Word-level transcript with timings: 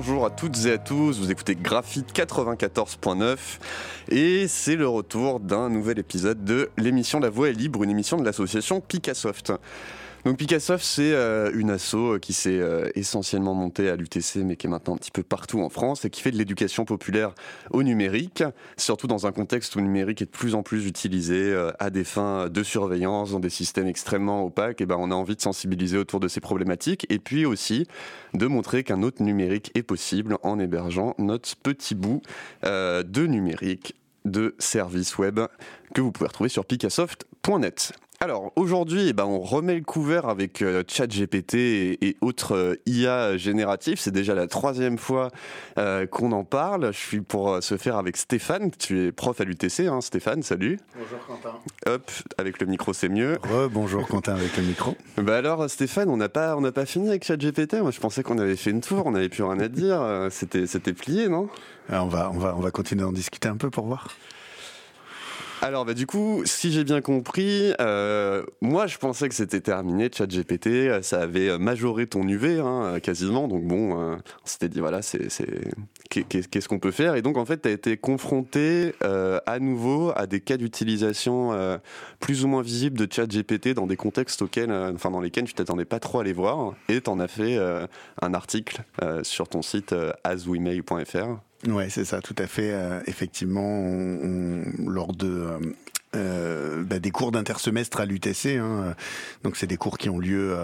Bonjour 0.00 0.26
à 0.26 0.30
toutes 0.30 0.64
et 0.64 0.70
à 0.70 0.78
tous, 0.78 1.18
vous 1.18 1.32
écoutez 1.32 1.56
Graphite 1.56 2.16
94.9 2.16 3.36
et 4.12 4.46
c'est 4.46 4.76
le 4.76 4.86
retour 4.86 5.40
d'un 5.40 5.68
nouvel 5.68 5.98
épisode 5.98 6.44
de 6.44 6.70
l'émission 6.76 7.18
La 7.18 7.30
Voix 7.30 7.48
est 7.48 7.52
libre, 7.52 7.82
une 7.82 7.90
émission 7.90 8.16
de 8.16 8.24
l'association 8.24 8.80
Picassoft. 8.80 9.52
Donc 10.24 10.36
Picassoft, 10.36 10.84
c'est 10.84 11.12
euh, 11.12 11.50
une 11.54 11.70
asso 11.70 12.18
qui 12.20 12.32
s'est 12.32 12.58
euh, 12.58 12.90
essentiellement 12.94 13.54
montée 13.54 13.88
à 13.88 13.96
l'UTC, 13.96 14.38
mais 14.44 14.56
qui 14.56 14.66
est 14.66 14.70
maintenant 14.70 14.94
un 14.94 14.98
petit 14.98 15.12
peu 15.12 15.22
partout 15.22 15.60
en 15.60 15.68
France 15.68 16.04
et 16.04 16.10
qui 16.10 16.22
fait 16.22 16.32
de 16.32 16.36
l'éducation 16.36 16.84
populaire 16.84 17.34
au 17.70 17.82
numérique, 17.82 18.42
surtout 18.76 19.06
dans 19.06 19.26
un 19.26 19.32
contexte 19.32 19.76
où 19.76 19.78
le 19.78 19.84
numérique 19.84 20.20
est 20.22 20.26
de 20.26 20.30
plus 20.30 20.54
en 20.54 20.62
plus 20.62 20.86
utilisé 20.86 21.36
euh, 21.36 21.70
à 21.78 21.90
des 21.90 22.04
fins 22.04 22.48
de 22.48 22.62
surveillance, 22.62 23.30
dans 23.30 23.40
des 23.40 23.50
systèmes 23.50 23.86
extrêmement 23.86 24.44
opaques. 24.44 24.80
Et 24.80 24.86
ben, 24.86 24.96
on 24.98 25.10
a 25.12 25.14
envie 25.14 25.36
de 25.36 25.40
sensibiliser 25.40 25.98
autour 25.98 26.18
de 26.20 26.28
ces 26.28 26.40
problématiques 26.40 27.06
et 27.10 27.18
puis 27.18 27.46
aussi 27.46 27.86
de 28.34 28.46
montrer 28.46 28.82
qu'un 28.82 29.02
autre 29.02 29.22
numérique 29.22 29.70
est 29.74 29.82
possible 29.82 30.36
en 30.42 30.58
hébergeant 30.58 31.14
notre 31.18 31.56
petit 31.56 31.94
bout 31.94 32.22
de 32.62 33.26
numérique 33.26 33.94
de 34.24 34.54
services 34.58 35.16
web 35.18 35.40
que 35.94 36.00
vous 36.00 36.12
pouvez 36.12 36.28
retrouver 36.28 36.50
sur 36.50 36.64
picassoft.net. 36.64 37.92
Alors 38.20 38.52
aujourd'hui, 38.56 39.10
eh 39.10 39.12
ben, 39.12 39.26
on 39.26 39.38
remet 39.38 39.76
le 39.76 39.84
couvert 39.84 40.28
avec 40.28 40.60
euh, 40.60 40.82
ChatGPT 40.88 41.54
et, 41.54 42.16
autres 42.20 42.56
euh, 42.56 42.74
IA 42.84 43.36
génératifs. 43.36 44.00
C'est 44.00 44.10
déjà 44.10 44.34
la 44.34 44.48
troisième 44.48 44.98
fois 44.98 45.28
euh, 45.78 46.04
qu'on 46.04 46.32
en 46.32 46.42
parle. 46.42 46.92
Je 46.92 46.98
suis 46.98 47.20
pour 47.20 47.62
se 47.62 47.76
faire 47.76 47.96
avec 47.96 48.16
Stéphane. 48.16 48.72
Tu 48.76 49.06
es 49.06 49.12
prof 49.12 49.40
à 49.40 49.44
l'UTC, 49.44 49.86
hein, 49.86 50.00
Stéphane. 50.00 50.42
Salut. 50.42 50.80
Bonjour 50.98 51.26
Quentin. 51.28 51.58
Hop, 51.86 52.10
avec 52.38 52.60
le 52.60 52.66
micro 52.66 52.92
c'est 52.92 53.08
mieux. 53.08 53.38
bonjour 53.70 54.08
Quentin 54.08 54.34
avec 54.34 54.56
le 54.56 54.64
micro. 54.64 54.96
Bah 55.18 55.36
alors 55.36 55.70
Stéphane, 55.70 56.08
on 56.08 56.16
n'a 56.16 56.28
pas 56.28 56.56
on 56.56 56.60
n'a 56.60 56.72
pas 56.72 56.86
fini 56.86 57.08
avec 57.10 57.22
ChatGPT. 57.22 57.74
Moi 57.74 57.92
je 57.92 58.00
pensais 58.00 58.24
qu'on 58.24 58.38
avait 58.38 58.56
fait 58.56 58.70
une 58.70 58.80
tour, 58.80 59.06
on 59.06 59.12
n'avait 59.12 59.28
plus 59.28 59.44
rien 59.44 59.60
à 59.60 59.68
dire. 59.68 60.02
C'était 60.30 60.66
c'était 60.66 60.92
plié, 60.92 61.28
non? 61.28 61.48
On 61.88 62.06
va 62.06 62.32
on 62.34 62.38
va 62.38 62.56
on 62.56 62.60
va 62.60 62.72
continuer 62.72 63.02
d'en 63.02 63.12
discuter 63.12 63.48
un 63.48 63.56
peu 63.56 63.70
pour 63.70 63.86
voir. 63.86 64.08
Alors, 65.60 65.84
bah, 65.84 65.94
du 65.94 66.06
coup, 66.06 66.42
si 66.44 66.70
j'ai 66.70 66.84
bien 66.84 67.00
compris, 67.00 67.72
euh, 67.80 68.44
moi 68.60 68.86
je 68.86 68.96
pensais 68.96 69.28
que 69.28 69.34
c'était 69.34 69.60
terminé, 69.60 70.08
ChatGPT, 70.12 70.68
euh, 70.68 71.02
ça 71.02 71.20
avait 71.20 71.48
euh, 71.48 71.58
majoré 71.58 72.06
ton 72.06 72.26
UV 72.28 72.60
hein, 72.60 73.00
quasiment, 73.02 73.48
donc 73.48 73.64
bon, 73.64 73.94
on 73.98 74.18
s'était 74.44 74.68
dit 74.68 74.78
voilà, 74.78 75.02
c'est, 75.02 75.28
qu'est-ce 76.10 76.68
qu'on 76.68 76.78
peut 76.78 76.92
faire? 76.92 77.16
Et 77.16 77.22
donc 77.22 77.36
en 77.36 77.44
fait, 77.44 77.62
tu 77.62 77.68
as 77.68 77.72
été 77.72 77.96
confronté 77.96 78.94
à 79.00 79.58
nouveau 79.58 80.12
à 80.14 80.26
des 80.26 80.40
cas 80.40 80.56
d'utilisation 80.56 81.80
plus 82.20 82.44
ou 82.44 82.48
moins 82.48 82.62
visibles 82.62 82.98
de 82.98 83.12
ChatGPT 83.12 83.74
dans 83.74 83.86
des 83.86 83.96
contextes 83.96 84.42
auxquels, 84.42 84.72
enfin 84.72 85.10
dans 85.10 85.20
lesquels 85.20 85.44
tu 85.44 85.54
t'attendais 85.54 85.84
pas 85.84 85.98
trop 85.98 86.20
à 86.20 86.24
les 86.24 86.32
voir, 86.32 86.74
et 86.88 87.00
tu 87.00 87.10
en 87.10 87.18
as 87.18 87.28
fait 87.28 87.58
un 88.22 88.34
article 88.34 88.82
sur 89.22 89.48
ton 89.48 89.62
site 89.62 89.94
aswemail.fr. 90.24 91.47
Ouais, 91.66 91.90
c'est 91.90 92.04
ça, 92.04 92.20
tout 92.20 92.36
à 92.38 92.46
fait. 92.46 92.70
Euh, 92.72 93.00
effectivement, 93.06 93.84
lors 94.86 95.12
de 95.12 95.28
euh, 95.28 95.58
euh, 96.14 96.84
bah, 96.84 97.00
des 97.00 97.10
cours 97.10 97.32
d'intersemestre 97.32 98.00
à 98.00 98.06
l'UTC, 98.06 98.58
hein, 98.58 98.94
donc 99.42 99.56
c'est 99.56 99.66
des 99.66 99.76
cours 99.76 99.98
qui 99.98 100.08
ont 100.08 100.18
lieu, 100.18 100.56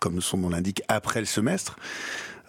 comme 0.00 0.20
son 0.20 0.38
nom 0.38 0.48
l'indique, 0.48 0.82
après 0.88 1.20
le 1.20 1.26
semestre. 1.26 1.76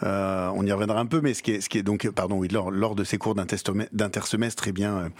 on 0.01 0.65
y 0.65 0.71
reviendra 0.71 0.99
un 0.99 1.05
peu, 1.05 1.19
mais 1.19 1.33
ce 1.33 1.43
qui 1.43 1.51
est, 1.51 1.83
donc, 1.83 2.09
pardon, 2.11 2.37
oui, 2.37 2.47
lors, 2.47 2.71
lors 2.71 2.95
de 2.95 3.03
ces 3.03 3.17
cours 3.17 3.35
d'intersemestre, 3.35 4.67
eh 4.69 4.71
bien, 4.71 5.11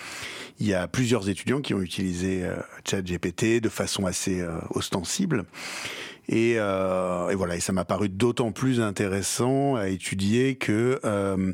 il 0.60 0.68
y 0.68 0.74
a 0.74 0.88
plusieurs 0.88 1.28
étudiants 1.28 1.60
qui 1.60 1.74
ont 1.74 1.82
utilisé 1.82 2.48
ChatGPT 2.90 3.60
de 3.60 3.70
façon 3.70 4.06
assez 4.06 4.42
ostensible. 4.70 5.44
Euh, 6.32 7.30
et, 7.30 7.36
voilà, 7.36 7.56
et 7.56 7.60
ça 7.60 7.74
m'a 7.74 7.86
paru 7.86 8.10
d'autant 8.10 8.52
plus 8.52 8.82
intéressant 8.82 9.76
à 9.76 9.88
étudier 9.88 10.56
que 10.56 11.00
euh, 11.04 11.54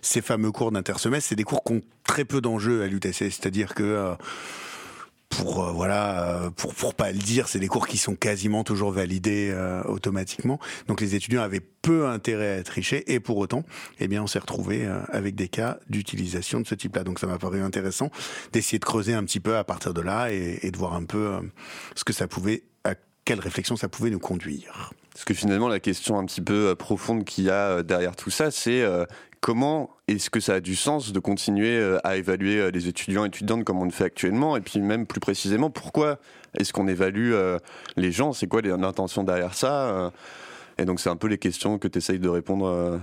ces 0.00 0.22
fameux 0.22 0.52
cours 0.52 0.72
d'intersemestre, 0.72 1.28
c'est 1.28 1.36
des 1.36 1.44
cours 1.44 1.62
qui 1.64 1.74
ont 1.74 1.82
très 2.04 2.24
peu 2.24 2.40
d'enjeux 2.40 2.82
à 2.82 2.86
l'UTC, 2.86 3.30
c'est-à-dire 3.30 3.74
que 3.74 3.82
euh, 3.82 4.14
pour 5.28 5.64
voilà 5.72 6.52
pour 6.56 6.74
pour 6.74 6.94
pas 6.94 7.10
le 7.10 7.18
dire, 7.18 7.48
c'est 7.48 7.58
des 7.58 7.66
cours 7.66 7.88
qui 7.88 7.98
sont 7.98 8.14
quasiment 8.14 8.62
toujours 8.62 8.92
validés 8.92 9.52
automatiquement. 9.86 10.60
Donc 10.86 11.00
les 11.00 11.16
étudiants 11.16 11.42
avaient 11.42 11.62
peu 11.82 12.06
intérêt 12.06 12.58
à 12.58 12.62
tricher 12.62 13.12
et 13.12 13.18
pour 13.18 13.38
autant, 13.38 13.64
eh 13.98 14.06
bien 14.06 14.22
on 14.22 14.28
s'est 14.28 14.38
retrouvé 14.38 14.86
avec 15.08 15.34
des 15.34 15.48
cas 15.48 15.80
d'utilisation 15.88 16.60
de 16.60 16.66
ce 16.68 16.76
type-là. 16.76 17.02
Donc 17.02 17.18
ça 17.18 17.26
m'a 17.26 17.38
paru 17.38 17.62
intéressant 17.62 18.10
d'essayer 18.52 18.78
de 18.78 18.84
creuser 18.84 19.12
un 19.12 19.24
petit 19.24 19.40
peu 19.40 19.56
à 19.56 19.64
partir 19.64 19.92
de 19.92 20.02
là 20.02 20.32
et, 20.32 20.60
et 20.62 20.70
de 20.70 20.76
voir 20.76 20.94
un 20.94 21.04
peu 21.04 21.40
ce 21.96 22.04
que 22.04 22.12
ça 22.12 22.28
pouvait 22.28 22.62
quelle 23.24 23.40
réflexion 23.40 23.76
ça 23.76 23.88
pouvait 23.88 24.10
nous 24.10 24.18
conduire. 24.18 24.92
Parce 25.12 25.24
que 25.24 25.34
finalement, 25.34 25.68
la 25.68 25.80
question 25.80 26.18
un 26.18 26.24
petit 26.24 26.40
peu 26.40 26.70
euh, 26.70 26.74
profonde 26.74 27.24
qu'il 27.24 27.44
y 27.44 27.50
a 27.50 27.70
euh, 27.70 27.82
derrière 27.82 28.16
tout 28.16 28.30
ça, 28.30 28.50
c'est 28.50 28.82
euh, 28.82 29.04
comment 29.40 29.90
est-ce 30.08 30.28
que 30.28 30.40
ça 30.40 30.54
a 30.54 30.60
du 30.60 30.74
sens 30.74 31.12
de 31.12 31.18
continuer 31.20 31.98
à 32.02 32.16
évaluer 32.16 32.70
les 32.70 32.88
étudiants 32.88 33.24
et 33.24 33.28
étudiantes 33.28 33.64
comme 33.64 33.80
on 33.80 33.84
le 33.84 33.90
fait 33.90 34.04
actuellement? 34.04 34.56
Et 34.56 34.60
puis 34.60 34.80
même 34.80 35.06
plus 35.06 35.20
précisément, 35.20 35.70
pourquoi 35.70 36.18
est-ce 36.58 36.72
qu'on 36.72 36.88
évalue 36.88 37.34
les 37.96 38.12
gens? 38.12 38.32
C'est 38.32 38.46
quoi 38.46 38.62
l'intention 38.62 39.22
derrière 39.22 39.52
ça 39.52 40.12
Et 40.78 40.86
donc 40.86 40.98
c'est 40.98 41.10
un 41.10 41.16
peu 41.16 41.26
les 41.26 41.36
questions 41.36 41.78
que 41.78 41.88
tu 41.88 41.98
essayes 41.98 42.18
de 42.18 42.28
répondre 42.28 43.00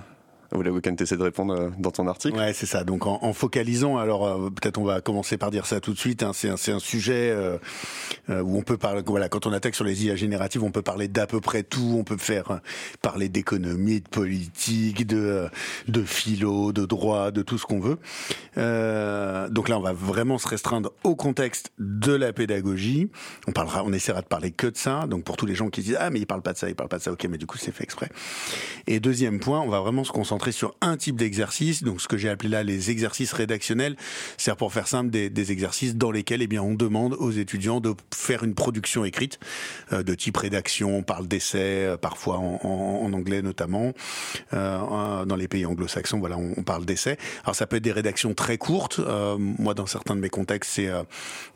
vous 0.52 0.62
Weekend 0.62 1.00
essaie 1.00 1.16
de 1.16 1.24
répondre 1.24 1.54
euh, 1.54 1.70
dans 1.80 1.92
ton 1.92 2.08
article. 2.08 2.38
Ouais, 2.38 2.54
c'est 2.54 2.66
ça. 2.66 2.84
Donc 2.84 3.06
en, 3.06 3.34
focalisant, 3.34 3.98
alors 3.98 4.28
euh, 4.28 4.50
peut-être 4.50 4.78
on 4.78 4.84
va 4.84 5.00
commencer 5.00 5.38
par 5.38 5.50
dire 5.50 5.66
ça 5.66 5.80
tout 5.80 5.94
de 5.94 5.98
suite. 5.98 6.24
Hein, 6.24 6.32
c'est 6.34 6.50
un, 6.50 6.76
un, 6.76 6.80
sujet 6.80 7.32
euh, 7.32 7.58
où 8.30 8.58
on 8.58 8.62
peut 8.62 8.78
parler. 8.78 9.02
Voilà, 9.06 9.30
quand 9.30 9.46
on 9.46 9.54
attaque 9.54 9.76
sur 9.76 9.86
les 9.86 10.06
IA 10.06 10.16
génératives, 10.16 10.64
on 10.64 10.72
peut 10.72 10.82
parler 10.82 11.08
d'à 11.08 11.26
peu 11.26 11.40
près 11.40 11.64
tout. 11.64 11.96
On 11.98 12.04
peut 12.04 12.18
faire 12.18 12.60
parler 13.02 13.30
d'économie, 13.30 14.02
de 14.02 14.10
politique, 14.10 15.08
de 15.08 15.48
de 15.88 16.04
philo, 16.04 16.74
de 16.74 16.86
droit, 16.86 17.32
de 17.32 17.42
tout 17.42 17.58
ce 17.58 17.66
qu'on 17.66 17.80
veut. 17.80 17.98
donc 19.50 19.70
là, 19.70 19.78
on 19.78 19.82
va 19.82 19.94
vraiment 19.94 20.38
se 20.38 20.48
restreindre 20.48 20.92
au 21.04 21.16
contexte 21.16 21.72
de 21.80 22.14
la 22.14 22.34
pédagogie. 22.34 23.10
On 23.48 23.52
parlera, 23.52 23.84
on 23.86 23.94
essaiera 23.94 24.22
de 24.22 24.28
parler 24.28 24.52
que 24.52 24.68
de 24.68 24.78
ça. 24.78 25.08
Donc 25.08 25.24
pour 25.24 25.38
tous 25.38 25.46
les 25.46 25.56
gens 25.56 25.70
qui 25.70 25.82
disent 25.82 25.98
ah 26.00 26.10
mais 26.10 26.20
il 26.20 26.28
parle 26.28 26.42
pas 26.42 26.54
de 26.54 26.58
ça, 26.58 26.68
il 26.68 26.76
parle 26.76 26.90
pas 26.90 26.98
de 26.98 27.04
ça. 27.04 27.12
Ok, 27.12 27.26
mais 27.30 27.38
du 27.38 27.46
coup 27.46 27.58
c'est 27.58 27.72
fait 27.72 27.84
exprès. 27.84 28.10
Et 28.88 29.00
deuxième 29.00 29.40
point, 29.40 29.62
on 29.62 29.70
va 29.70 29.80
vraiment 29.80 30.04
se 30.04 30.12
concentrer 30.12 30.41
sur 30.50 30.74
un 30.82 30.98
type 30.98 31.18
d'exercice, 31.18 31.84
donc 31.84 32.02
ce 32.02 32.08
que 32.08 32.18
j'ai 32.18 32.30
appelé 32.30 32.50
là 32.50 32.64
les 32.64 32.90
exercices 32.90 33.34
rédactionnels, 33.34 33.96
c'est 34.38 34.56
pour 34.56 34.74
faire 34.74 34.88
simple 34.88 35.12
des, 35.12 35.52
exercices 35.52 35.96
dans 35.96 36.12
lesquels 36.12 36.42
eh 36.42 36.48
bien 36.48 36.64
on 36.64 36.74
demande 36.74 37.14
aux 37.14 37.32
étudiants 37.32 37.80
de 37.80 37.94
faire 38.14 38.44
une 38.44 38.56
production 38.56 39.06
écrite 39.06 39.40
euh, 39.92 40.02
de 40.02 40.16
type 40.16 40.38
rédaction, 40.38 40.98
on 40.98 41.04
parle 41.04 41.28
d'essai, 41.28 41.86
euh, 41.86 41.98
parfois 41.98 42.38
en, 42.38 43.12
anglais 43.14 43.42
notamment, 43.42 43.94
euh, 44.54 45.26
dans 45.26 45.36
les 45.36 45.48
pays 45.48 45.66
anglo-saxons, 45.66 46.20
voilà, 46.20 46.38
on, 46.38 46.64
parle 46.64 46.86
d'essai. 46.86 47.18
Alors 47.44 47.56
ça 47.56 47.68
peut 47.68 47.76
être 47.76 47.84
des 47.84 47.92
rédactions 47.92 48.34
très 48.34 48.58
courtes, 48.58 49.00
moi 49.38 49.74
dans 49.74 49.86
certains 49.86 50.16
de 50.16 50.22
mes 50.22 50.30
contextes 50.30 50.72
c'est 50.74 50.90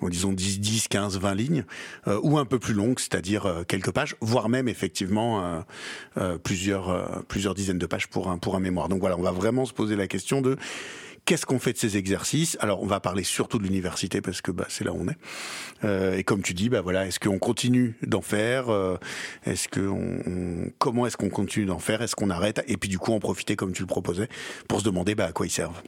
disons 0.02 0.34
10, 0.34 0.60
10, 0.60 0.88
15, 0.90 1.18
20 1.18 1.36
lignes, 1.36 1.66
ou 2.24 2.38
un 2.38 2.46
peu 2.46 2.60
plus 2.60 2.74
longues, 2.74 3.00
c'est-à-dire 3.00 3.64
quelques 3.68 3.92
pages, 3.92 4.16
voire 4.20 4.50
même 4.50 4.68
effectivement 4.68 5.64
plusieurs 6.44 7.24
plusieurs 7.28 7.54
dizaines 7.54 7.78
de 7.78 7.86
pages 7.86 8.08
pour 8.08 8.30
un 8.30 8.38
pour 8.38 8.56
un 8.56 8.60
mémoire 8.60 8.75
donc 8.90 9.00
voilà, 9.00 9.18
on 9.18 9.22
va 9.22 9.32
vraiment 9.32 9.66
se 9.66 9.74
poser 9.74 9.96
la 9.96 10.08
question 10.08 10.42
de 10.42 10.58
qu'est-ce 11.26 11.46
qu'on 11.46 11.60
fait 11.60 11.74
de 11.74 11.78
ces 11.78 11.98
exercices? 11.98 12.58
Alors, 12.62 12.82
on 12.82 12.86
va 12.86 13.00
parler 13.00 13.24
surtout 13.24 13.58
de 13.58 13.64
l'université 13.64 14.22
parce 14.22 14.42
que 14.42 14.52
bah, 14.52 14.66
c'est 14.70 14.84
là 14.84 14.94
où 14.94 15.02
on 15.02 15.08
est. 15.08 15.18
Euh, 15.84 16.18
et 16.18 16.24
comme 16.24 16.42
tu 16.42 16.54
dis, 16.54 16.70
bah 16.70 16.82
voilà, 16.82 17.08
est-ce 17.08 17.20
qu'on 17.20 17.40
continue 17.40 17.96
d'en 18.04 18.22
faire? 18.22 18.70
Euh, 18.70 18.98
comment 20.78 21.08
est-ce 21.08 21.18
qu'on 21.18 21.30
continue 21.30 21.66
d'en 21.66 21.80
faire? 21.80 22.02
Est-ce 22.02 22.16
qu'on 22.16 22.30
arrête? 22.30 22.64
Et 22.68 22.78
puis 22.78 22.90
du 22.90 23.00
coup, 23.00 23.12
en 23.12 23.20
profiter 23.20 23.56
comme 23.56 23.74
tu 23.74 23.82
le 23.82 23.88
proposais 23.88 24.30
pour 24.68 24.80
se 24.80 24.86
demander 24.86 25.16
bah, 25.16 25.26
à 25.26 25.32
quoi 25.32 25.48
ils 25.48 25.52
servent? 25.52 25.82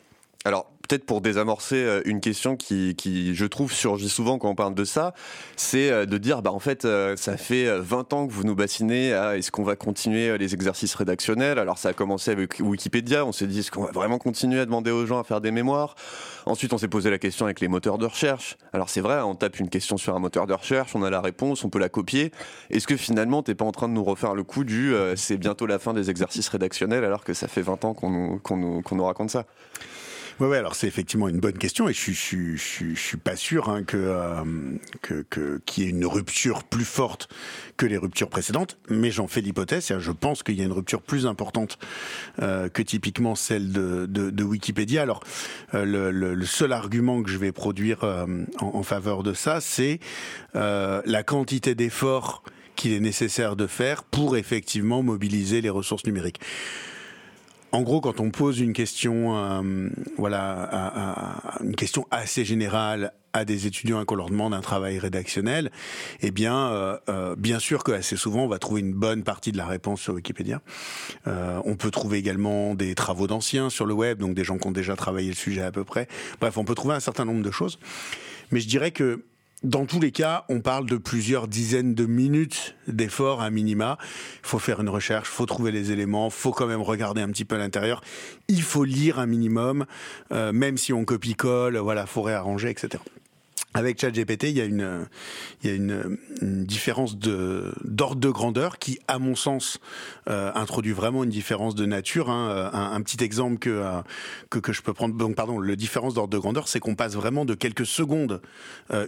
Alors, 0.43 0.71
peut-être 0.87 1.05
pour 1.05 1.21
désamorcer 1.21 1.75
euh, 1.75 2.01
une 2.05 2.21
question 2.21 2.55
qui, 2.55 2.95
qui, 2.95 3.35
je 3.35 3.45
trouve, 3.45 3.71
surgit 3.71 4.09
souvent 4.09 4.37
quand 4.37 4.49
on 4.49 4.55
parle 4.55 4.73
de 4.73 4.85
ça, 4.85 5.13
c'est 5.55 5.91
euh, 5.91 6.05
de 6.05 6.17
dire, 6.17 6.41
bah, 6.41 6.51
en 6.51 6.59
fait, 6.59 6.85
euh, 6.85 7.15
ça 7.17 7.37
fait 7.37 7.79
20 7.79 8.13
ans 8.13 8.27
que 8.27 8.33
vous 8.33 8.43
nous 8.43 8.55
bassinez 8.55 9.13
à 9.13 9.37
est-ce 9.37 9.51
qu'on 9.51 9.63
va 9.63 9.75
continuer 9.75 10.37
les 10.37 10.53
exercices 10.53 10.95
rédactionnels? 10.95 11.59
Alors, 11.59 11.77
ça 11.77 11.89
a 11.89 11.93
commencé 11.93 12.31
avec 12.31 12.59
Wikipédia, 12.59 13.25
on 13.25 13.31
s'est 13.31 13.47
dit, 13.47 13.59
est-ce 13.59 13.71
qu'on 13.71 13.83
va 13.83 13.91
vraiment 13.91 14.17
continuer 14.17 14.59
à 14.59 14.65
demander 14.65 14.91
aux 14.91 15.05
gens 15.05 15.19
à 15.19 15.23
faire 15.23 15.41
des 15.41 15.51
mémoires? 15.51 15.95
Ensuite, 16.45 16.71
on 16.73 16.77
s'est 16.77 16.87
posé 16.87 17.09
la 17.09 17.17
question 17.17 17.45
avec 17.45 17.59
les 17.59 17.67
moteurs 17.67 17.97
de 17.97 18.05
recherche. 18.05 18.57
Alors, 18.71 18.89
c'est 18.89 19.01
vrai, 19.01 19.21
on 19.21 19.35
tape 19.35 19.59
une 19.59 19.69
question 19.69 19.97
sur 19.97 20.15
un 20.15 20.19
moteur 20.19 20.47
de 20.47 20.53
recherche, 20.53 20.95
on 20.95 21.03
a 21.03 21.09
la 21.09 21.21
réponse, 21.21 21.65
on 21.65 21.69
peut 21.69 21.79
la 21.79 21.89
copier. 21.89 22.31
Est-ce 22.69 22.87
que 22.87 22.95
finalement, 22.95 23.43
t'es 23.43 23.55
pas 23.55 23.65
en 23.65 23.71
train 23.71 23.89
de 23.89 23.93
nous 23.93 24.03
refaire 24.03 24.33
le 24.33 24.43
coup 24.43 24.63
du 24.63 24.93
c'est 25.15 25.37
bientôt 25.37 25.65
la 25.65 25.79
fin 25.79 25.93
des 25.93 26.09
exercices 26.09 26.47
rédactionnels 26.49 27.03
alors 27.03 27.23
que 27.23 27.33
ça 27.33 27.47
fait 27.47 27.61
20 27.61 27.85
ans 27.85 27.93
qu'on 27.93 28.09
nous, 28.09 28.39
qu'on 28.39 28.57
nous, 28.57 28.81
qu'on 28.81 28.95
nous 28.95 29.05
raconte 29.05 29.29
ça? 29.29 29.45
Ouais, 30.39 30.45
ouais, 30.47 30.57
alors 30.57 30.75
c'est 30.75 30.85
effectivement 30.85 31.27
une 31.29 31.39
bonne 31.39 31.57
question 31.57 31.89
et 31.89 31.93
je, 31.93 32.11
je, 32.11 32.55
je, 32.55 32.93
je 32.93 32.99
suis 32.99 33.17
pas 33.17 33.35
sûr 33.35 33.69
hein, 33.69 33.83
que 33.83 33.97
euh, 33.97 34.43
que 35.01 35.59
qu'il 35.65 35.83
y 35.83 35.87
ait 35.87 35.89
une 35.89 36.05
rupture 36.05 36.63
plus 36.63 36.85
forte 36.85 37.27
que 37.75 37.87
les 37.87 37.97
ruptures 37.97 38.29
précédentes, 38.29 38.77
mais 38.87 39.09
j'en 39.09 39.27
fais 39.27 39.41
l'hypothèse. 39.41 39.97
Je 39.97 40.11
pense 40.11 40.43
qu'il 40.43 40.55
y 40.55 40.61
a 40.61 40.65
une 40.65 40.71
rupture 40.71 41.01
plus 41.01 41.25
importante 41.25 41.79
euh, 42.41 42.69
que 42.69 42.83
typiquement 42.83 43.33
celle 43.33 43.71
de, 43.71 44.05
de, 44.05 44.29
de 44.29 44.43
Wikipédia. 44.43 45.01
Alors 45.01 45.23
euh, 45.73 45.85
le, 45.85 46.11
le, 46.11 46.45
seul 46.45 46.71
argument 46.71 47.23
que 47.23 47.31
je 47.31 47.37
vais 47.39 47.51
produire 47.51 48.03
euh, 48.03 48.27
en, 48.59 48.75
en, 48.75 48.83
faveur 48.83 49.23
de 49.23 49.33
ça, 49.33 49.59
c'est 49.59 49.99
euh, 50.55 51.01
la 51.05 51.23
quantité 51.23 51.73
d'efforts 51.73 52.43
qu'il 52.75 52.93
est 52.93 52.99
nécessaire 52.99 53.55
de 53.55 53.65
faire 53.65 54.03
pour 54.03 54.37
effectivement 54.37 55.01
mobiliser 55.01 55.61
les 55.61 55.69
ressources 55.69 56.05
numériques 56.05 56.39
en 57.71 57.81
gros, 57.81 57.99
quand 57.99 58.19
on 58.19 58.31
pose 58.31 58.59
une 58.59 58.73
question, 58.73 59.35
euh, 59.37 59.89
voilà, 60.17 61.51
une 61.61 61.75
question 61.75 62.07
assez 62.11 62.45
générale 62.45 63.13
à 63.33 63.45
des 63.45 63.67
étudiants 63.67 64.01
et 64.01 64.05
qu'on 64.05 64.15
leur 64.15 64.29
demande 64.29 64.53
un 64.53 64.61
travail 64.61 64.97
rédactionnel, 64.99 65.69
eh 66.21 66.31
bien, 66.31 66.71
euh, 66.71 66.97
euh, 67.09 67.35
bien 67.35 67.59
sûr 67.59 67.83
que 67.83 67.91
assez 67.91 68.15
souvent, 68.15 68.45
on 68.45 68.47
va 68.47 68.57
trouver 68.57 68.81
une 68.81 68.93
bonne 68.93 69.23
partie 69.23 69.51
de 69.51 69.57
la 69.57 69.65
réponse 69.65 70.01
sur 70.01 70.13
Wikipédia. 70.13 70.61
on 71.25 71.75
peut 71.75 71.91
trouver 71.91 72.17
également 72.17 72.73
des 72.73 72.95
travaux 72.95 73.27
d'anciens 73.27 73.69
sur 73.69 73.85
le 73.85 73.93
web, 73.93 74.19
donc 74.19 74.33
des 74.33 74.43
gens 74.43 74.57
qui 74.57 74.67
ont 74.67 74.71
déjà 74.71 74.95
travaillé 74.95 75.27
le 75.27 75.35
sujet 75.35 75.61
à 75.61 75.71
peu 75.71 75.83
près. 75.83 76.07
Bref, 76.39 76.57
on 76.57 76.63
peut 76.63 76.75
trouver 76.75 76.95
un 76.95 76.99
certain 76.99 77.25
nombre 77.25 77.43
de 77.43 77.51
choses. 77.51 77.79
Mais 78.51 78.61
je 78.61 78.67
dirais 78.67 78.91
que 78.91 79.25
dans 79.63 79.85
tous 79.85 79.99
les 79.99 80.11
cas, 80.11 80.45
on 80.49 80.61
parle 80.61 80.85
de 80.85 80.97
plusieurs 80.97 81.47
dizaines 81.47 81.95
de 81.95 82.05
minutes 82.05 82.75
d'effort 82.87 83.41
à 83.41 83.49
minima. 83.49 83.97
Il 84.43 84.47
faut 84.47 84.59
faire 84.59 84.81
une 84.81 84.89
recherche, 84.89 85.29
faut 85.29 85.47
trouver 85.47 85.71
les 85.71 85.91
éléments, 85.91 86.29
faut 86.29 86.51
quand 86.51 86.67
même 86.67 86.81
regarder 86.81 87.21
un 87.21 87.29
petit 87.29 87.45
peu 87.45 87.55
à 87.55 87.57
l'intérieur. 87.57 88.01
Il 88.47 88.61
faut 88.61 88.83
lire 88.83 89.19
un 89.19 89.25
minimum, 89.25 89.85
euh, 90.31 90.53
même 90.53 90.77
si 90.77 90.93
on 90.93 91.05
copie-colle, 91.05 91.77
voilà, 91.77 92.05
faut 92.05 92.21
réarranger, 92.21 92.69
etc. 92.69 93.01
Avec 93.73 93.99
ChatGPT, 93.99 94.45
il 94.45 94.57
y 94.57 94.61
a 94.61 94.65
une, 94.65 95.07
il 95.61 95.69
y 95.69 95.73
a 95.73 95.75
une, 95.75 96.17
différence 96.41 97.17
de 97.17 97.73
d'ordre 97.83 98.19
de 98.19 98.29
grandeur 98.29 98.79
qui, 98.79 98.99
à 99.07 99.19
mon 99.19 99.35
sens, 99.35 99.79
euh, 100.29 100.51
introduit 100.55 100.93
vraiment 100.93 101.23
une 101.23 101.29
différence 101.29 101.75
de 101.75 101.85
nature. 101.85 102.29
Hein. 102.29 102.49
Euh, 102.49 102.69
un, 102.73 103.01
petit 103.01 103.23
exemple 103.23 103.59
que, 103.59 103.69
euh, 103.69 104.01
que, 104.49 104.59
que 104.59 104.73
je 104.73 104.81
peux 104.81 104.93
prendre. 104.93 105.15
Donc, 105.15 105.35
pardon, 105.35 105.59
le 105.59 105.75
différence 105.75 106.13
d'ordre 106.13 106.29
de 106.29 106.39
grandeur, 106.39 106.67
c'est 106.67 106.79
qu'on 106.79 106.95
passe 106.95 107.13
vraiment 107.13 107.45
de 107.45 107.53
quelques 107.53 107.85
secondes 107.85 108.41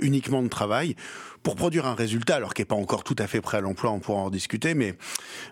uniquement 0.02 0.44
de 0.44 0.50
travail 0.50 0.96
pour 1.44 1.56
produire 1.56 1.86
un 1.86 1.95
résultat, 1.95 2.36
alors 2.36 2.53
qui 2.53 2.62
n'est 2.62 2.65
pas 2.65 2.75
encore 2.75 3.03
tout 3.03 3.15
à 3.18 3.27
fait 3.27 3.41
prêt 3.41 3.57
à 3.57 3.62
l'emploi, 3.62 3.91
on 3.91 4.00
pourra 4.00 4.21
en 4.21 4.30
discuter, 4.30 4.74
mais 4.74 4.95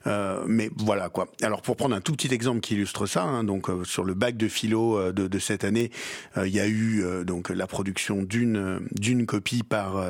euh, 0.05 0.43
mais 0.47 0.69
voilà 0.75 1.09
quoi. 1.09 1.27
Alors 1.41 1.61
pour 1.61 1.75
prendre 1.75 1.95
un 1.95 2.01
tout 2.01 2.11
petit 2.13 2.33
exemple 2.33 2.59
qui 2.59 2.75
illustre 2.75 3.05
ça, 3.05 3.23
hein, 3.23 3.43
donc 3.43 3.69
euh, 3.69 3.83
sur 3.83 4.03
le 4.03 4.13
bac 4.13 4.37
de 4.37 4.47
philo 4.47 4.97
euh, 4.97 5.11
de, 5.11 5.39
cette 5.39 5.63
année, 5.63 5.91
il 6.37 6.53
y 6.53 6.59
a 6.59 6.67
eu 6.67 7.03
donc 7.23 7.49
la 7.49 7.67
production 7.67 8.23
d'une 8.23 8.79
d'une 8.91 9.25
copie 9.25 9.61
par 9.61 10.03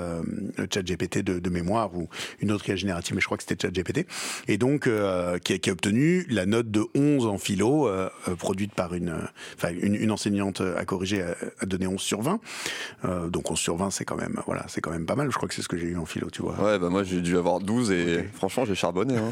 ChatGPT 0.72 1.20
de, 1.20 1.50
mémoire 1.50 1.96
ou 1.96 2.08
une 2.40 2.52
autre 2.52 2.70
est 2.70 2.78
générative, 2.78 3.16
mais 3.16 3.22
je 3.22 3.26
crois 3.26 3.38
que 3.38 3.44
c'était 3.44 3.68
ChatGPT, 3.68 4.08
et 4.48 4.58
donc 4.58 4.90
qui, 5.44 5.70
a 5.70 5.72
obtenu 5.72 6.26
la 6.30 6.46
note 6.46 6.72
de 6.72 6.86
11 6.96 7.26
en 7.26 7.38
philo 7.38 7.90
produite 8.38 8.74
par 8.74 8.94
une 8.94 9.16
une, 9.82 9.96
une, 9.96 10.12
enseignante 10.12 10.62
à 10.62 10.86
corriger 10.86 11.24
a, 11.60 11.66
donné 11.66 11.88
11 11.88 12.00
sur 12.00 12.22
20. 12.22 12.40
donc 13.28 13.52
11 13.52 13.60
sur 13.60 13.76
20 13.76 13.92
c'est 13.92 14.06
quand 14.06 14.18
même 14.18 14.42
voilà 14.46 14.66
c'est 14.68 14.82
quand 14.82 14.92
même 14.92 15.06
pas 15.06 15.16
mal. 15.16 15.30
Je 15.30 15.36
crois 15.36 15.50
que 15.50 15.56
c'est 15.56 15.67
que 15.68 15.78
j'ai 15.78 15.88
eu 15.88 15.98
en 15.98 16.06
philo, 16.06 16.30
tu 16.30 16.42
vois. 16.42 16.60
Ouais, 16.60 16.80
bah 16.80 16.90
moi 16.90 17.04
j'ai 17.04 17.22
dû 17.22 17.38
avoir 17.38 17.60
12 17.60 17.92
et 17.92 18.24
franchement 18.34 18.66
j'ai 18.66 18.76
charbonné. 18.76 19.18
Hein. 19.18 19.32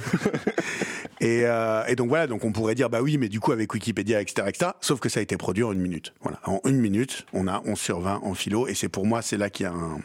et, 1.22 1.42
euh, 1.44 1.86
et, 1.88 1.96
donc 1.96 2.10
voilà, 2.10 2.28
donc 2.28 2.44
on 2.44 2.52
pourrait 2.52 2.76
dire 2.76 2.90
bah 2.90 3.02
oui, 3.02 3.18
mais 3.18 3.30
du 3.30 3.40
coup 3.40 3.52
avec 3.52 3.74
Wikipédia, 3.74 4.22
etc., 4.22 4.48
etc. 4.48 4.72
Sauf 4.82 5.00
que 5.00 5.10
ça 5.10 5.20
a 5.20 5.24
été 5.24 5.38
produit 5.38 5.64
en 5.64 5.72
une 5.72 5.82
minute. 5.82 6.14
Voilà, 6.22 6.40
en 6.46 6.60
une 6.66 6.80
minute, 6.80 7.26
on 7.34 7.48
a 7.48 7.62
11 7.66 7.80
sur 7.80 8.00
20 8.00 8.22
en 8.24 8.34
philo, 8.34 8.68
et 8.68 8.74
c'est 8.74 8.90
pour 8.90 9.06
moi 9.06 9.22
c'est 9.22 9.38
là 9.38 9.50
qu'il 9.50 9.66
y 9.66 9.68
a 9.68 9.74
un, 9.74 10.00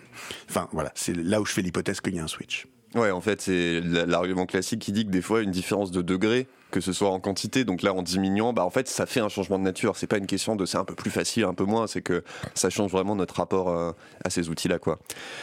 enfin 0.49 0.69
voilà, 0.73 0.93
c'est 0.95 1.17
là 1.17 1.41
où 1.41 1.47
je 1.47 1.53
fais 1.53 1.63
l'hypothèse 1.63 2.01
qu'il 2.01 2.15
y 2.15 2.19
a 2.19 2.25
un 2.25 2.29
switch. 2.29 2.67
Ouais, 2.95 3.11
en 3.11 3.21
fait, 3.21 3.41
c'est 3.41 3.81
l'argument 3.81 4.47
classique 4.47 4.81
qui 4.81 4.93
dit 4.93 5.05
que 5.07 5.11
des 5.11 5.23
fois, 5.23 5.43
une 5.43 5.53
différence 5.53 5.93
de 5.93 6.03
degré 6.03 6.49
que 6.71 6.81
ce 6.81 6.93
soit 6.93 7.11
en 7.11 7.21
quantité, 7.21 7.65
donc 7.65 7.83
là 7.83 7.93
en 7.93 8.03
diminuant, 8.03 8.53
bah 8.53 8.65
en 8.65 8.71
fait 8.71 8.89
ça 8.89 9.07
fait 9.07 9.21
un 9.21 9.29
changement 9.29 9.59
de 9.59 9.65
nature. 9.65 9.97
C'est 9.97 10.07
pas 10.07 10.19
une 10.19 10.27
question 10.27 10.57
de 10.57 10.67
c'est 10.67 10.79
un 10.79 10.85
peu 10.85 10.95
plus 10.95 11.11
facile, 11.11 11.45
un 11.45 11.55
peu 11.55 11.65
moins, 11.65 11.87
c'est 11.87 12.03
que 12.03 12.23
ça 12.55 12.71
change 12.71 12.91
vraiment 12.91 13.17
notre 13.17 13.37
rapport 13.37 13.69
euh, 13.69 13.93
à 14.25 14.31
ces 14.31 14.49
outils-là, 14.49 14.79
quoi. 14.79 14.99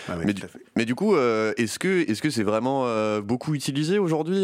Ah 0.08 0.16
mais, 0.24 0.34
du, 0.34 0.44
mais, 0.76 0.86
du, 0.86 0.96
coup, 0.96 1.16
euh, 1.16 1.54
est-ce 1.58 1.80
que 1.80 2.10
est-ce 2.10 2.22
que 2.22 2.30
c'est 2.30 2.44
vraiment 2.44 2.84
euh, 2.86 3.22
beaucoup 3.22 3.54
utilisé 3.54 4.00
aujourd'hui 4.00 4.44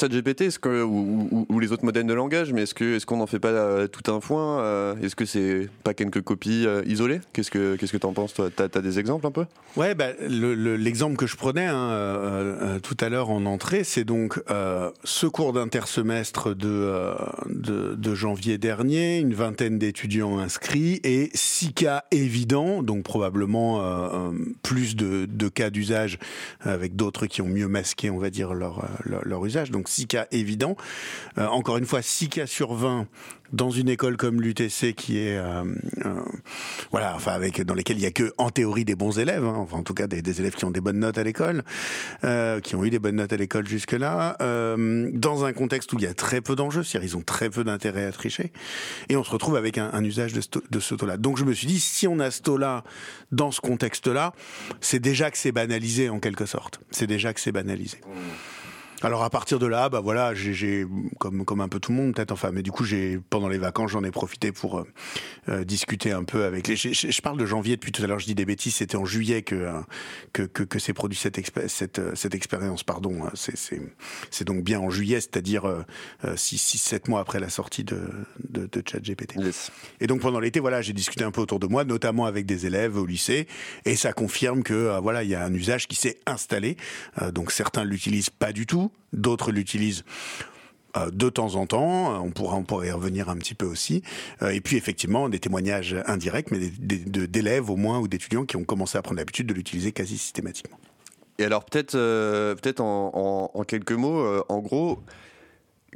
ChatGPT, 0.00 0.42
est-ce 0.42 0.58
que 0.58 0.82
ou, 0.82 1.46
ou, 1.48 1.60
les 1.60 1.70
autres 1.72 1.84
modèles 1.84 2.06
de 2.06 2.14
langage, 2.14 2.52
mais 2.52 2.62
est-ce 2.62 2.74
que 2.74 2.96
est-ce 2.96 3.04
qu'on 3.04 3.18
n'en 3.18 3.26
fait 3.26 3.38
pas 3.38 3.86
tout 3.88 4.10
un 4.10 4.20
foin 4.20 4.96
Est-ce 5.02 5.14
que 5.14 5.26
c'est 5.26 5.68
pas 5.84 5.92
quelques 5.92 6.22
copies 6.22 6.66
isolées? 6.86 7.20
Qu'est-ce 7.32 7.50
que 7.50 7.76
qu'est-ce 7.76 7.92
que 7.92 7.98
t'en 7.98 8.12
penses 8.12 8.32
toi? 8.32 8.48
T'as 8.54 8.64
as 8.64 8.80
des 8.80 8.98
exemples 8.98 9.26
un 9.26 9.30
peu? 9.30 9.44
Ouais, 9.76 9.94
bah, 9.94 10.08
l'exemple 10.20 11.16
que 11.16 11.26
je 11.26 11.36
prenais 11.36 11.66
hein, 11.66 12.78
tout 12.82 12.96
à 13.00 13.08
l'heure 13.10 13.30
en 13.30 13.44
entrée, 13.44 13.84
c'est 13.84 14.04
donc 14.04 14.42
ce 15.04 15.26
cours 15.26 15.52
d'inter 15.52 15.81
semestre 15.88 16.54
euh, 16.64 17.14
de, 17.48 17.94
de, 17.94 18.14
janvier 18.14 18.58
dernier, 18.58 19.18
une 19.18 19.34
vingtaine 19.34 19.78
d'étudiants 19.78 20.38
inscrits 20.38 21.00
et 21.04 21.30
six 21.34 21.72
cas 21.72 22.04
évidents, 22.10 22.82
donc 22.82 23.04
probablement 23.04 23.80
euh, 23.80 24.08
euh, 24.12 24.32
plus 24.62 24.96
de, 24.96 25.26
de 25.26 25.48
cas 25.48 25.70
d'usage 25.70 26.18
avec 26.60 26.96
d'autres 26.96 27.26
qui 27.26 27.42
ont 27.42 27.48
mieux 27.48 27.68
masqué, 27.68 28.10
on 28.10 28.18
va 28.18 28.30
dire, 28.30 28.54
leur, 28.54 28.88
leur, 29.04 29.44
usage. 29.44 29.70
Donc 29.70 29.88
six 29.88 30.06
cas 30.06 30.26
évidents. 30.30 30.76
encore 31.36 31.78
une 31.78 31.86
fois, 31.86 32.02
six 32.02 32.28
cas 32.28 32.46
sur 32.46 32.74
20 32.74 33.06
dans 33.52 33.70
une 33.70 33.88
école 33.88 34.16
comme 34.16 34.40
l'UTC 34.40 34.94
qui 34.94 35.18
est 35.18 35.36
euh, 35.36 35.64
euh, 36.04 36.22
voilà 36.90 37.14
enfin 37.14 37.32
avec 37.32 37.62
dans 37.62 37.74
lesquelles 37.74 37.98
il 37.98 38.02
y 38.02 38.06
a 38.06 38.10
que 38.10 38.32
en 38.38 38.50
théorie 38.50 38.84
des 38.84 38.94
bons 38.94 39.18
élèves 39.18 39.44
hein, 39.44 39.54
enfin 39.56 39.78
en 39.78 39.82
tout 39.82 39.94
cas 39.94 40.06
des, 40.06 40.40
élèves 40.40 40.54
qui 40.54 40.64
ont 40.64 40.70
des 40.70 40.80
bonnes 40.80 40.98
notes 40.98 41.18
à 41.18 41.24
l'école 41.24 41.62
euh, 42.24 42.60
qui 42.60 42.74
ont 42.76 42.84
eu 42.84 42.90
des 42.90 42.98
bonnes 42.98 43.16
notes 43.16 43.32
à 43.32 43.36
l'école 43.36 43.66
jusque 43.66 43.92
là 43.92 44.36
euh, 44.40 45.10
dans 45.12 45.44
un 45.44 45.52
contexte 45.52 45.92
où 45.92 45.98
il 45.98 46.04
y 46.04 46.06
a 46.06 46.14
très 46.14 46.40
peu 46.40 46.56
d'enjeux 46.56 46.82
c'est-à-dire 46.82 47.10
ils 47.10 47.16
ont 47.16 47.22
très 47.22 47.50
peu 47.50 47.64
d'intérêt 47.64 48.04
à 48.04 48.12
tricher 48.12 48.52
et 49.08 49.16
on 49.16 49.24
se 49.24 49.30
retrouve 49.30 49.56
avec 49.56 49.78
un, 49.78 50.02
usage 50.04 50.32
de, 50.32 50.80
ce 50.80 50.94
taux 50.94 51.06
là 51.06 51.16
donc 51.16 51.38
je 51.38 51.44
me 51.44 51.52
suis 51.52 51.66
dit 51.66 51.80
si 51.80 52.06
on 52.06 52.18
a 52.18 52.30
ce 52.30 52.42
taux 52.42 52.56
là 52.56 52.84
dans 53.30 53.50
ce 53.50 53.60
contexte 53.60 54.08
là 54.08 54.32
c'est 54.80 55.00
déjà 55.00 55.30
que 55.30 55.38
c'est 55.38 55.52
banalisé 55.52 56.08
en 56.08 56.20
quelque 56.20 56.46
sorte. 56.46 56.80
C'est 56.90 57.06
déjà 57.06 57.32
que 57.34 57.40
c'est 57.40 57.52
banalisé. 57.52 57.98
Mmh. 58.06 58.61
Alors 59.04 59.24
à 59.24 59.30
partir 59.30 59.58
de 59.58 59.66
là, 59.66 59.88
bah 59.88 59.98
voilà, 60.00 60.32
j'ai 60.32 60.86
comme 61.18 61.44
comme 61.44 61.60
un 61.60 61.68
peu 61.68 61.80
tout 61.80 61.90
le 61.90 61.98
monde 61.98 62.14
peut-être, 62.14 62.30
enfin, 62.30 62.52
mais 62.52 62.62
du 62.62 62.70
coup 62.70 62.84
j'ai 62.84 63.18
pendant 63.30 63.48
les 63.48 63.58
vacances 63.58 63.90
j'en 63.90 64.04
ai 64.04 64.12
profité 64.12 64.52
pour 64.52 64.78
euh, 64.78 64.84
euh, 65.48 65.64
discuter 65.64 66.12
un 66.12 66.22
peu 66.22 66.44
avec 66.44 66.68
les. 66.68 66.76
Je, 66.76 67.20
parle 67.20 67.36
de 67.36 67.44
janvier 67.44 67.74
depuis 67.74 67.90
tout 67.90 68.02
à 68.04 68.06
l'heure, 68.06 68.20
je 68.20 68.26
dis 68.26 68.36
des 68.36 68.44
bêtises, 68.44 68.76
c'était 68.76 68.96
en 68.96 69.04
juillet 69.04 69.42
que 69.42 69.56
euh, 69.56 69.80
que 70.32 70.42
que, 70.44 70.62
que 70.62 70.78
s'est 70.78 70.92
produit 70.92 71.18
cette 71.18 71.40
cette 71.68 72.00
cette 72.14 72.34
expérience, 72.36 72.84
pardon. 72.84 73.24
Hein. 73.24 73.30
C'est 73.34 73.56
c'est 73.56 73.82
c'est 74.30 74.44
donc 74.44 74.62
bien 74.62 74.78
en 74.78 74.88
juillet, 74.88 75.20
c'est-à-dire 75.20 75.64
6 76.36 76.58
six 76.58 76.78
sept 76.78 77.08
mois 77.08 77.20
après 77.20 77.40
la 77.40 77.48
sortie 77.48 77.82
de 77.82 78.00
de, 78.48 78.68
de 78.70 78.82
ChatGPT. 78.88 79.34
Et 80.00 80.06
donc 80.06 80.20
pendant 80.20 80.38
l'été, 80.38 80.60
voilà, 80.60 80.80
j'ai 80.80 80.92
discuté 80.92 81.24
un 81.24 81.32
peu 81.32 81.40
autour 81.40 81.58
de 81.58 81.66
moi, 81.66 81.82
notamment 81.82 82.26
avec 82.26 82.46
des 82.46 82.66
élèves 82.66 82.96
au 82.96 83.06
lycée, 83.06 83.48
et 83.84 83.96
ça 83.96 84.12
confirme 84.12 84.62
que 84.62 84.96
voilà, 85.00 85.24
il 85.24 85.30
y 85.30 85.34
a 85.34 85.44
un 85.44 85.52
usage 85.52 85.88
qui 85.88 85.96
s'est 85.96 86.20
installé. 86.26 86.76
donc 87.32 87.50
certains 87.50 87.82
l'utilisent 87.82 88.30
pas 88.30 88.52
du 88.52 88.64
tout 88.64 88.91
d'autres 89.12 89.52
l'utilisent 89.52 90.04
euh, 90.96 91.10
de 91.10 91.30
temps 91.30 91.54
en 91.54 91.66
temps, 91.66 92.22
on 92.22 92.30
pourra 92.30 92.56
on 92.56 92.64
pourrait 92.64 92.88
y 92.88 92.90
revenir 92.90 93.30
un 93.30 93.36
petit 93.36 93.54
peu 93.54 93.64
aussi, 93.64 94.02
euh, 94.42 94.50
et 94.50 94.60
puis 94.60 94.76
effectivement 94.76 95.28
des 95.30 95.38
témoignages 95.38 95.96
indirects, 96.06 96.50
mais 96.50 96.58
d'élèves 96.58 97.70
au 97.70 97.76
moins 97.76 97.98
ou 97.98 98.08
d'étudiants 98.08 98.44
qui 98.44 98.56
ont 98.56 98.64
commencé 98.64 98.98
à 98.98 99.02
prendre 99.02 99.18
l'habitude 99.18 99.46
de 99.46 99.54
l'utiliser 99.54 99.92
quasi 99.92 100.18
systématiquement. 100.18 100.78
Et 101.38 101.44
alors 101.44 101.64
peut-être 101.64 101.94
euh, 101.94 102.54
peut-être 102.56 102.80
en, 102.80 103.64
quelques 103.66 103.92
mots, 103.92 104.44
en 104.50 104.58
gros, 104.58 105.02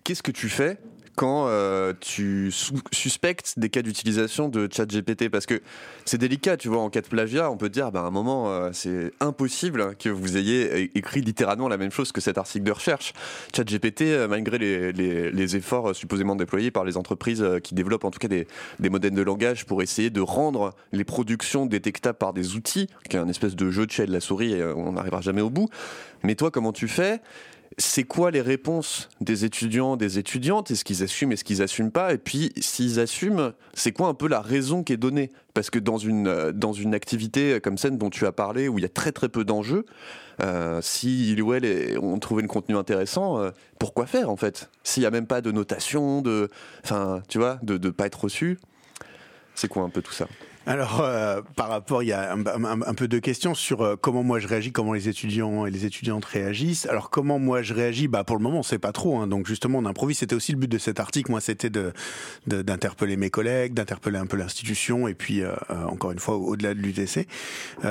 qu'est-ce 0.02 0.22
que 0.22 0.30
tu 0.30 0.48
fais 0.48 0.78
quand 1.16 1.48
euh, 1.48 1.94
tu 1.98 2.52
suspectes 2.92 3.58
des 3.58 3.70
cas 3.70 3.82
d'utilisation 3.82 4.48
de 4.48 4.68
ChatGPT? 4.70 5.28
Parce 5.30 5.46
que 5.46 5.60
c'est 6.04 6.18
délicat, 6.18 6.56
tu 6.56 6.68
vois, 6.68 6.78
en 6.78 6.90
cas 6.90 7.00
de 7.00 7.08
plagiat, 7.08 7.50
on 7.50 7.56
peut 7.56 7.70
dire, 7.70 7.90
bah, 7.90 8.02
à 8.02 8.04
un 8.04 8.10
moment, 8.10 8.50
euh, 8.50 8.70
c'est 8.72 9.12
impossible 9.20 9.96
que 9.96 10.10
vous 10.10 10.36
ayez 10.36 10.90
écrit 10.96 11.22
littéralement 11.22 11.68
la 11.68 11.78
même 11.78 11.90
chose 11.90 12.12
que 12.12 12.20
cet 12.20 12.38
article 12.38 12.64
de 12.64 12.72
recherche. 12.72 13.14
ChatGPT, 13.54 14.02
euh, 14.02 14.28
malgré 14.28 14.58
les, 14.58 15.56
efforts 15.56 15.94
supposément 15.94 16.36
déployés 16.36 16.70
par 16.70 16.84
les 16.84 16.96
entreprises 16.96 17.44
qui 17.62 17.74
développent 17.74 18.04
en 18.04 18.10
tout 18.10 18.18
cas 18.18 18.28
des, 18.28 18.46
modèles 18.90 19.14
de 19.14 19.22
langage 19.22 19.64
pour 19.64 19.80
essayer 19.80 20.10
de 20.10 20.20
rendre 20.20 20.74
les 20.92 21.04
productions 21.04 21.66
détectables 21.66 22.18
par 22.18 22.32
des 22.32 22.56
outils, 22.56 22.88
qui 23.08 23.16
est 23.16 23.20
un 23.20 23.28
espèce 23.28 23.54
de 23.54 23.70
jeu 23.70 23.86
de 23.86 23.90
chat 23.92 24.06
de 24.06 24.12
la 24.12 24.20
souris, 24.20 24.60
on 24.62 24.92
n'arrivera 24.92 25.20
jamais 25.20 25.40
au 25.40 25.50
bout. 25.50 25.68
Mais 26.24 26.34
toi, 26.34 26.50
comment 26.50 26.72
tu 26.72 26.88
fais 26.88 27.20
c'est 27.78 28.04
quoi 28.04 28.30
les 28.30 28.40
réponses 28.40 29.10
des 29.20 29.44
étudiants, 29.44 29.96
des 29.96 30.18
étudiantes? 30.18 30.70
Est-ce 30.70 30.84
qu'ils 30.84 31.02
assument, 31.02 31.32
est-ce 31.32 31.44
qu'ils 31.44 31.60
assument 31.60 31.90
pas? 31.90 32.14
Et 32.14 32.18
puis, 32.18 32.52
s'ils 32.58 32.98
assument, 33.00 33.52
c'est 33.74 33.92
quoi 33.92 34.08
un 34.08 34.14
peu 34.14 34.28
la 34.28 34.40
raison 34.40 34.82
qui 34.82 34.94
est 34.94 34.96
donnée? 34.96 35.30
Parce 35.52 35.68
que 35.68 35.78
dans 35.78 35.98
une, 35.98 36.26
euh, 36.26 36.52
dans 36.52 36.72
une 36.72 36.94
activité 36.94 37.60
comme 37.60 37.76
celle 37.76 37.98
dont 37.98 38.08
tu 38.08 38.24
as 38.26 38.32
parlé, 38.32 38.68
où 38.68 38.78
il 38.78 38.82
y 38.82 38.86
a 38.86 38.90
très 38.90 39.12
très 39.12 39.28
peu 39.28 39.44
d'enjeux, 39.44 39.84
euh, 40.42 40.80
si 40.82 41.36
ou 41.40 41.52
elle 41.52 41.98
ont 41.98 42.18
trouvé 42.18 42.42
le 42.42 42.48
contenu 42.48 42.76
intéressant, 42.76 43.40
euh, 43.40 43.50
pourquoi 43.78 44.06
faire 44.06 44.30
en 44.30 44.36
fait? 44.36 44.70
S'il 44.82 45.02
n'y 45.02 45.06
a 45.06 45.10
même 45.10 45.26
pas 45.26 45.42
de 45.42 45.52
notation, 45.52 46.22
de, 46.22 46.48
tu 47.28 47.38
vois, 47.38 47.58
de 47.62 47.76
ne 47.76 47.90
pas 47.90 48.06
être 48.06 48.24
reçu, 48.24 48.58
c'est 49.54 49.68
quoi 49.68 49.82
un 49.82 49.90
peu 49.90 50.00
tout 50.00 50.12
ça? 50.12 50.26
Alors, 50.66 51.00
euh, 51.00 51.42
par 51.54 51.68
rapport, 51.68 52.02
il 52.02 52.08
y 52.08 52.12
a 52.12 52.32
un, 52.32 52.94
peu 52.94 53.06
de 53.06 53.18
questions 53.20 53.54
sur 53.54 53.82
euh, 53.82 53.94
comment 53.94 54.24
moi 54.24 54.40
je 54.40 54.48
réagis, 54.48 54.72
comment 54.72 54.94
les 54.94 55.08
étudiants 55.08 55.64
et 55.64 55.70
les 55.70 55.86
étudiantes 55.86 56.24
réagissent. 56.24 56.86
Alors, 56.86 57.08
comment 57.08 57.38
moi 57.38 57.62
je 57.62 57.72
réagis 57.72 58.08
Bah, 58.08 58.24
pour 58.24 58.36
le 58.36 58.42
moment, 58.42 58.58
on 58.58 58.62
sait 58.64 58.80
pas 58.80 58.90
trop. 58.90 59.16
Hein, 59.18 59.28
donc, 59.28 59.46
justement, 59.46 59.78
on 59.78 59.84
improvise. 59.84 60.18
C'était 60.18 60.34
aussi 60.34 60.50
le 60.50 60.58
but 60.58 60.70
de 60.70 60.78
cet 60.78 60.98
article. 60.98 61.30
Moi, 61.30 61.40
c'était 61.40 61.70
de 61.70 61.92
d'interpeller 62.46 63.16
mes 63.16 63.30
collègues, 63.30 63.74
d'interpeller 63.74 64.18
un 64.18 64.26
peu 64.26 64.36
l'institution, 64.36 65.06
et 65.06 65.14
puis 65.14 65.42
euh, 65.42 65.54
encore 65.88 66.10
une 66.10 66.18
fois, 66.18 66.36
au-delà 66.36 66.74
de 66.74 66.80
l'UTC. 66.80 67.28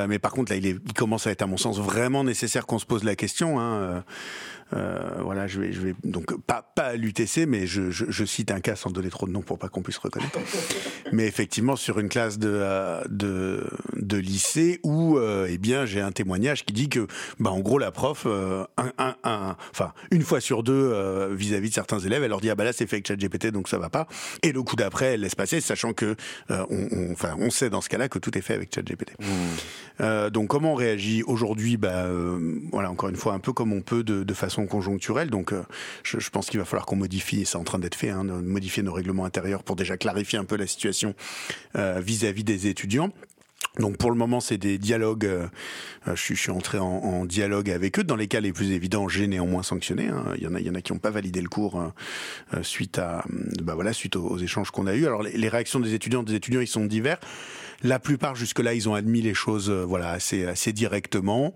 mais 0.07 0.19
par 0.19 0.31
contre, 0.33 0.51
là, 0.51 0.57
il, 0.57 0.65
est, 0.65 0.77
il 0.85 0.93
commence 0.93 1.27
à 1.27 1.31
être, 1.31 1.41
à 1.41 1.47
mon 1.47 1.57
sens, 1.57 1.79
vraiment 1.79 2.23
nécessaire 2.25 2.65
qu'on 2.65 2.79
se 2.79 2.85
pose 2.85 3.03
la 3.05 3.15
question. 3.15 3.59
Hein, 3.59 4.03
voilà, 5.21 5.47
je 5.47 5.59
vais, 5.59 5.71
je 5.71 5.81
vais 5.81 5.95
donc 6.03 6.39
pas 6.41 6.71
pas 6.75 6.87
à 6.87 6.95
l'UTC, 6.95 7.45
mais 7.47 7.67
je, 7.67 7.91
je, 7.91 8.25
cite 8.25 8.51
un 8.51 8.59
cas 8.59 8.75
sans 8.75 8.89
donner 8.89 9.09
trop 9.09 9.27
de 9.27 9.31
noms 9.31 9.41
pour 9.41 9.57
pas 9.57 9.69
qu'on 9.69 9.81
puisse 9.81 9.97
reconnaître. 9.97 10.37
mais 11.11 11.27
effectivement, 11.27 11.75
sur 11.75 11.99
une 11.99 12.09
classe 12.09 12.37
de 12.39 12.63
de, 13.07 13.65
de 13.95 14.17
lycée 14.17 14.79
où, 14.83 15.19
eh 15.19 15.57
bien, 15.57 15.85
j'ai 15.85 16.01
un 16.01 16.11
témoignage 16.11 16.65
qui 16.65 16.73
dit 16.73 16.89
que, 16.89 17.07
bah, 17.39 17.51
en 17.51 17.59
gros, 17.59 17.79
la 17.79 17.91
prof, 17.91 18.25
un, 18.25 18.91
un, 18.97 19.15
un, 19.23 19.55
enfin, 19.71 19.93
une 20.11 20.23
fois 20.23 20.39
sur 20.39 20.63
deux, 20.63 21.33
vis-à-vis 21.33 21.69
de 21.69 21.73
certains 21.73 21.99
élèves, 21.99 22.23
elle 22.23 22.29
leur 22.29 22.41
dit 22.41 22.49
ah 22.49 22.55
bah 22.55 22.63
là 22.63 22.73
c'est 22.73 22.87
fait 22.87 22.97
avec 22.97 23.07
ChatGPT, 23.07 23.47
donc 23.47 23.69
ça 23.69 23.77
va 23.77 23.89
pas. 23.89 24.07
Et 24.43 24.51
le 24.51 24.61
coup 24.63 24.75
d'après, 24.75 25.13
elle 25.13 25.21
laisse 25.21 25.35
passer, 25.35 25.61
sachant 25.61 25.93
que, 25.93 26.15
on, 26.49 27.11
enfin, 27.11 27.35
on 27.39 27.49
sait 27.49 27.69
dans 27.69 27.81
ce 27.81 27.89
cas-là 27.89 28.09
que 28.09 28.19
tout 28.19 28.37
est 28.37 28.41
fait 28.41 28.53
avec 28.53 28.73
ChatGPT. 28.73 29.13
Mmh. 29.19 29.25
Euh, 30.01 30.29
donc 30.29 30.49
comment 30.49 30.73
on 30.73 30.75
réagit 30.75 31.23
aujourd'hui? 31.23 31.77
Bah, 31.77 32.05
euh, 32.05 32.59
Voilà, 32.71 32.91
encore 32.91 33.09
une 33.09 33.15
fois, 33.15 33.33
un 33.33 33.39
peu 33.39 33.53
comme 33.53 33.73
on 33.73 33.81
peut 33.81 34.03
de, 34.03 34.33
façon 34.33 34.64
conjoncturelle. 34.67 35.29
Donc 35.29 35.53
euh, 35.53 35.63
je, 36.03 36.29
pense 36.29 36.49
qu'il 36.49 36.59
va 36.59 36.65
falloir 36.65 36.85
qu'on 36.85 36.95
modifie, 36.95 37.41
et 37.41 37.45
c'est 37.45 37.57
en 37.57 37.63
train 37.63 37.79
d'être 37.79 37.95
fait, 37.95 38.09
hein, 38.09 38.23
modifier 38.23 38.83
nos 38.83 38.93
règlements 38.93 39.25
intérieurs 39.25 39.63
pour 39.63 39.75
déjà 39.75 39.97
clarifier 39.97 40.39
un 40.39 40.45
peu 40.45 40.55
la 40.55 40.67
situation 40.67 41.13
vis-à-vis 41.75 42.43
des 42.43 42.67
étudiants. 42.67 43.11
Donc 43.79 43.97
pour 43.97 44.11
le 44.11 44.17
moment, 44.17 44.39
c'est 44.39 44.57
des 44.57 44.77
dialogues. 44.77 45.29
je, 46.07 46.15
suis, 46.15 46.35
je 46.35 46.41
suis 46.41 46.51
entré 46.51 46.77
en, 46.79 47.25
dialogue 47.25 47.69
avec 47.69 47.99
eux. 47.99 48.03
Dans 48.03 48.15
les 48.15 48.27
cas 48.27 48.39
les 48.39 48.53
plus 48.53 48.71
évidents, 48.71 49.07
j'ai 49.07 49.27
néanmoins 49.27 49.63
sanctionné. 49.63 50.07
Hein. 50.07 50.25
Il 50.37 50.43
y 50.43 50.47
en 50.47 50.55
a, 50.55 50.59
il 50.59 50.65
y 50.65 50.69
en 50.69 50.75
a 50.75 50.81
qui 50.81 50.93
n'ont 50.93 50.99
pas 50.99 51.11
validé 51.11 51.41
le 51.41 51.49
cours 51.49 51.91
suite 52.61 52.99
à, 52.99 53.23
bah 53.61 53.75
voilà, 53.75 53.93
suite 53.93 54.15
aux, 54.15 54.37
échanges 54.37 54.71
qu'on 54.71 54.87
a 54.87 54.95
eus. 54.95 55.05
Alors 55.05 55.23
les, 55.23 55.37
les, 55.37 55.49
réactions 55.49 55.79
des 55.79 55.93
étudiants, 55.93 56.23
des 56.23 56.35
étudiants, 56.35 56.61
ils 56.61 56.67
sont 56.67 56.85
divers. 56.85 57.19
La 57.83 57.99
plupart 57.99 58.35
jusque-là, 58.35 58.73
ils 58.73 58.89
ont 58.89 58.95
admis 58.95 59.21
les 59.21 59.33
choses, 59.33 59.69
euh, 59.69 59.83
voilà, 59.83 60.09
assez 60.09 60.45
assez 60.45 60.73
directement. 60.73 61.53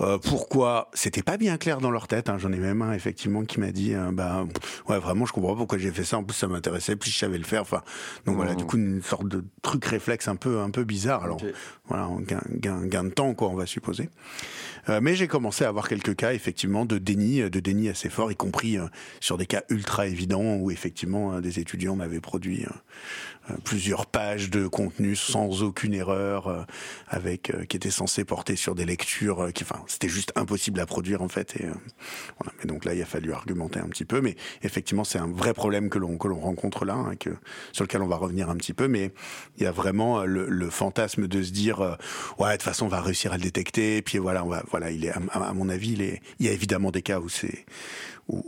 Euh, 0.00 0.18
pourquoi? 0.18 0.90
C'était 0.92 1.22
pas 1.22 1.36
bien 1.36 1.56
clair 1.56 1.78
dans 1.78 1.90
leur 1.90 2.08
tête. 2.08 2.28
Hein. 2.28 2.36
J'en 2.38 2.52
ai 2.52 2.58
même 2.58 2.82
un 2.82 2.92
effectivement 2.92 3.44
qui 3.44 3.60
m'a 3.60 3.70
dit, 3.70 3.94
euh, 3.94 4.10
bah 4.12 4.44
ouais, 4.88 4.98
vraiment, 4.98 5.24
je 5.24 5.32
comprends 5.32 5.52
pas 5.52 5.58
pourquoi 5.58 5.78
j'ai 5.78 5.92
fait 5.92 6.04
ça. 6.04 6.18
En 6.18 6.24
plus, 6.24 6.34
ça 6.34 6.48
m'intéressait, 6.48 6.96
plus 6.96 7.10
je 7.10 7.18
savais 7.18 7.38
le 7.38 7.44
faire. 7.44 7.62
Enfin, 7.62 7.82
donc 8.26 8.34
voilà, 8.34 8.54
du 8.54 8.64
coup, 8.64 8.76
une 8.76 9.02
sorte 9.02 9.28
de 9.28 9.44
truc 9.62 9.84
réflexe 9.84 10.26
un 10.26 10.36
peu 10.36 10.60
un 10.60 10.70
peu 10.70 10.82
bizarre. 10.82 11.22
Alors 11.22 11.40
voilà, 11.86 12.08
gain, 12.20 12.42
gain, 12.50 12.86
gain 12.86 13.04
de 13.04 13.10
temps, 13.10 13.34
quoi, 13.34 13.48
on 13.48 13.54
va 13.54 13.66
supposer. 13.66 14.08
Euh, 14.88 15.00
mais 15.02 15.14
j'ai 15.14 15.28
commencé 15.28 15.64
à 15.64 15.68
avoir 15.68 15.88
quelques 15.88 16.14
cas 16.14 16.32
effectivement 16.32 16.84
de 16.84 16.98
déni, 16.98 17.48
de 17.48 17.60
déni 17.60 17.88
assez 17.88 18.10
fort, 18.10 18.30
y 18.30 18.36
compris 18.36 18.78
euh, 18.78 18.86
sur 19.20 19.38
des 19.38 19.46
cas 19.46 19.62
ultra 19.70 20.06
évidents 20.06 20.56
où 20.56 20.70
effectivement 20.70 21.40
des 21.40 21.58
étudiants 21.58 21.96
m'avaient 21.96 22.20
produit 22.20 22.66
plusieurs 23.62 24.06
pages 24.06 24.48
de 24.48 24.66
contenu 24.66 25.16
sans 25.16 25.62
aucune 25.62 25.94
erreur, 25.94 26.66
avec 27.08 27.52
qui 27.68 27.76
étaient 27.76 27.90
censés 27.90 28.24
porter 28.24 28.56
sur 28.56 28.74
des 28.74 28.86
lectures 28.86 29.52
qui, 29.52 29.64
enfin, 29.64 29.82
c'était 29.86 30.08
juste 30.08 30.32
impossible 30.36 30.80
à 30.80 30.86
produire 30.86 31.22
en 31.22 31.28
fait. 31.28 31.54
Et, 31.58 31.64
euh, 31.64 31.72
voilà. 32.38 32.52
Mais 32.58 32.66
donc 32.66 32.84
là, 32.84 32.94
il 32.94 33.02
a 33.02 33.06
fallu 33.06 33.32
argumenter 33.32 33.80
un 33.80 33.88
petit 33.88 34.04
peu. 34.04 34.20
Mais 34.20 34.36
effectivement, 34.62 35.04
c'est 35.04 35.18
un 35.18 35.28
vrai 35.28 35.54
problème 35.54 35.88
que 35.88 35.98
l'on 35.98 36.16
rencontre 36.18 36.84
là, 36.84 36.94
hein, 36.94 37.16
que, 37.16 37.30
sur 37.72 37.84
lequel 37.84 38.02
on 38.02 38.06
va 38.06 38.16
revenir 38.16 38.50
un 38.50 38.56
petit 38.56 38.74
peu. 38.74 38.88
Mais 38.88 39.12
il 39.56 39.62
y 39.62 39.66
a 39.66 39.72
vraiment 39.72 40.20
euh, 40.20 40.24
le, 40.24 40.48
le 40.48 40.70
fantasme 40.70 41.26
de 41.26 41.33
se 41.42 41.50
dire, 41.50 41.80
euh, 41.80 41.94
ouais, 42.38 42.48
de 42.48 42.52
toute 42.54 42.62
façon, 42.62 42.86
on 42.86 42.88
va 42.88 43.00
réussir 43.00 43.32
à 43.32 43.36
le 43.36 43.42
détecter. 43.42 43.98
Et 43.98 44.02
puis 44.02 44.18
voilà, 44.18 44.44
on 44.44 44.48
va, 44.48 44.62
voilà, 44.70 44.90
il 44.90 45.04
est, 45.04 45.10
à, 45.10 45.52
mon 45.52 45.68
avis, 45.68 45.92
il, 46.38 46.46
y 46.46 46.48
a 46.48 46.52
évidemment 46.52 46.90
des 46.90 47.02
cas 47.02 47.20
où 47.20 47.28
c'est 47.28 47.64
où, 48.28 48.40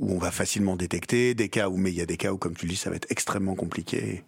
on 0.00 0.18
va 0.18 0.30
facilement 0.30 0.76
détecter, 0.76 1.34
des 1.34 1.48
cas 1.48 1.68
où, 1.68 1.76
mais 1.76 1.90
il 1.90 1.96
y 1.96 2.00
a 2.00 2.06
des 2.06 2.16
cas 2.16 2.32
où, 2.32 2.38
comme 2.38 2.54
tu 2.54 2.66
le 2.66 2.70
dis, 2.70 2.76
ça 2.76 2.90
va 2.90 2.96
être 2.96 3.10
extrêmement 3.10 3.54
compliqué. 3.54 4.24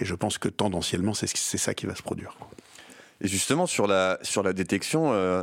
Et, 0.00 0.04
je 0.04 0.14
pense 0.14 0.38
que 0.38 0.48
tendanciellement, 0.48 1.14
c'est 1.14 1.26
c'est 1.26 1.58
ça 1.58 1.74
qui 1.74 1.86
va 1.86 1.94
se 1.94 2.02
produire. 2.02 2.36
Et 3.22 3.28
justement 3.28 3.66
sur 3.66 3.86
la 3.86 4.18
sur 4.22 4.42
la 4.42 4.52
détection, 4.52 5.12
euh, 5.12 5.42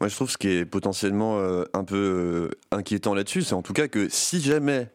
moi, 0.00 0.08
je 0.08 0.16
trouve 0.16 0.30
ce 0.30 0.38
qui 0.38 0.48
est 0.48 0.64
potentiellement 0.64 1.38
euh, 1.38 1.64
un 1.74 1.84
peu 1.84 2.50
inquiétant 2.72 3.14
là-dessus, 3.14 3.42
c'est 3.42 3.54
en 3.54 3.62
tout 3.62 3.72
cas 3.72 3.86
que 3.86 4.08
si 4.08 4.40
jamais 4.40 4.88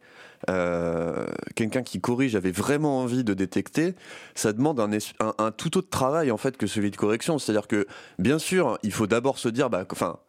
euh, 0.49 1.25
quelqu'un 1.55 1.83
qui 1.83 1.99
corrige 1.99 2.35
avait 2.35 2.51
vraiment 2.51 2.99
envie 2.99 3.23
de 3.23 3.33
détecter, 3.33 3.95
ça 4.35 4.53
demande 4.53 4.79
un, 4.79 5.51
tout 5.51 5.77
autre 5.77 5.89
travail 5.89 6.31
en 6.31 6.37
fait 6.37 6.57
que 6.57 6.67
celui 6.67 6.91
de 6.91 6.97
correction. 6.97 7.39
C'est-à-dire 7.39 7.67
que, 7.67 7.87
bien 8.19 8.39
sûr, 8.39 8.77
il 8.83 8.91
faut 8.91 9.07
d'abord 9.07 9.39
se 9.39 9.49
dire, 9.49 9.69
bah, 9.69 9.85
enfin, 9.91 10.19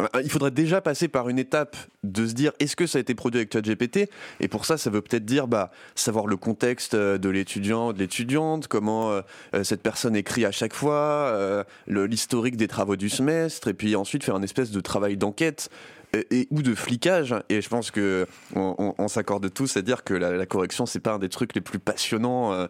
euh, 0.00 0.22
il 0.22 0.30
faudrait 0.30 0.50
déjà 0.50 0.80
passer 0.80 1.08
par 1.08 1.28
une 1.28 1.38
étape 1.38 1.76
de 2.04 2.26
se 2.26 2.32
dire 2.32 2.52
est-ce 2.58 2.74
que 2.74 2.86
ça 2.86 2.98
a 2.98 3.00
été 3.02 3.14
produit 3.14 3.40
avec 3.40 3.52
ChatGPT? 3.52 4.08
Et 4.40 4.48
pour 4.48 4.64
ça 4.64 4.78
ça 4.78 4.88
veut 4.88 5.02
peut-être 5.02 5.26
dire 5.26 5.46
bah 5.46 5.70
savoir 5.94 6.26
le 6.26 6.38
contexte 6.38 6.94
euh, 6.94 7.18
de 7.18 7.28
l'étudiant 7.28 7.92
de 7.92 7.98
l'étudiante 7.98 8.66
comment 8.66 9.20
cette 9.62 9.82
personne 9.82 10.16
écrit 10.16 10.46
à 10.46 10.52
chaque 10.52 10.72
fois 10.72 11.66
l'historique 11.86 12.56
des 12.56 12.66
travaux 12.66 12.96
du 12.96 13.10
semestre 13.10 13.68
et 13.68 13.74
puis 13.74 13.94
ensuite 13.94 14.24
faire 14.24 14.36
un 14.36 14.42
espèce 14.42 14.70
de 14.70 14.80
travail 14.80 15.18
d'enquête 15.18 15.68
et, 16.12 16.48
ou 16.50 16.62
de 16.62 16.74
flicage. 16.74 17.34
Et 17.48 17.60
je 17.60 17.68
pense 17.68 17.90
que 17.90 18.26
on, 18.54 19.08
s'accorde 19.08 19.52
tous 19.52 19.76
à 19.76 19.82
dire 19.82 20.04
que 20.04 20.14
la, 20.14 20.46
correction, 20.46 20.86
c'est 20.86 21.00
pas 21.00 21.14
un 21.14 21.18
des 21.18 21.28
trucs 21.28 21.54
les 21.54 21.60
plus 21.60 21.78
passionnants 21.78 22.52
euh, 22.52 22.66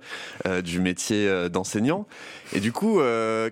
euh, 0.47 0.63
du 0.63 0.81
métier 0.81 1.29
euh, 1.29 1.49
d'enseignant. 1.49 2.07
Et 2.53 2.61
du 2.61 2.73
coup, 2.73 3.01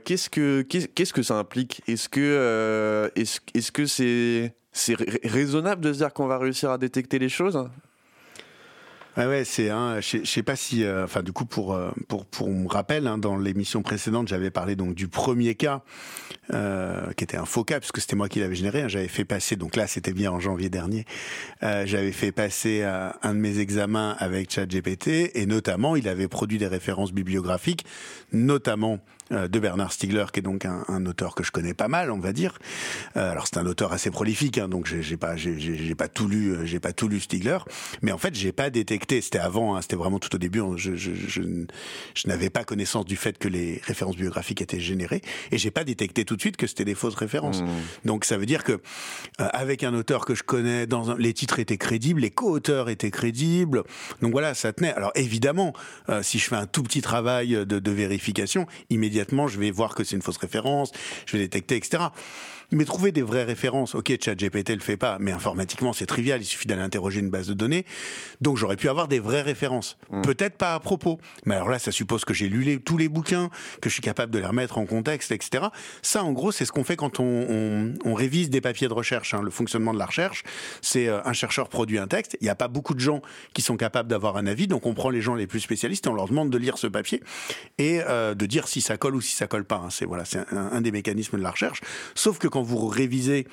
qu'est-ce 0.05 0.31
que 0.31 0.63
qu'est-ce 0.63 1.13
que 1.13 1.23
ça 1.23 1.35
implique? 1.35 1.83
Est-ce 1.87 2.09
que 2.09 3.11
est-ce 3.15 3.41
est-ce 3.55 3.73
que 3.73 3.87
c'est 3.87 4.55
c'est 4.73 4.97
raisonnable 5.25 5.83
de 5.83 5.93
se 5.93 5.99
dire 5.99 6.13
qu'on 6.13 6.27
va 6.27 6.39
réussir 6.39 6.71
à 6.71 6.79
détecter 6.79 7.19
les 7.19 7.29
choses? 7.29 7.69
Ouais, 9.19 9.27
ouais, 9.27 9.45
c'est 9.45 9.69
un. 9.69 10.01
Je 10.01 10.25
sais 10.25 10.45
pas 10.45 10.55
si, 10.55 10.85
euh, 10.85 11.03
enfin, 11.03 11.25
du 11.25 11.33
coup, 11.33 11.45
pour 11.45 11.75
euh, 11.75 11.91
pour 12.07 12.25
pour 12.25 12.49
me 12.51 12.69
rappel, 12.69 13.09
hein, 13.09 13.19
dans 13.19 13.37
l'émission 13.37 13.83
précédente, 13.83 14.29
j'avais 14.29 14.53
parlé 14.53 14.77
donc 14.77 14.95
du 14.95 15.09
premier 15.09 15.57
cas 15.57 15.83
euh, 16.55 17.13
qui 17.17 17.25
était 17.25 17.37
un 17.37 17.45
faux 17.45 17.65
cas 17.65 17.81
puisque 17.81 18.01
c'était 18.01 18.15
moi 18.15 18.29
qui 18.29 18.39
l'avais 18.39 18.55
généré. 18.55 18.83
Hein, 18.83 18.89
j'avais 18.89 19.09
fait 19.09 19.25
passer, 19.25 19.57
donc 19.57 19.75
là, 19.75 19.89
c'était 19.89 20.13
bien 20.13 20.31
en 20.31 20.39
janvier 20.39 20.71
dernier. 20.71 21.05
Euh, 21.65 21.83
j'avais 21.85 22.13
fait 22.13 22.31
passer 22.31 22.85
un 22.85 23.35
de 23.35 23.41
mes 23.41 23.59
examens 23.59 24.15
avec 24.21 24.53
ChatGPT 24.53 25.33
et 25.35 25.47
notamment, 25.47 25.97
il 25.97 26.09
avait 26.09 26.29
produit 26.29 26.59
des 26.59 26.69
références 26.69 27.13
bibliographiques, 27.13 27.85
notamment 28.33 29.01
euh, 29.31 29.47
de 29.47 29.59
Bernard 29.59 29.93
Stiegler, 29.93 30.25
qui 30.33 30.41
est 30.41 30.43
donc 30.43 30.65
un, 30.65 30.85
un, 30.89 31.05
auteur 31.05 31.35
que 31.35 31.45
je 31.45 31.51
connais 31.51 31.75
pas 31.75 31.89
mal, 31.89 32.11
on 32.11 32.19
va 32.19 32.33
dire. 32.33 32.59
Euh, 33.17 33.31
alors 33.31 33.47
c'est 33.47 33.59
un 33.59 33.67
auteur 33.67 33.93
assez 33.93 34.11
prolifique, 34.11 34.57
hein, 34.57 34.69
donc 34.69 34.87
j'ai 34.87 35.17
pas 35.19 35.37
j'ai 35.37 35.95
pas 35.95 36.09
tout 36.09 36.29
lu, 36.29 36.53
euh, 36.53 36.65
j'ai 36.65 36.81
pas 36.81 36.95
tout 36.95 37.09
lu 37.09 37.21
Stiegler, 37.21 37.59
mais 38.01 38.11
en 38.11 38.17
fait 38.17 38.35
j'ai 38.35 38.53
pas 38.53 38.71
détecté. 38.71 39.21
C'était 39.21 39.39
avant, 39.39 39.77
hein, 39.77 39.83
c'était 39.83 39.97
vraiment 39.97 40.19
tout 40.19 40.35
au 40.35 40.39
début. 40.39 40.63
Je, 40.77 40.97
je, 40.97 41.13
je, 41.15 41.43
je 42.15 42.29
n'avais 42.29 42.49
pas 42.49 42.65
connaissance 42.65 43.05
du 43.05 43.17
fait 43.17 43.37
que 43.37 43.49
les 43.49 43.83
références 43.85 44.17
biographiques 44.17 44.63
étaient 44.63 44.81
générées, 44.81 45.21
et 45.51 45.59
j'ai 45.59 45.71
pas 45.71 45.85
détecté 45.85 46.25
tout 46.25 46.37
de 46.37 46.41
suite 46.41 46.57
que 46.57 46.67
c'était 46.67 46.87
des 46.87 46.95
fausses 46.95 47.15
références. 47.15 47.61
Mmh. 47.61 47.69
Donc 48.07 48.25
ça 48.25 48.39
veut 48.39 48.47
dire 48.47 48.65
que 48.65 48.81
avec 49.39 49.85
un 49.85 49.93
auteur 49.93 50.25
que 50.25 50.35
je 50.35 50.43
connais, 50.43 50.87
dans 50.87 51.11
un, 51.11 51.19
les 51.19 51.35
titres 51.35 51.59
étaient 51.59 51.77
crédibles, 51.77 52.23
les 52.23 52.31
co-auteurs 52.31 52.89
étaient 52.89 53.11
crédibles. 53.11 53.83
Donc 54.23 54.33
voilà, 54.33 54.55
ça 54.55 54.73
tenait. 54.73 54.95
Alors 54.95 55.13
évidemment, 55.17 55.75
si 56.23 56.39
je 56.39 56.49
fais 56.49 56.57
un 56.57 56.67
tout 56.67 56.83
petit 56.83 57.03
travail 57.03 57.51
de, 57.51 57.79
de 57.79 57.91
vérification, 57.91 58.18
immédiatement 58.91 59.49
je 59.49 59.59
vais 59.59 59.71
voir 59.71 59.95
que 59.95 60.05
c'est 60.05 60.17
une 60.17 60.23
fausse 60.23 60.39
référence, 60.39 60.93
je 61.27 61.37
vais 61.37 61.45
détecter, 61.45 61.77
etc. 61.77 62.05
Mais 62.71 62.85
trouver 62.85 63.13
des 63.13 63.23
vraies 63.23 63.45
références, 63.45 63.95
ok, 63.95 64.13
ChatGPT 64.23 64.71
le 64.71 64.81
fait 64.81 64.99
pas, 64.99 65.17
mais 65.19 65.33
informatiquement 65.33 65.95
c'est 65.95 66.05
trivial, 66.05 66.43
il 66.43 66.45
suffit 66.45 66.67
d'aller 66.67 66.83
interroger 66.83 67.21
une 67.21 67.31
base 67.31 67.49
de 67.49 67.55
données. 67.55 67.87
Donc 68.43 68.59
j'aurais 68.59 68.77
pu 68.77 68.91
avoir 68.91 69.09
des 69.09 69.21
vraies 69.21 69.41
références. 69.41 69.97
Mmh. 70.11 70.21
Peut-être 70.21 70.57
pas 70.59 70.75
à 70.75 70.81
propos, 70.81 71.19
mais 71.47 71.55
alors 71.55 71.71
là 71.71 71.79
ça 71.79 71.93
suppose 71.93 72.27
que 72.27 72.35
j'ai 72.35 72.51
lu 72.51 72.79
tous 72.83 72.99
les 72.99 73.09
bouquins, 73.09 73.49
que 73.81 73.89
je 73.89 73.95
suis 73.95 74.03
capable 74.03 74.33
de 74.33 74.39
les 74.39 74.45
remettre 74.45 74.77
en 74.77 74.85
contexte, 74.85 75.33
etc. 75.33 75.69
Ça 76.03 76.23
en 76.23 76.33
gros 76.33 76.53
c'est 76.53 76.67
ce 76.67 76.73
qu'on 76.73 76.85
fait 76.85 76.97
quand 76.97 77.21
on, 77.21 77.95
on, 78.05 78.15
révise 78.15 78.51
des 78.51 78.61
papiers 78.61 78.89
de 78.89 78.93
recherche. 78.93 79.33
Hein. 79.33 79.41
Le 79.43 79.51
fonctionnement 79.51 79.95
de 79.95 79.99
la 79.99 80.07
recherche, 80.07 80.43
c'est 80.83 81.09
euh, 81.09 81.21
un 81.25 81.33
chercheur 81.33 81.71
produit 81.71 81.99
un 81.99 82.07
texte, 82.07 82.37
il 82.41 82.45
n'y 82.45 82.51
a 82.51 82.55
pas 82.55 82.69
beaucoup 82.69 82.95
de 82.95 83.01
gens 83.01 83.23
qui 83.55 83.63
sont 83.63 83.79
capables 83.79 84.11
d'avoir 84.11 84.37
un 84.37 84.47
avis, 84.47 84.67
donc 84.67 84.85
on 84.85 84.93
prend 84.93 85.09
les 85.09 85.23
gens 85.23 85.35
les 85.35 85.47
plus 85.47 85.61
spécialistes 85.61 86.07
et 86.07 86.11
on 86.11 86.15
leur 86.15 86.29
demande 86.29 86.51
de 86.51 86.59
lire 86.59 86.77
ce 86.77 86.87
papier 86.87 87.23
et 87.79 88.01
euh, 88.07 88.35
de 88.35 88.45
dire 88.45 88.69
si 88.69 88.83
ça 88.83 88.99
colle 88.99 89.15
ou 89.15 89.21
si 89.23 89.35
ça 89.35 89.47
colle 89.47 89.65
pas. 89.65 89.77
Hein. 89.77 89.91
C'est 89.91 90.05
voilà, 90.05 90.27
c'est 90.27 90.41
un, 90.53 90.71
un, 90.73 90.81
des 90.83 90.93
mécanismes 90.93 91.39
de 91.39 91.43
la 91.43 91.51
recherche. 91.51 91.81
Sauf 92.15 92.39
que 92.39 92.49
quand 92.49 92.58
vous 92.63 92.87
révisez 92.87 93.47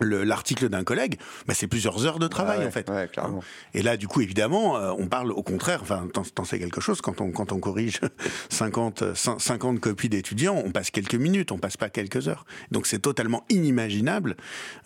l'article 0.00 0.68
d'un 0.68 0.84
collègue, 0.84 1.18
bah 1.46 1.54
c'est 1.54 1.66
plusieurs 1.66 2.06
heures 2.06 2.18
de 2.18 2.28
travail 2.28 2.60
ah 2.62 2.66
en 2.66 2.70
fait. 2.70 2.88
Ouais, 2.90 3.08
clairement. 3.08 3.42
Et 3.74 3.82
là, 3.82 3.96
du 3.96 4.08
coup, 4.08 4.20
évidemment, 4.20 4.76
euh, 4.76 4.92
on 4.98 5.06
parle 5.06 5.32
au 5.32 5.42
contraire. 5.42 5.80
Enfin, 5.82 6.08
t'en 6.12 6.44
sais 6.44 6.58
quelque 6.58 6.80
chose 6.80 7.00
quand 7.00 7.20
on 7.20 7.30
quand 7.30 7.52
on 7.52 7.58
corrige 7.58 8.00
50 8.50 9.14
50 9.14 9.80
copies 9.80 10.08
d'étudiants, 10.08 10.60
on 10.64 10.70
passe 10.70 10.90
quelques 10.90 11.14
minutes, 11.14 11.52
on 11.52 11.58
passe 11.58 11.76
pas 11.76 11.88
quelques 11.88 12.28
heures. 12.28 12.44
Donc 12.70 12.86
c'est 12.86 12.98
totalement 12.98 13.44
inimaginable 13.48 14.36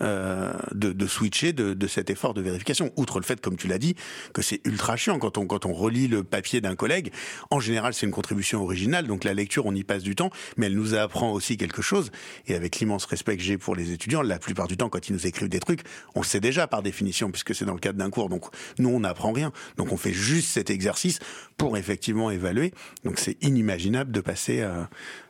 euh, 0.00 0.52
de, 0.72 0.92
de, 0.92 1.06
switcher 1.06 1.52
de, 1.52 1.74
de, 1.74 1.86
cet 1.86 2.10
effort 2.10 2.34
de 2.34 2.40
vérification. 2.40 2.90
Outre 2.96 3.18
le 3.18 3.24
fait, 3.24 3.40
comme 3.40 3.56
tu 3.56 3.68
l'as 3.68 3.78
dit, 3.78 3.96
que 4.32 4.42
c'est 4.42 4.60
ultra 4.64 4.96
chiant 4.96 5.18
quand 5.18 5.38
on 5.38 5.46
quand 5.46 5.66
on 5.66 5.72
relit 5.72 6.08
le 6.08 6.22
papier 6.22 6.60
d'un 6.60 6.76
collègue. 6.76 7.12
En 7.50 7.60
général, 7.60 7.94
c'est 7.94 8.06
une 8.06 8.12
contribution 8.12 8.62
originale, 8.62 9.06
donc 9.06 9.24
la 9.24 9.34
lecture, 9.34 9.66
on 9.66 9.74
y 9.74 9.84
passe 9.84 10.02
du 10.02 10.14
temps, 10.14 10.30
mais 10.56 10.66
elle 10.66 10.76
nous 10.76 10.94
apprend 10.94 11.32
aussi 11.32 11.56
quelque 11.56 11.82
chose. 11.82 12.10
Et 12.46 12.54
avec 12.54 12.78
l'immense 12.78 13.04
respect 13.04 13.36
que 13.36 13.42
j'ai 13.42 13.58
pour 13.58 13.74
les 13.74 13.92
étudiants, 13.92 14.22
la 14.22 14.38
plupart 14.38 14.68
du 14.68 14.76
temps, 14.76 14.88
quand 14.88 14.99
ils 15.08 15.12
nous 15.12 15.26
écrivent 15.26 15.48
des 15.48 15.60
trucs, 15.60 15.82
on 16.14 16.20
le 16.20 16.26
sait 16.26 16.40
déjà 16.40 16.66
par 16.66 16.82
définition, 16.82 17.30
puisque 17.30 17.54
c'est 17.54 17.64
dans 17.64 17.74
le 17.74 17.80
cadre 17.80 17.98
d'un 17.98 18.10
cours. 18.10 18.28
Donc 18.28 18.44
nous, 18.78 18.88
on 18.88 19.00
n'apprend 19.00 19.32
rien. 19.32 19.52
Donc 19.76 19.92
on 19.92 19.96
fait 19.96 20.12
juste 20.12 20.48
cet 20.50 20.70
exercice 20.70 21.18
pour 21.56 21.76
effectivement 21.76 22.30
évaluer. 22.30 22.72
Donc 23.04 23.18
c'est 23.18 23.42
inimaginable 23.42 24.12
de 24.12 24.20
passer, 24.20 24.60
euh, 24.60 24.82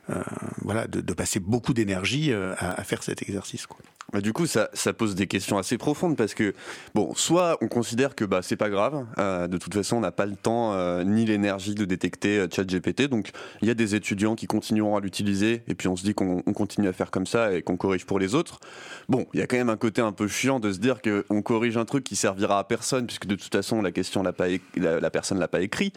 voilà, 0.61 0.87
de, 0.87 1.13
passer 1.13 1.39
beaucoup 1.39 1.73
d'énergie 1.73 2.31
euh, 2.31 2.53
à, 2.57 2.83
faire 2.83 3.03
cet 3.03 3.21
exercice. 3.21 3.67
Quoi. 3.67 3.79
bah, 4.13 4.21
du 4.21 4.33
coup, 4.33 4.45
ça, 4.45 4.69
ça, 4.73 4.93
pose 4.93 5.15
des 5.15 5.27
questions 5.27 5.57
assez 5.57 5.77
profondes 5.77 6.15
parce 6.15 6.33
que, 6.33 6.53
bon, 6.95 7.13
soit 7.15 7.57
on 7.61 7.67
considère 7.67 8.15
que 8.15 8.25
bah, 8.25 8.41
c'est 8.41 8.55
pas 8.55 8.69
grave, 8.69 9.05
euh, 9.17 9.47
de 9.47 9.57
toute 9.57 9.73
façon, 9.73 9.97
on 9.97 9.99
n'a 10.01 10.11
pas 10.11 10.25
le 10.25 10.35
temps 10.35 10.73
euh, 10.73 11.03
ni 11.03 11.25
l'énergie 11.25 11.75
de 11.75 11.85
détecter 11.85 12.39
euh, 12.39 12.47
ChatGPT, 12.49 13.03
donc 13.03 13.31
il 13.61 13.67
y 13.67 13.71
a 13.71 13.73
des 13.73 13.95
étudiants 13.95 14.35
qui 14.35 14.47
continueront 14.47 14.95
à 14.95 15.01
l'utiliser 15.01 15.63
et 15.67 15.75
puis 15.75 15.87
on 15.87 15.95
se 15.95 16.03
dit 16.03 16.13
qu'on 16.13 16.41
continue 16.41 16.87
à 16.87 16.93
faire 16.93 17.11
comme 17.11 17.27
ça 17.27 17.53
et 17.53 17.61
qu'on 17.61 17.77
corrige 17.77 18.05
pour 18.05 18.19
les 18.19 18.35
autres. 18.35 18.59
Bon, 19.09 19.25
il 19.33 19.39
y 19.39 19.43
a 19.43 19.47
quand 19.47 19.57
même 19.57 19.69
un 19.69 19.77
côté 19.77 20.01
un 20.01 20.11
peu 20.11 20.27
chiant 20.27 20.59
de 20.59 20.71
se 20.71 20.79
dire 20.79 21.01
qu'on 21.01 21.41
corrige 21.41 21.77
un 21.77 21.85
truc 21.85 22.03
qui 22.03 22.15
servira 22.15 22.59
à 22.59 22.63
personne 22.63 23.07
puisque 23.07 23.25
de 23.25 23.35
toute 23.35 23.51
façon, 23.51 23.81
la 23.81 23.91
question, 23.91 24.23
l'a 24.23 24.33
pas 24.33 24.47
la, 24.75 24.99
la 24.99 25.09
personne 25.09 25.39
l'a 25.39 25.47
pas 25.47 25.61
écrit. 25.61 25.93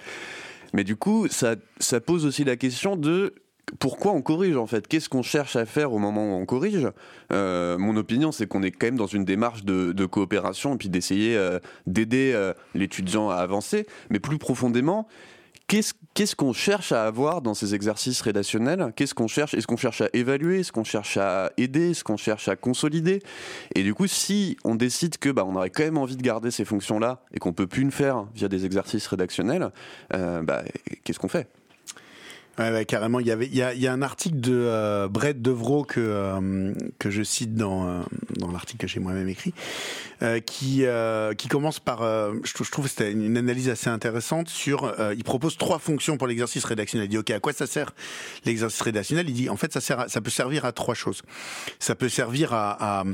Mais 0.73 0.82
du 0.82 0.96
coup, 0.96 1.28
ça, 1.28 1.54
ça 1.78 2.00
pose 2.00 2.26
aussi 2.26 2.42
la 2.42 2.56
question 2.56 2.96
de 2.96 3.34
pourquoi 3.78 4.12
on 4.12 4.23
corrige 4.23 4.56
en 4.56 4.66
fait? 4.66 4.87
Qu'est-ce 4.87 5.09
qu'on 5.09 5.23
cherche 5.23 5.56
à 5.56 5.66
faire 5.66 5.92
au 5.92 5.99
moment 5.99 6.25
où 6.25 6.40
on 6.40 6.47
corrige? 6.47 6.88
Euh, 7.33 7.78
Mon 7.78 7.97
opinion, 7.97 8.33
c'est 8.33 8.47
qu'on 8.47 8.62
est 8.62 8.71
quand 8.71 8.87
même 8.87 8.97
dans 8.97 9.06
une 9.06 9.25
démarche 9.25 9.64
de, 9.64 10.06
coopération 10.06 10.75
et 10.75 10.76
puis 10.76 10.88
d'essayer 10.88 11.37
euh, 11.37 11.59
d'aider 11.87 12.33
euh, 12.35 12.52
l'étudiant 12.75 13.30
à 13.30 13.37
avancer. 13.37 13.87
Mais 14.11 14.21
plus 14.21 14.38
profondément, 14.38 15.09
qu'est-ce 15.66 16.37
qu'on 16.37 16.52
cherche 16.52 16.92
à 16.92 17.04
avoir 17.04 17.40
dans 17.40 17.54
ces 17.54 17.75
exercices 17.75 18.21
rédactionnels? 18.21 18.92
Qu'est-ce 18.97 19.14
qu'on 19.14 19.28
cherche? 19.28 19.54
Est-ce 19.54 19.66
qu'on 19.66 19.78
cherche 19.78 20.02
à 20.02 20.09
évaluer? 20.12 20.61
Est-ce 20.61 20.73
qu'on 20.73 20.85
cherche 20.85 21.16
à 21.16 21.50
aider? 21.56 21.92
Est-ce 21.92 22.04
qu'on 22.04 22.18
cherche 22.18 22.49
à 22.49 22.56
consolider? 22.56 23.23
Et 23.75 23.83
du 23.83 23.94
coup, 23.94 24.06
si 24.06 24.59
on 24.64 24.75
décide 24.75 25.16
que 25.16 25.30
bah, 25.30 25.44
on 25.47 25.56
aurait 25.56 25.71
quand 25.71 25.85
même 25.85 25.99
envie 25.99 26.16
de 26.16 26.23
garder 26.23 26.50
ces 26.50 26.66
fonctions-là 26.66 27.23
et 27.33 27.38
qu'on 27.38 27.54
peut 27.54 27.66
plus 27.66 27.85
le 27.85 27.90
faire 27.90 28.26
via 28.35 28.49
des 28.49 28.66
exercices 28.66 29.06
rédactionnels, 29.06 29.71
bah, 30.11 30.62
qu'est-ce 31.02 31.18
qu'on 31.18 31.28
fait? 31.28 31.49
Ouais, 32.58 32.84
carrément. 32.84 33.18
Il 33.18 33.26
y 33.26 33.32
avait, 33.32 33.46
il 33.46 33.54
y 33.54 33.62
a, 33.62 33.75
il 33.75 33.80
y 33.80 33.88
a 33.88 33.92
un 33.92 34.02
article 34.02 34.38
de 34.38 34.54
euh, 34.54 35.08
Brett 35.08 35.42
Devro 35.42 35.82
que 35.84 35.99
euh, 36.00 36.73
que 37.00 37.11
je 37.11 37.25
cite 37.25 37.54
dans 37.54 37.88
euh, 37.88 38.02
dans 38.38 38.52
l'article 38.52 38.82
que 38.82 38.87
j'ai 38.87 39.00
moi-même 39.00 39.28
écrit, 39.28 39.52
euh, 40.23 40.38
qui 40.38 40.84
qui 41.37 41.49
commence 41.49 41.80
par, 41.80 42.02
je, 42.02 42.64
je, 42.64 42.70
trouve 42.70 42.88
c'était 42.88 43.11
une 43.11 43.37
analyse 43.37 43.68
assez 43.68 43.90
intéressante 43.90 44.49
sur. 44.49 44.94
il 45.16 45.25
propose 45.25 45.56
trois 45.56 45.78
fonctions 45.78 46.16
pour 46.16 46.28
l'exercice 46.28 46.64
rédactionnel. 46.64 47.06
Il 47.06 47.11
dit 47.11 47.18
ok, 47.18 47.30
à 47.30 47.40
quoi 47.40 47.52
ça 47.52 47.66
sert 47.66 47.92
l'exercice 48.44 48.80
rédactionnel? 48.80 49.28
Il 49.28 49.34
dit 49.34 49.49
en 49.49 49.56
fait 49.56 49.73
ça 49.73 49.80
sert, 49.80 50.04
ça 50.08 50.20
peut 50.20 50.30
servir 50.30 50.64
à 50.64 50.73
trois 50.73 50.94
choses. 50.94 51.23
Ça 51.80 51.94
peut 51.96 52.08
servir 52.08 52.52
à 52.52 52.75
à, 52.75 53.04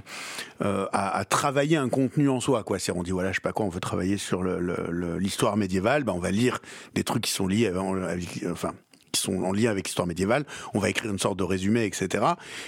à, 0.61 1.18
à 1.18 1.25
travailler 1.25 1.76
un 1.78 1.88
contenu 1.88 2.28
en 2.28 2.40
soi. 2.40 2.62
Quoi, 2.62 2.78
c'est 2.78 2.92
on 2.92 3.02
dit 3.02 3.11
voilà, 3.11 3.30
je 3.30 3.37
sais 3.37 3.40
pas 3.40 3.52
quoi, 3.52 3.64
on 3.64 3.70
veut 3.70 3.80
travailler 3.80 4.18
sur 4.18 4.42
l'histoire 4.42 5.52
le, 5.52 5.56
le, 5.56 5.61
médiévale, 5.61 6.04
ben 6.04 6.12
on 6.12 6.18
va 6.18 6.30
lire 6.30 6.61
des 6.94 7.04
trucs 7.04 7.23
qui 7.23 7.32
sont 7.32 7.47
liés, 7.47 7.68
avec, 7.68 8.44
enfin 8.50 8.75
qui 9.12 9.20
sont 9.20 9.42
en 9.42 9.52
lien 9.52 9.70
avec 9.70 9.86
l'histoire 9.86 10.06
médiévale. 10.06 10.44
On 10.74 10.78
va 10.78 10.90
écrire 10.90 11.10
une 11.10 11.18
sorte 11.18 11.38
de 11.38 11.44
résumé, 11.44 11.84
etc. 11.84 12.24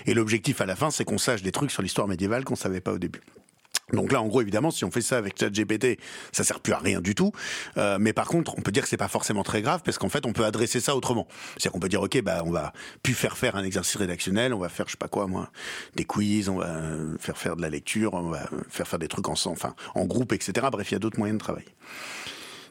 Et 0.06 0.14
l'objectif 0.14 0.60
à 0.60 0.66
la 0.66 0.76
fin, 0.76 0.90
c'est 0.90 1.04
qu'on 1.04 1.18
sache 1.18 1.42
des 1.42 1.52
trucs 1.52 1.70
sur 1.70 1.82
l'histoire 1.82 2.08
médiévale 2.08 2.44
qu'on 2.44 2.56
savait 2.56 2.80
pas 2.80 2.92
au 2.92 2.98
début. 2.98 3.20
Donc 3.92 4.10
là, 4.10 4.22
en 4.22 4.26
gros, 4.26 4.40
évidemment, 4.40 4.70
si 4.70 4.84
on 4.84 4.90
fait 4.90 5.02
ça 5.02 5.18
avec 5.18 5.38
ChatGPT, 5.38 5.98
ça 6.32 6.44
sert 6.44 6.60
plus 6.60 6.72
à 6.72 6.78
rien 6.78 7.00
du 7.00 7.14
tout. 7.14 7.32
Euh, 7.76 7.98
mais 8.00 8.12
par 8.12 8.26
contre, 8.26 8.54
on 8.56 8.62
peut 8.62 8.72
dire 8.72 8.84
que 8.84 8.88
c'est 8.88 8.96
pas 8.96 9.08
forcément 9.08 9.42
très 9.42 9.60
grave 9.60 9.82
parce 9.84 9.98
qu'en 9.98 10.08
fait, 10.08 10.24
on 10.24 10.32
peut 10.32 10.44
adresser 10.44 10.80
ça 10.80 10.96
autrement. 10.96 11.26
C'est-à-dire 11.52 11.72
qu'on 11.72 11.80
peut 11.80 11.88
dire, 11.90 12.00
ok, 12.00 12.22
bah, 12.22 12.42
on 12.46 12.50
va 12.50 12.72
plus 13.02 13.14
faire 13.14 13.36
faire 13.36 13.54
un 13.56 13.64
exercice 13.64 13.96
rédactionnel, 13.96 14.54
on 14.54 14.58
va 14.58 14.70
faire, 14.70 14.86
je 14.86 14.92
sais 14.92 14.96
pas 14.98 15.08
quoi, 15.08 15.26
moi, 15.26 15.50
des 15.94 16.04
quiz, 16.04 16.48
on 16.48 16.56
va 16.56 16.72
faire 17.18 17.36
faire 17.36 17.56
de 17.56 17.62
la 17.62 17.68
lecture, 17.68 18.14
on 18.14 18.30
va 18.30 18.48
faire 18.70 18.88
faire 18.88 18.98
des 18.98 19.08
trucs 19.08 19.28
ensemble, 19.28 19.58
enfin, 19.58 19.74
en 19.94 20.06
groupe, 20.06 20.32
etc. 20.32 20.66
Bref, 20.72 20.90
il 20.90 20.94
y 20.94 20.96
a 20.96 21.00
d'autres 21.00 21.18
moyens 21.18 21.38
de 21.38 21.44
travail. 21.44 21.64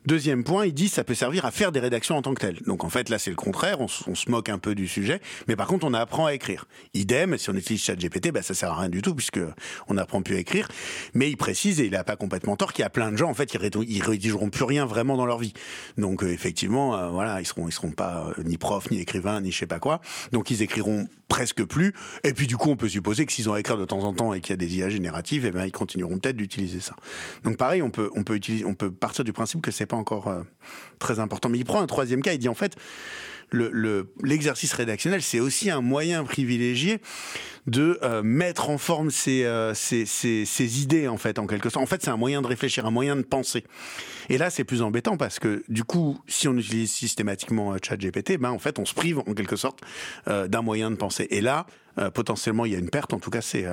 Deuxième 0.07 0.43
point, 0.43 0.65
il 0.65 0.73
dit 0.73 0.89
ça 0.89 1.03
peut 1.03 1.13
servir 1.13 1.45
à 1.45 1.51
faire 1.51 1.71
des 1.71 1.79
rédactions 1.79 2.17
en 2.17 2.23
tant 2.23 2.33
que 2.33 2.41
telles. 2.41 2.59
Donc 2.65 2.83
en 2.83 2.89
fait 2.89 3.09
là 3.09 3.19
c'est 3.19 3.29
le 3.29 3.35
contraire, 3.35 3.79
on, 3.81 3.87
se 3.87 4.31
moque 4.31 4.49
un 4.49 4.57
peu 4.57 4.73
du 4.73 4.87
sujet, 4.87 5.21
mais 5.47 5.55
par 5.55 5.67
contre 5.67 5.85
on 5.85 5.93
apprend 5.93 6.25
à 6.25 6.33
écrire. 6.33 6.65
Idem, 6.95 7.37
si 7.37 7.51
on 7.51 7.53
utilise 7.53 7.83
ChatGPT, 7.83 8.31
bah 8.31 8.41
ça 8.41 8.55
sert 8.55 8.71
à 8.71 8.79
rien 8.79 8.89
du 8.89 9.03
tout 9.03 9.13
puisque 9.13 9.39
on 9.87 9.97
apprend 9.97 10.23
plus 10.23 10.37
à 10.37 10.39
écrire. 10.39 10.67
Mais 11.13 11.29
il 11.29 11.37
précise 11.37 11.79
et 11.79 11.85
il 11.85 11.95
a 11.95 12.03
pas 12.03 12.15
complètement 12.15 12.55
tort 12.55 12.73
qu'il 12.73 12.81
y 12.81 12.85
a 12.85 12.89
plein 12.89 13.11
de 13.11 13.17
gens 13.17 13.29
en 13.29 13.35
fait 13.35 13.53
ils, 13.53 14.01
rédigeront 14.03 14.49
plus 14.49 14.63
rien 14.63 14.87
vraiment 14.87 15.17
dans 15.17 15.27
leur 15.27 15.37
vie. 15.37 15.53
Donc 15.97 16.23
euh, 16.23 16.31
effectivement 16.31 16.97
euh, 16.97 17.09
voilà 17.09 17.39
ils 17.39 17.45
seront 17.45 17.67
ils 17.67 17.71
seront 17.71 17.91
pas 17.91 18.33
euh, 18.39 18.43
ni 18.43 18.57
profs 18.57 18.89
ni 18.89 18.99
écrivains 18.99 19.39
ni 19.39 19.51
je 19.51 19.59
sais 19.59 19.67
pas 19.67 19.79
quoi. 19.79 20.01
Donc 20.31 20.49
ils 20.49 20.63
écriront 20.63 21.07
presque 21.31 21.63
plus. 21.63 21.93
Et 22.25 22.33
puis 22.33 22.45
du 22.45 22.57
coup, 22.57 22.69
on 22.69 22.75
peut 22.75 22.89
supposer 22.89 23.25
que 23.25 23.31
s'ils 23.31 23.49
ont 23.49 23.53
à 23.53 23.59
écrire 23.59 23.77
de 23.77 23.85
temps 23.85 24.03
en 24.03 24.13
temps 24.13 24.33
et 24.33 24.41
qu'il 24.41 24.51
y 24.51 24.53
a 24.53 24.57
des 24.57 24.75
IA 24.75 24.89
génératives, 24.89 25.45
eh 25.45 25.51
ben 25.51 25.65
ils 25.65 25.71
continueront 25.71 26.19
peut-être 26.19 26.35
d'utiliser 26.35 26.81
ça. 26.81 26.93
Donc 27.45 27.55
pareil, 27.55 27.81
on 27.81 27.89
peut 27.89 28.09
on 28.15 28.23
peut 28.23 28.35
utiliser, 28.35 28.65
on 28.65 28.73
peut 28.73 28.91
partir 28.91 29.23
du 29.23 29.31
principe 29.31 29.61
que 29.61 29.71
c'est 29.71 29.85
pas 29.91 29.97
encore 29.97 30.27
euh, 30.27 30.41
très 30.99 31.19
important. 31.19 31.49
Mais 31.49 31.59
il 31.59 31.65
prend 31.65 31.81
un 31.81 31.87
troisième 31.87 32.21
cas, 32.21 32.33
il 32.33 32.39
dit 32.39 32.49
en 32.49 32.55
fait 32.55 32.75
l'exercice 34.23 34.71
le, 34.71 34.77
rédactionnel, 34.77 35.21
c'est 35.21 35.39
aussi 35.39 35.69
un 35.69 35.81
moyen 35.81 36.23
privilégié 36.23 36.99
de 37.67 37.99
euh, 38.01 38.23
mettre 38.23 38.69
en 38.69 38.77
forme 38.77 39.09
euh, 39.27 39.73
ses, 39.75 40.81
idées, 40.81 41.07
en 41.07 41.17
fait, 41.17 41.37
en 41.37 41.47
quelque 41.47 41.69
sorte. 41.69 41.83
En 41.83 41.87
fait, 41.87 42.01
c'est 42.01 42.09
un 42.09 42.17
moyen 42.17 42.41
de 42.41 42.47
réfléchir, 42.47 42.85
un 42.85 42.91
moyen 42.91 43.15
de 43.15 43.21
penser. 43.21 43.65
Et 44.29 44.37
là, 44.37 44.49
c'est 44.49 44.63
plus 44.63 44.81
embêtant 44.81 45.17
parce 45.17 45.37
que, 45.37 45.63
du 45.67 45.83
coup, 45.83 46.17
si 46.27 46.47
on 46.47 46.57
utilise 46.57 46.91
systématiquement 46.91 47.73
euh, 47.73 47.77
ChatGPT, 47.83 48.37
ben, 48.37 48.51
en 48.51 48.59
fait, 48.59 48.79
on 48.79 48.85
se 48.85 48.93
prive, 48.93 49.19
en 49.19 49.33
quelque 49.33 49.55
sorte, 49.55 49.81
d'un 50.25 50.61
moyen 50.61 50.89
de 50.89 50.95
penser. 50.95 51.27
Et 51.29 51.41
là, 51.41 51.65
potentiellement, 52.13 52.65
il 52.65 52.71
y 52.71 52.75
a 52.75 52.79
une 52.79 52.89
perte. 52.89 53.13
En 53.13 53.19
tout 53.19 53.29
cas, 53.29 53.41
c'est 53.41 53.65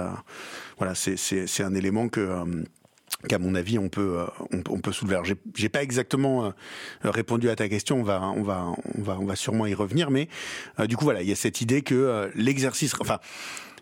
voilà, 0.79 0.95
c'est 0.95 1.63
un 1.63 1.75
élément 1.75 2.09
que 2.09 2.45
qu'à 3.29 3.39
mon 3.39 3.55
avis 3.55 3.79
on 3.79 3.89
peut 3.89 4.19
euh, 4.19 4.27
on, 4.51 4.81
peut 4.81 4.93
soulever. 4.93 5.21
J'ai 5.55 5.69
pas 5.69 5.83
exactement 5.83 6.45
euh, 6.45 6.51
répondu 7.03 7.51
à 7.51 7.57
ta 7.57 7.69
question, 7.69 8.01
on 8.01 8.03
va 8.03 8.23
on 8.23 8.43
va 8.43 8.67
on 8.97 9.03
va 9.03 9.19
on 9.19 9.25
va 9.25 9.37
sûrement 9.37 9.67
y 9.67 9.75
revenir, 9.75 10.11
mais 10.11 10.29
euh, 10.79 10.87
du 10.87 10.97
coup 10.97 11.05
voilà, 11.05 11.23
il 11.23 11.29
y 11.29 11.33
a 11.33 11.37
cette 11.37 11.61
idée 11.61 11.83
que 11.83 12.31
l'exercice, 12.35 12.95
enfin 13.01 13.19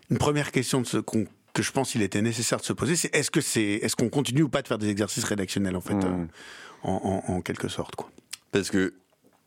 une 0.09 0.17
première 0.17 0.51
question 0.51 0.81
de 0.81 0.87
ce 0.87 0.97
qu'on 0.97 1.25
que 1.53 1.63
je 1.63 1.71
pense 1.71 1.91
qu'il 1.91 2.03
était 2.03 2.21
nécessaire 2.21 2.59
de 2.59 2.65
se 2.65 2.73
poser, 2.73 2.95
c'est 2.95 3.13
est-ce 3.15 3.31
que 3.31 3.41
c'est 3.41 3.61
est-ce 3.61 3.95
qu'on 3.95 4.09
continue 4.09 4.43
ou 4.43 4.49
pas 4.49 4.61
de 4.61 4.67
faire 4.67 4.77
des 4.77 4.89
exercices 4.89 5.23
rédactionnels 5.23 5.75
en 5.75 5.81
fait, 5.81 5.95
mmh. 5.95 6.27
en, 6.83 7.23
en, 7.27 7.41
quelque 7.41 7.67
sorte 7.67 7.95
quoi? 7.95 8.09
Parce 8.51 8.69
que 8.69 8.93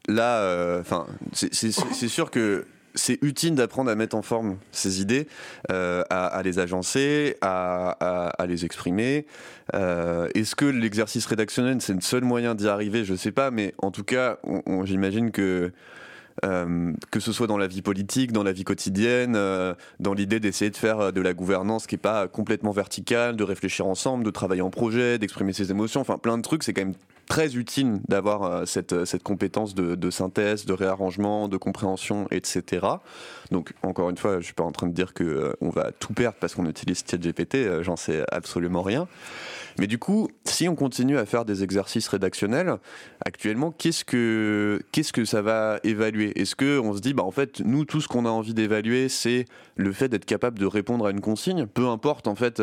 là, 0.09 0.79
enfin, 0.81 1.07
c'est 1.33 2.09
sûr 2.09 2.31
que 2.31 2.67
c'est 2.95 3.19
utile 3.23 3.55
d'apprendre 3.55 3.91
à 3.91 3.95
mettre 3.95 4.17
en 4.17 4.23
forme 4.23 4.57
ces 4.73 5.01
idées, 5.01 5.27
euh, 5.71 6.03
à, 6.11 6.41
les 6.43 6.59
agencer, 6.59 7.37
à, 7.41 8.35
les 8.49 8.65
exprimer. 8.65 9.27
Euh, 9.75 10.29
est-ce 10.35 10.55
que 10.55 10.65
l'exercice 10.65 11.27
rédactionnel, 11.27 11.81
c'est 11.81 11.95
le 11.95 12.01
seul 12.01 12.25
moyen 12.25 12.55
d'y 12.55 12.69
arriver? 12.69 13.05
Je 13.05 13.13
ne 13.13 13.19
sais 13.19 13.33
pas, 13.33 13.51
mais 13.51 13.75
en 13.79 13.91
tout 13.91 14.05
cas, 14.05 14.39
j'imagine 14.85 15.31
que 15.31 15.73
euh, 16.45 16.93
que 17.11 17.21
ce 17.21 17.33
soit 17.33 17.47
dans 17.47 17.59
la 17.59 17.67
vie 17.67 17.83
politique, 17.83 18.33
dans 18.33 18.43
la 18.43 18.53
vie 18.53 18.65
quotidienne, 18.65 19.39
dans 19.99 20.15
l'idée 20.15 20.41
d'essayer 20.41 20.71
de 20.71 20.77
faire 20.77 21.13
de 21.13 21.21
la 21.21 21.35
gouvernance 21.35 21.87
qui 21.87 21.97
n'est 21.97 22.01
pas 22.01 22.29
complètement 22.29 22.71
verticale, 22.71 23.37
de 23.37 23.45
réfléchir 23.45 23.87
ensemble, 23.87 24.25
de 24.25 24.31
travailler 24.31 24.63
en 24.63 24.71
projet, 24.71 25.19
d'exprimer 25.19 25.53
ses 25.53 25.71
émotions, 25.71 26.01
enfin 26.01 26.19
plein 26.19 26.39
de 26.39 26.43
trucs, 26.43 26.63
c'est 26.63 26.73
quand 26.73 26.83
même 26.83 26.95
très 27.31 27.57
utile 27.57 28.01
d'avoir 28.09 28.43
euh, 28.43 28.65
cette, 28.67 29.05
cette 29.05 29.23
compétence 29.23 29.77
de, 29.77 30.11
synthèse, 30.11 30.67
de 30.67 30.73
réarrangement, 30.73 31.47
de 31.47 31.57
compréhension, 31.57 32.27
etc. 32.33 32.85
Donc, 33.53 33.73
encore 33.83 34.11
une 34.11 34.17
fois, 34.17 34.33
je 34.33 34.39
ne 34.39 34.43
suis 34.43 34.53
pas 34.53 34.65
en 34.65 34.73
train 34.73 34.89
de 34.89 34.93
dire 34.93 35.15
qu'on 35.15 35.25
euh, 35.25 35.55
va 35.63 35.93
tout 35.93 36.13
perdre 36.13 36.37
parce 36.41 36.57
qu'on 36.57 36.67
utilise 36.67 37.05
ChatGPT, 37.09 37.55
euh, 37.55 37.83
j'en 37.85 37.95
sais 37.95 38.25
absolument 38.33 38.83
rien. 38.83 39.07
Mais 39.79 39.87
du 39.87 39.99
coup, 39.99 40.29
si 40.45 40.69
on 40.69 40.75
continue 40.75 41.19
à 41.19 41.25
faire 41.25 41.45
des 41.45 41.63
exercices 41.63 42.09
rédactionnels, 42.09 42.75
actuellement, 43.25 43.71
qu'est-ce 43.71 44.05
que, 44.05 44.83
qu'est-ce 44.91 45.13
que 45.13 45.25
ça 45.25 45.41
va 45.41 45.79
évaluer? 45.85 46.39
Est-ce 46.39 46.57
qu'on 46.57 46.93
se 46.95 47.01
dit, 47.01 47.15
bah, 47.15 47.23
en 47.23 47.31
fait, 47.31 47.61
nous, 47.61 47.85
tout 47.85 48.01
ce 48.01 48.09
qu'on 48.09 48.27
a 48.27 48.31
envie 48.31 48.55
d'évaluer, 48.55 49.09
c'est 49.09 49.45
le 49.77 49.93
fait 49.93 50.09
d'être 50.09 50.25
capable 50.27 50.59
de 50.59 50.67
répondre 50.67 51.07
à 51.07 51.13
une 51.13 51.21
consigne, 51.21 51.67
peu 51.67 51.87
importe, 51.87 52.27
en 52.27 52.35
fait, 52.35 52.61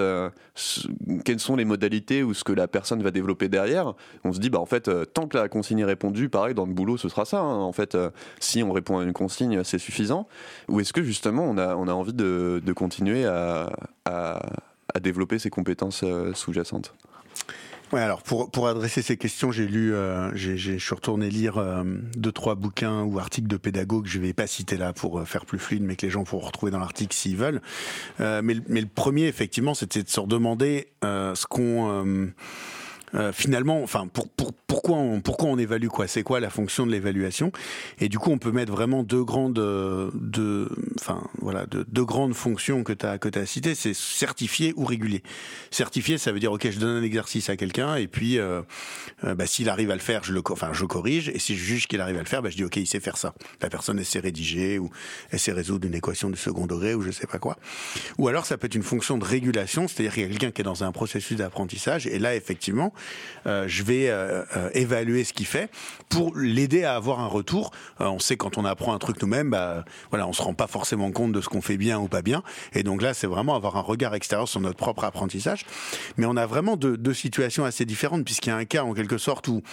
quelles 1.24 1.40
sont 1.40 1.56
les 1.56 1.66
modalités 1.66 2.22
ou 2.22 2.34
ce 2.34 2.44
que 2.44 2.52
la 2.52 2.68
personne 2.68 3.02
va 3.02 3.12
développer 3.12 3.48
derrière. 3.48 3.94
On 4.26 4.34
se 4.34 4.40
dit, 4.40 4.50
bah, 4.50 4.57
en 4.60 4.66
fait, 4.66 4.88
euh, 4.88 5.06
tant 5.06 5.28
que 5.28 5.38
la 5.38 5.50
consigne 5.50 5.80
est 5.80 5.86
répondue, 5.86 6.30
pareil, 6.30 6.54
dans 6.54 6.66
le 6.66 6.74
boulot, 6.74 6.98
ce 6.98 7.10
sera 7.10 7.26
ça. 7.26 7.40
Hein. 7.40 7.60
En 7.60 7.72
fait, 7.72 7.96
euh, 7.96 8.10
si 8.40 8.64
on 8.64 8.72
répond 8.72 9.00
à 9.00 9.04
une 9.04 9.14
consigne, 9.14 9.64
c'est 9.64 9.80
suffisant. 9.80 10.28
Ou 10.68 10.80
est-ce 10.80 10.94
que 10.94 11.04
justement, 11.04 11.44
on 11.44 11.58
a, 11.58 11.76
on 11.76 11.88
a 11.88 11.94
envie 11.94 12.14
de, 12.14 12.62
continuer 12.76 13.26
à, 13.26 13.70
développer 15.02 15.38
ces 15.38 15.50
compétences 15.50 16.02
euh, 16.04 16.34
sous-jacentes? 16.34 16.94
Ouais, 17.94 18.02
alors 18.02 18.22
pour 18.22 18.52
pour 18.52 18.68
adresser 18.68 19.02
ces 19.02 19.16
questions, 19.16 19.50
j'ai 19.54 19.66
lu, 19.66 19.94
j'ai 20.34 20.58
je 20.58 20.78
suis 20.78 20.94
retourné 20.94 21.30
lire 21.30 21.64
deux 22.18 22.34
trois 22.34 22.56
bouquins 22.56 23.04
ou 23.04 23.18
articles 23.18 23.48
de 23.48 23.56
pédagogues 23.56 24.08
je 24.08 24.20
vais 24.20 24.34
pas 24.34 24.46
citer 24.46 24.76
là 24.76 24.92
pour 24.92 25.26
faire 25.26 25.46
plus 25.46 25.58
fluide, 25.58 25.84
mais 25.84 25.96
que 25.96 26.06
les 26.06 26.10
gens 26.10 26.26
pourront 26.26 26.48
retrouver 26.48 26.70
dans 26.70 26.80
l'article 26.80 27.16
s'ils 27.16 27.38
veulent. 27.38 27.62
mais 28.20 28.42
mais 28.68 28.82
le 28.82 28.88
premier 28.94 29.28
effectivement, 29.28 29.74
c'était 29.74 30.04
de 30.04 30.10
se 30.10 30.20
redemander 30.20 30.90
ce 31.02 31.46
qu'on 31.48 32.28
euh, 33.14 33.32
finalement, 33.32 33.82
enfin, 33.84 34.08
pour, 34.08 34.30
pour, 34.30 34.54
pourquoi, 34.54 34.98
on, 34.98 35.22
pourquoi 35.22 35.50
on 35.50 35.58
évalue 35.58 35.88
quoi? 35.88 36.08
C'est 36.08 36.24
quoi 36.24 36.40
la 36.40 36.50
fonction 36.50 36.86
de 36.86 36.92
l'évaluation? 36.92 37.52
Et 38.00 38.10
du 38.10 38.20
coup, 38.20 38.32
on 38.32 38.38
peut 38.38 38.52
mettre 38.52 38.72
vraiment 38.72 39.04
deux 39.04 39.24
grandes, 39.24 39.60
deux, 40.14 40.70
enfin, 41.00 41.24
voilà, 41.40 41.66
deux, 41.66 41.86
deux 41.88 42.06
grandes 42.06 42.34
fonctions 42.34 42.84
que 42.84 42.94
tu 42.94 43.06
as, 43.06 43.18
que 43.18 43.30
as 43.38 43.46
citées, 43.46 43.76
c'est 43.76 43.94
certifié 43.94 44.74
ou 44.76 44.86
régulier. 44.86 45.24
Certifié, 45.72 46.18
ça 46.18 46.32
veut 46.32 46.40
dire, 46.40 46.52
ok, 46.52 46.70
je 46.70 46.80
donne 46.80 46.98
un 46.98 47.04
exercice 47.04 47.50
à 47.50 47.56
quelqu'un, 47.56 47.96
et 47.96 48.08
puis, 48.08 48.40
euh, 48.40 48.62
euh, 49.24 49.36
bah, 49.36 49.48
s'il 49.48 49.70
arrive 49.70 49.92
à 49.92 49.96
le 49.96 50.02
faire, 50.02 50.24
je 50.24 50.34
le, 50.34 50.42
enfin, 50.50 50.72
je 50.74 50.86
corrige, 50.86 51.30
et 51.30 51.40
si 51.40 51.56
je 51.56 51.64
juge 51.64 51.88
qu'il 51.88 52.02
arrive 52.02 52.18
à 52.18 52.22
le 52.22 52.26
faire, 52.26 52.42
bah, 52.42 52.50
je 52.50 52.58
dis, 52.58 52.64
ok, 52.64 52.76
il 52.78 52.88
sait 52.88 53.00
faire 53.00 53.18
ça. 53.18 53.34
La 53.62 53.70
personne, 53.70 54.00
elle 54.00 54.06
sait 54.06 54.20
rédiger, 54.20 54.80
ou 54.80 54.90
elle 55.32 55.40
sait 55.40 55.54
résoudre 55.54 55.88
une 55.88 55.96
équation 55.96 56.30
du 56.30 56.38
second 56.38 56.68
degré, 56.68 56.94
ou 56.94 57.02
je 57.02 57.12
sais 57.12 57.28
pas 57.28 57.40
quoi. 57.40 57.58
Ou 58.18 58.28
alors, 58.28 58.46
ça 58.46 58.58
peut 58.58 58.68
être 58.68 58.76
une 58.76 58.84
fonction 58.84 59.18
de 59.18 59.26
régulation, 59.26 59.88
c'est-à-dire 59.88 60.14
qu'il 60.14 60.24
y 60.24 60.26
a 60.26 60.30
quelqu'un 60.30 60.52
qui 60.52 60.62
est 60.62 60.66
dans 60.66 60.84
un 60.84 60.92
processus 60.92 61.38
d'apprentissage, 61.38 62.08
et 62.08 62.20
là, 62.20 62.36
effectivement, 62.36 62.94
euh, 62.96 62.97
je 63.46 63.84
vais 63.84 64.10
euh, 64.10 64.44
euh, 64.56 64.70
évaluer 64.74 65.24
ce 65.24 65.34
qu'il 65.34 65.46
fait 65.46 65.70
pour 66.10 66.36
l'aider 66.36 66.84
à 66.84 66.96
avoir 66.96 67.20
un 67.20 67.28
retour. 67.28 67.72
on 68.00 68.20
sait 68.20 68.38
quand 68.38 68.58
on 68.58 68.66
apprend 68.66 68.94
un 68.94 68.98
truc 68.98 69.22
nous-mêmes, 69.22 69.50
bah, 69.50 69.86
voilà, 70.10 70.28
on 70.28 70.34
se 70.34 70.42
rend 70.42 70.54
pas 70.54 70.68
forcément 70.68 71.12
compte 71.12 71.32
de 71.32 71.42
ce 71.42 71.50
qu'on 71.50 71.62
fait 71.62 71.78
bien 71.78 72.00
ou 72.00 72.08
pas 72.08 72.22
bien. 72.22 72.44
Et 72.74 72.84
donc 72.84 73.02
là, 73.02 73.14
c'est 73.14 73.28
vraiment 73.28 73.56
avoir 73.56 73.78
un 73.78 73.82
regard 73.82 74.16
extérieur 74.16 74.48
sur 74.48 74.60
notre 74.60 74.78
propre 74.78 75.04
apprentissage. 75.04 75.66
Mais 76.18 76.26
on 76.26 76.36
a 76.36 76.46
vraiment 76.46 76.78
deux, 76.78 77.14
situations 77.14 77.66
assez 77.66 77.86
différentes 77.86 78.26
puisqu'il 78.26 78.50
y 78.50 78.52
a 78.52 78.58
un 78.58 78.66
cas 78.66 78.84
en 78.84 78.94
quelque 78.94 79.18
sorte 79.18 79.48
où 79.48 79.64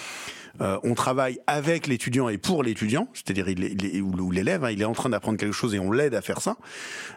euh, 0.61 0.79
on 0.85 0.95
travaille 0.95 1.41
avec 1.47 1.89
l'étudiant 1.89 2.29
et 2.29 2.39
pour 2.39 2.63
l'étudiant, 2.63 3.09
c'est-à-dire 3.13 3.49
il, 3.49 3.65
il, 3.65 4.03
ou 4.03 4.31
l'élève, 4.31 4.65
hein, 4.65 4.71
il 4.71 4.81
est 4.81 4.87
en 4.87 4.93
train 4.93 5.09
d'apprendre 5.09 5.37
quelque 5.37 5.53
chose 5.53 5.75
et 5.75 5.81
on 5.81 5.91
l'aide 5.91 6.15
à 6.15 6.23
faire 6.23 6.41
ça. 6.41 6.57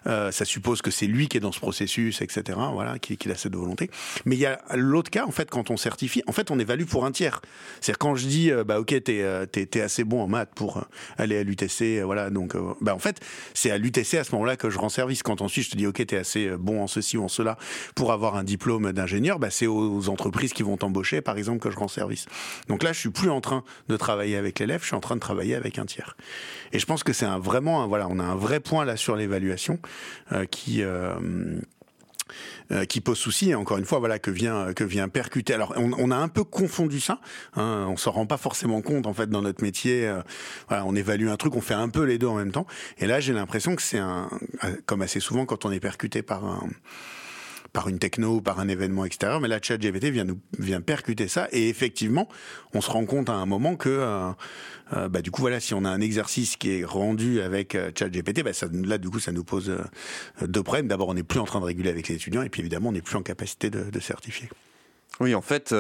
Euh, 0.08 0.32
ça 0.32 0.44
suppose 0.44 0.82
que 0.82 0.90
c'est 0.90 1.06
lui 1.06 1.28
qui 1.28 1.38
est 1.38 1.40
dans 1.40 1.52
ce 1.52 1.60
processus, 1.60 2.22
etc. 2.22 2.58
Voilà, 2.74 2.98
qu'il 2.98 3.18
qui 3.18 3.30
a 3.30 3.36
cette 3.36 3.56
volonté. 3.56 3.92
Mais 4.26 4.36
il 4.36 4.40
y 4.40 4.48
a 4.48 4.60
l'autre 4.74 5.12
cas, 5.12 5.26
en 5.26 5.32
fait, 5.32 5.50
quand 5.50 5.70
on 5.70 5.78
en 6.28 6.32
fait, 6.32 6.52
on 6.52 6.60
évalue 6.60 6.86
pour 6.86 7.06
un 7.06 7.12
tiers. 7.12 7.42
C'est-à-dire 7.82 7.98
quand 7.98 8.16
je 8.16 8.28
dis, 8.28 8.52
euh, 8.52 8.64
bah 8.64 8.80
ok, 8.80 9.04
t'es 9.04 9.22
euh, 9.22 9.46
es, 9.54 9.82
assez 9.82 10.04
bon 10.04 10.22
en 10.22 10.28
maths 10.28 10.52
pour 10.56 10.78
euh, 10.78 10.82
aller 11.18 11.38
à 11.38 11.44
l'UTC, 11.44 12.02
voilà, 12.04 12.30
donc, 12.30 12.56
bah 12.82 12.96
en 12.96 13.00
fait, 13.00 13.20
c'est 13.54 13.72
à 13.72 13.78
l'UTC 13.78 14.16
à 14.16 14.24
ce 14.24 14.32
moment-là 14.34 14.56
que 14.56 14.70
je 14.70 14.78
rends 14.78 14.90
service. 14.90 15.24
Quand 15.24 15.42
ensuite 15.42 15.66
je 15.66 15.72
te 15.72 15.78
dis, 15.78 15.88
ok, 15.88 16.06
t'es 16.06 16.18
assez 16.18 16.50
bon 16.58 16.82
en 16.82 16.88
ceci 16.88 17.18
ou 17.18 17.24
en 17.24 17.28
cela 17.28 17.58
pour 17.96 18.12
avoir 18.12 18.36
un 18.36 18.44
diplôme 18.44 18.92
d'ingénieur, 18.94 19.40
bah 19.40 19.50
c'est 19.50 19.68
aux 19.68 20.10
entreprises 20.10 20.54
qui 20.54 20.64
vont 20.64 20.78
t'embaucher, 20.78 21.22
par 21.22 21.38
exemple, 21.38 21.60
que 21.60 21.72
je 21.72 21.78
rends 21.78 21.88
service. 21.88 22.26
Donc 22.68 22.84
là, 22.84 22.94
je 22.94 23.00
suis 23.00 23.10
plus 23.10 23.30
en 23.30 23.42
train 23.42 23.64
de 23.88 23.98
travailler 23.98 24.38
avec 24.38 24.60
l'élève, 24.60 24.82
je 24.82 24.88
suis 24.88 24.96
en 24.96 25.00
train 25.00 25.16
de 25.16 25.22
travailler 25.22 25.56
avec 25.56 25.80
un 25.80 25.86
tiers. 25.86 26.18
Et 26.74 26.80
je 26.80 26.86
pense 26.86 27.04
que 27.04 27.14
c'est 27.14 27.26
un, 27.26 27.40
vraiment, 27.40 27.88
voilà, 27.88 28.08
on 28.10 28.20
a 28.20 28.24
un 28.24 28.36
vrai 28.36 28.60
point 28.60 28.86
là 28.86 28.98
sur 28.98 29.16
l'évaluation 29.16 29.80
qui 30.52 30.84
euh, 32.72 32.86
qui 32.86 33.02
pose 33.02 33.18
souci 33.18 33.52
et 33.52 33.56
encore 33.56 33.78
une 33.78 33.86
fois 33.86 34.00
voilà 34.00 34.20
que 34.20 34.32
vient 34.32 34.74
que 34.74 34.84
vient 34.84 35.10
percuter. 35.10 35.54
Alors 35.54 35.74
on, 35.78 36.12
a 36.12 36.16
un 36.16 36.28
peu 36.28 36.44
confondu 36.44 37.00
ça 37.00 37.20
hein, 37.56 37.86
on 37.90 37.98
s'en 37.98 38.12
rend 38.12 38.26
pas 38.26 38.38
forcément 38.38 38.82
compte 38.82 39.08
en 39.08 39.14
fait 39.14 39.30
dans 39.30 39.42
notre 39.42 39.64
métier 39.64 40.08
euh, 40.08 40.22
on 40.70 40.96
évalue 40.96 41.28
un 41.28 41.38
truc 41.38 41.56
on 41.56 41.62
fait 41.62 41.74
un 41.74 41.90
peu 41.90 42.04
les 42.04 42.18
deux 42.18 42.28
en 42.28 42.36
même 42.36 42.52
temps. 42.52 42.68
Et 42.98 43.08
là 43.08 43.20
j'ai 43.20 43.34
l'impression 43.34 43.76
que 43.76 43.82
c'est 43.82 44.00
un 44.00 44.30
comme 44.86 45.02
assez 45.02 45.20
souvent 45.20 45.46
quand 45.46 45.66
on 45.66 45.72
est 45.72 45.80
percuté 45.80 46.22
par 46.22 46.46
un 46.46 46.70
par 47.78 47.90
une 47.90 48.00
techno, 48.00 48.42
par 48.42 48.60
un 48.60 48.70
événement 48.70 49.06
extérieur, 49.06 49.40
mais 49.40 49.48
la 49.48 49.62
ChatGPT 49.62 50.06
vient 50.06 50.24
nous 50.24 50.40
vient 50.58 50.82
percuter 50.82 51.28
ça 51.28 51.48
et 51.52 51.70
effectivement, 51.70 52.28
on 52.74 52.82
se 52.82 52.90
rend 52.90 53.06
compte 53.06 53.30
à 53.30 53.34
un 53.34 53.46
moment 53.46 53.76
que 53.76 53.88
euh, 53.88 54.32
euh, 54.94 55.10
bah, 55.10 55.22
du 55.22 55.30
coup 55.30 55.42
voilà, 55.42 55.60
si 55.60 55.76
on 55.76 55.86
a 55.86 55.90
un 55.90 56.02
exercice 56.02 56.58
qui 56.58 56.72
est 56.72 56.84
rendu 56.84 57.40
avec 57.40 57.76
euh, 57.76 57.92
ChatGPT, 57.96 58.42
bah, 58.42 58.50
là 58.84 58.98
du 58.98 59.12
coup 59.12 59.20
ça 59.20 59.32
nous 59.32 59.44
pose 59.44 59.70
euh, 59.70 60.48
deux 60.48 60.64
problèmes. 60.64 60.88
D'abord, 60.88 61.10
on 61.10 61.14
n'est 61.14 61.22
plus 61.22 61.40
en 61.40 61.46
train 61.46 61.60
de 61.60 61.66
réguler 61.66 61.92
avec 61.92 62.08
les 62.08 62.16
étudiants 62.16 62.42
et 62.42 62.50
puis 62.50 62.62
évidemment, 62.62 62.90
on 62.90 62.94
n'est 62.94 63.04
plus 63.04 63.16
en 63.16 63.22
capacité 63.22 63.70
de, 63.70 64.00
certifier. 64.00 64.50
Oui, 65.20 65.36
en 65.36 65.44
fait, 65.44 65.72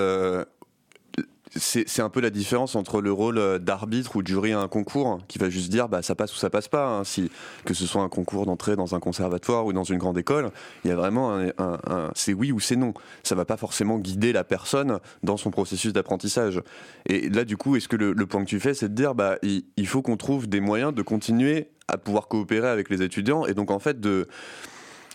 c'est 1.55 2.01
un 2.01 2.09
peu 2.09 2.19
la 2.19 2.29
différence 2.29 2.75
entre 2.75 3.01
le 3.01 3.11
rôle 3.11 3.37
euh, 3.37 3.59
d'arbitre 3.59 4.15
ou 4.15 4.21
de 4.21 4.27
jury 4.27 4.53
à 4.53 4.59
un 4.59 4.67
concours, 4.67 5.19
qui 5.27 5.39
va 5.39 5.49
juste 5.49 5.69
dire 5.69 5.89
bah, 5.89 6.01
ça 6.01 6.15
passe 6.15 6.33
ou 6.33 6.37
ça 6.37 6.49
passe 6.49 6.67
pas. 6.67 6.87
Hein. 6.87 7.03
si, 7.03 7.31
que 7.65 7.73
ce 7.73 7.85
soit 7.85 8.01
un 8.01 8.09
concours 8.09 8.45
d'entrée 8.45 8.75
dans 8.75 8.95
un 8.95 8.99
conservatoire 8.99 9.65
ou 9.65 9.73
dans 9.73 9.83
une 9.83 9.97
grande 9.97 10.17
école, 10.17 10.51
il 10.83 10.89
y 10.89 10.91
a 10.91 10.95
vraiment 10.95 11.37
un, 11.57 12.11
c'est 12.15 12.33
oui 12.33 12.51
ou 12.51 12.59
c'est 12.59 12.75
non. 12.75 12.93
Ça 13.23 13.35
va 13.35 13.45
pas 13.45 13.57
forcément 13.57 13.97
guider 13.97 14.33
la 14.33 14.43
personne 14.43 14.99
dans 15.23 15.37
son 15.37 15.51
processus 15.51 15.93
d'apprentissage. 15.93 16.61
Et 17.05 17.29
là, 17.29 17.45
du 17.45 17.57
coup, 17.57 17.75
est-ce 17.75 17.87
que 17.87 17.95
le, 17.95 18.13
point 18.25 18.43
que 18.43 18.49
tu 18.49 18.59
fais, 18.59 18.73
c'est 18.73 18.89
de 18.89 18.93
dire 18.93 19.15
bah, 19.15 19.37
il, 19.41 19.87
faut 19.87 20.01
qu'on 20.01 20.17
trouve 20.17 20.47
des 20.47 20.59
moyens 20.59 20.93
de 20.93 21.01
continuer 21.01 21.69
à 21.87 21.97
pouvoir 21.97 22.27
coopérer 22.27 22.67
avec 22.67 22.89
les 22.89 23.01
étudiants 23.01 23.45
et 23.45 23.53
donc 23.53 23.71
en 23.71 23.79
fait 23.79 24.01
de, 24.01 24.27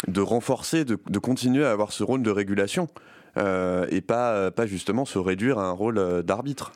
de 0.09 0.21
renforcer, 0.21 0.85
de, 0.85 0.97
continuer 1.19 1.65
à 1.65 1.71
avoir 1.71 1.93
ce 1.93 2.03
rôle 2.03 2.23
de 2.23 2.31
régulation 2.31 2.89
et 3.37 4.01
pas, 4.01 4.51
pas 4.51 4.67
justement 4.67 5.05
se 5.05 5.19
réduire 5.19 5.59
à 5.59 5.65
un 5.65 5.73
rôle 5.73 5.99
euh, 5.99 6.23
d'arbitre. 6.23 6.73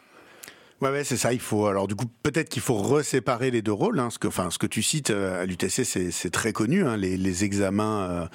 Ouais, 0.82 0.90
ouais 0.90 1.04
c'est 1.04 1.16
ça. 1.16 1.32
Il 1.32 1.40
faut 1.40 1.66
alors 1.66 1.88
du 1.88 1.94
coup 1.94 2.04
peut-être 2.22 2.50
qu'il 2.50 2.60
faut 2.60 2.74
reséparer 2.74 3.50
les 3.50 3.62
deux 3.62 3.72
rôles. 3.72 3.98
Hein, 3.98 4.10
ce 4.10 4.18
que, 4.18 4.28
enfin, 4.28 4.50
ce 4.50 4.58
que 4.58 4.66
tu 4.66 4.82
cites 4.82 5.08
euh, 5.08 5.42
à 5.42 5.46
l'UTC, 5.46 5.84
c'est 5.84 6.30
très 6.30 6.52
connu. 6.52 6.84
Hein, 6.84 6.98
les, 6.98 7.16
les, 7.16 7.44
examens 7.44 8.28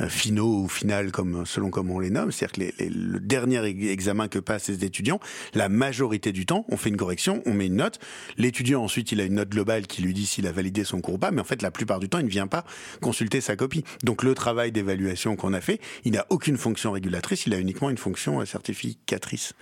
euh, 0.00 0.08
finaux 0.08 0.62
ou 0.62 0.68
finales, 0.68 1.10
comme 1.10 1.46
selon 1.46 1.70
comme 1.70 1.90
on 1.90 1.98
les 1.98 2.10
nomme, 2.10 2.32
c'est-à-dire 2.32 2.52
que 2.52 2.60
les, 2.60 2.74
les, 2.78 2.90
le 2.90 3.20
dernier 3.20 3.64
examen 3.90 4.28
que 4.28 4.38
passent 4.38 4.68
les 4.68 4.84
étudiants, 4.84 5.20
la 5.54 5.68
majorité 5.68 6.32
du 6.32 6.44
temps, 6.44 6.66
on 6.68 6.76
fait 6.76 6.90
une 6.90 6.96
correction, 6.96 7.42
on 7.46 7.54
met 7.54 7.66
une 7.66 7.76
note. 7.76 7.98
L'étudiant 8.36 8.82
ensuite, 8.82 9.12
il 9.12 9.20
a 9.20 9.24
une 9.24 9.34
note 9.34 9.48
globale 9.48 9.86
qui 9.86 10.02
lui 10.02 10.12
dit 10.12 10.26
s'il 10.26 10.46
a 10.46 10.52
validé 10.52 10.84
son 10.84 11.00
cours 11.00 11.14
ou 11.14 11.18
pas. 11.18 11.30
Mais 11.30 11.40
en 11.40 11.44
fait, 11.44 11.62
la 11.62 11.70
plupart 11.70 11.98
du 11.98 12.10
temps, 12.10 12.18
il 12.18 12.26
ne 12.26 12.30
vient 12.30 12.46
pas 12.46 12.64
consulter 13.00 13.40
sa 13.40 13.56
copie. 13.56 13.84
Donc 14.04 14.22
le 14.22 14.34
travail 14.34 14.70
d'évaluation 14.70 15.34
qu'on 15.36 15.54
a 15.54 15.62
fait, 15.62 15.80
il 16.04 16.12
n'a 16.12 16.26
aucune 16.28 16.58
fonction 16.58 16.92
régulatrice, 16.92 17.46
il 17.46 17.54
a 17.54 17.58
uniquement 17.58 17.88
une 17.88 17.98
fonction 17.98 18.44
certificatrice. 18.44 19.54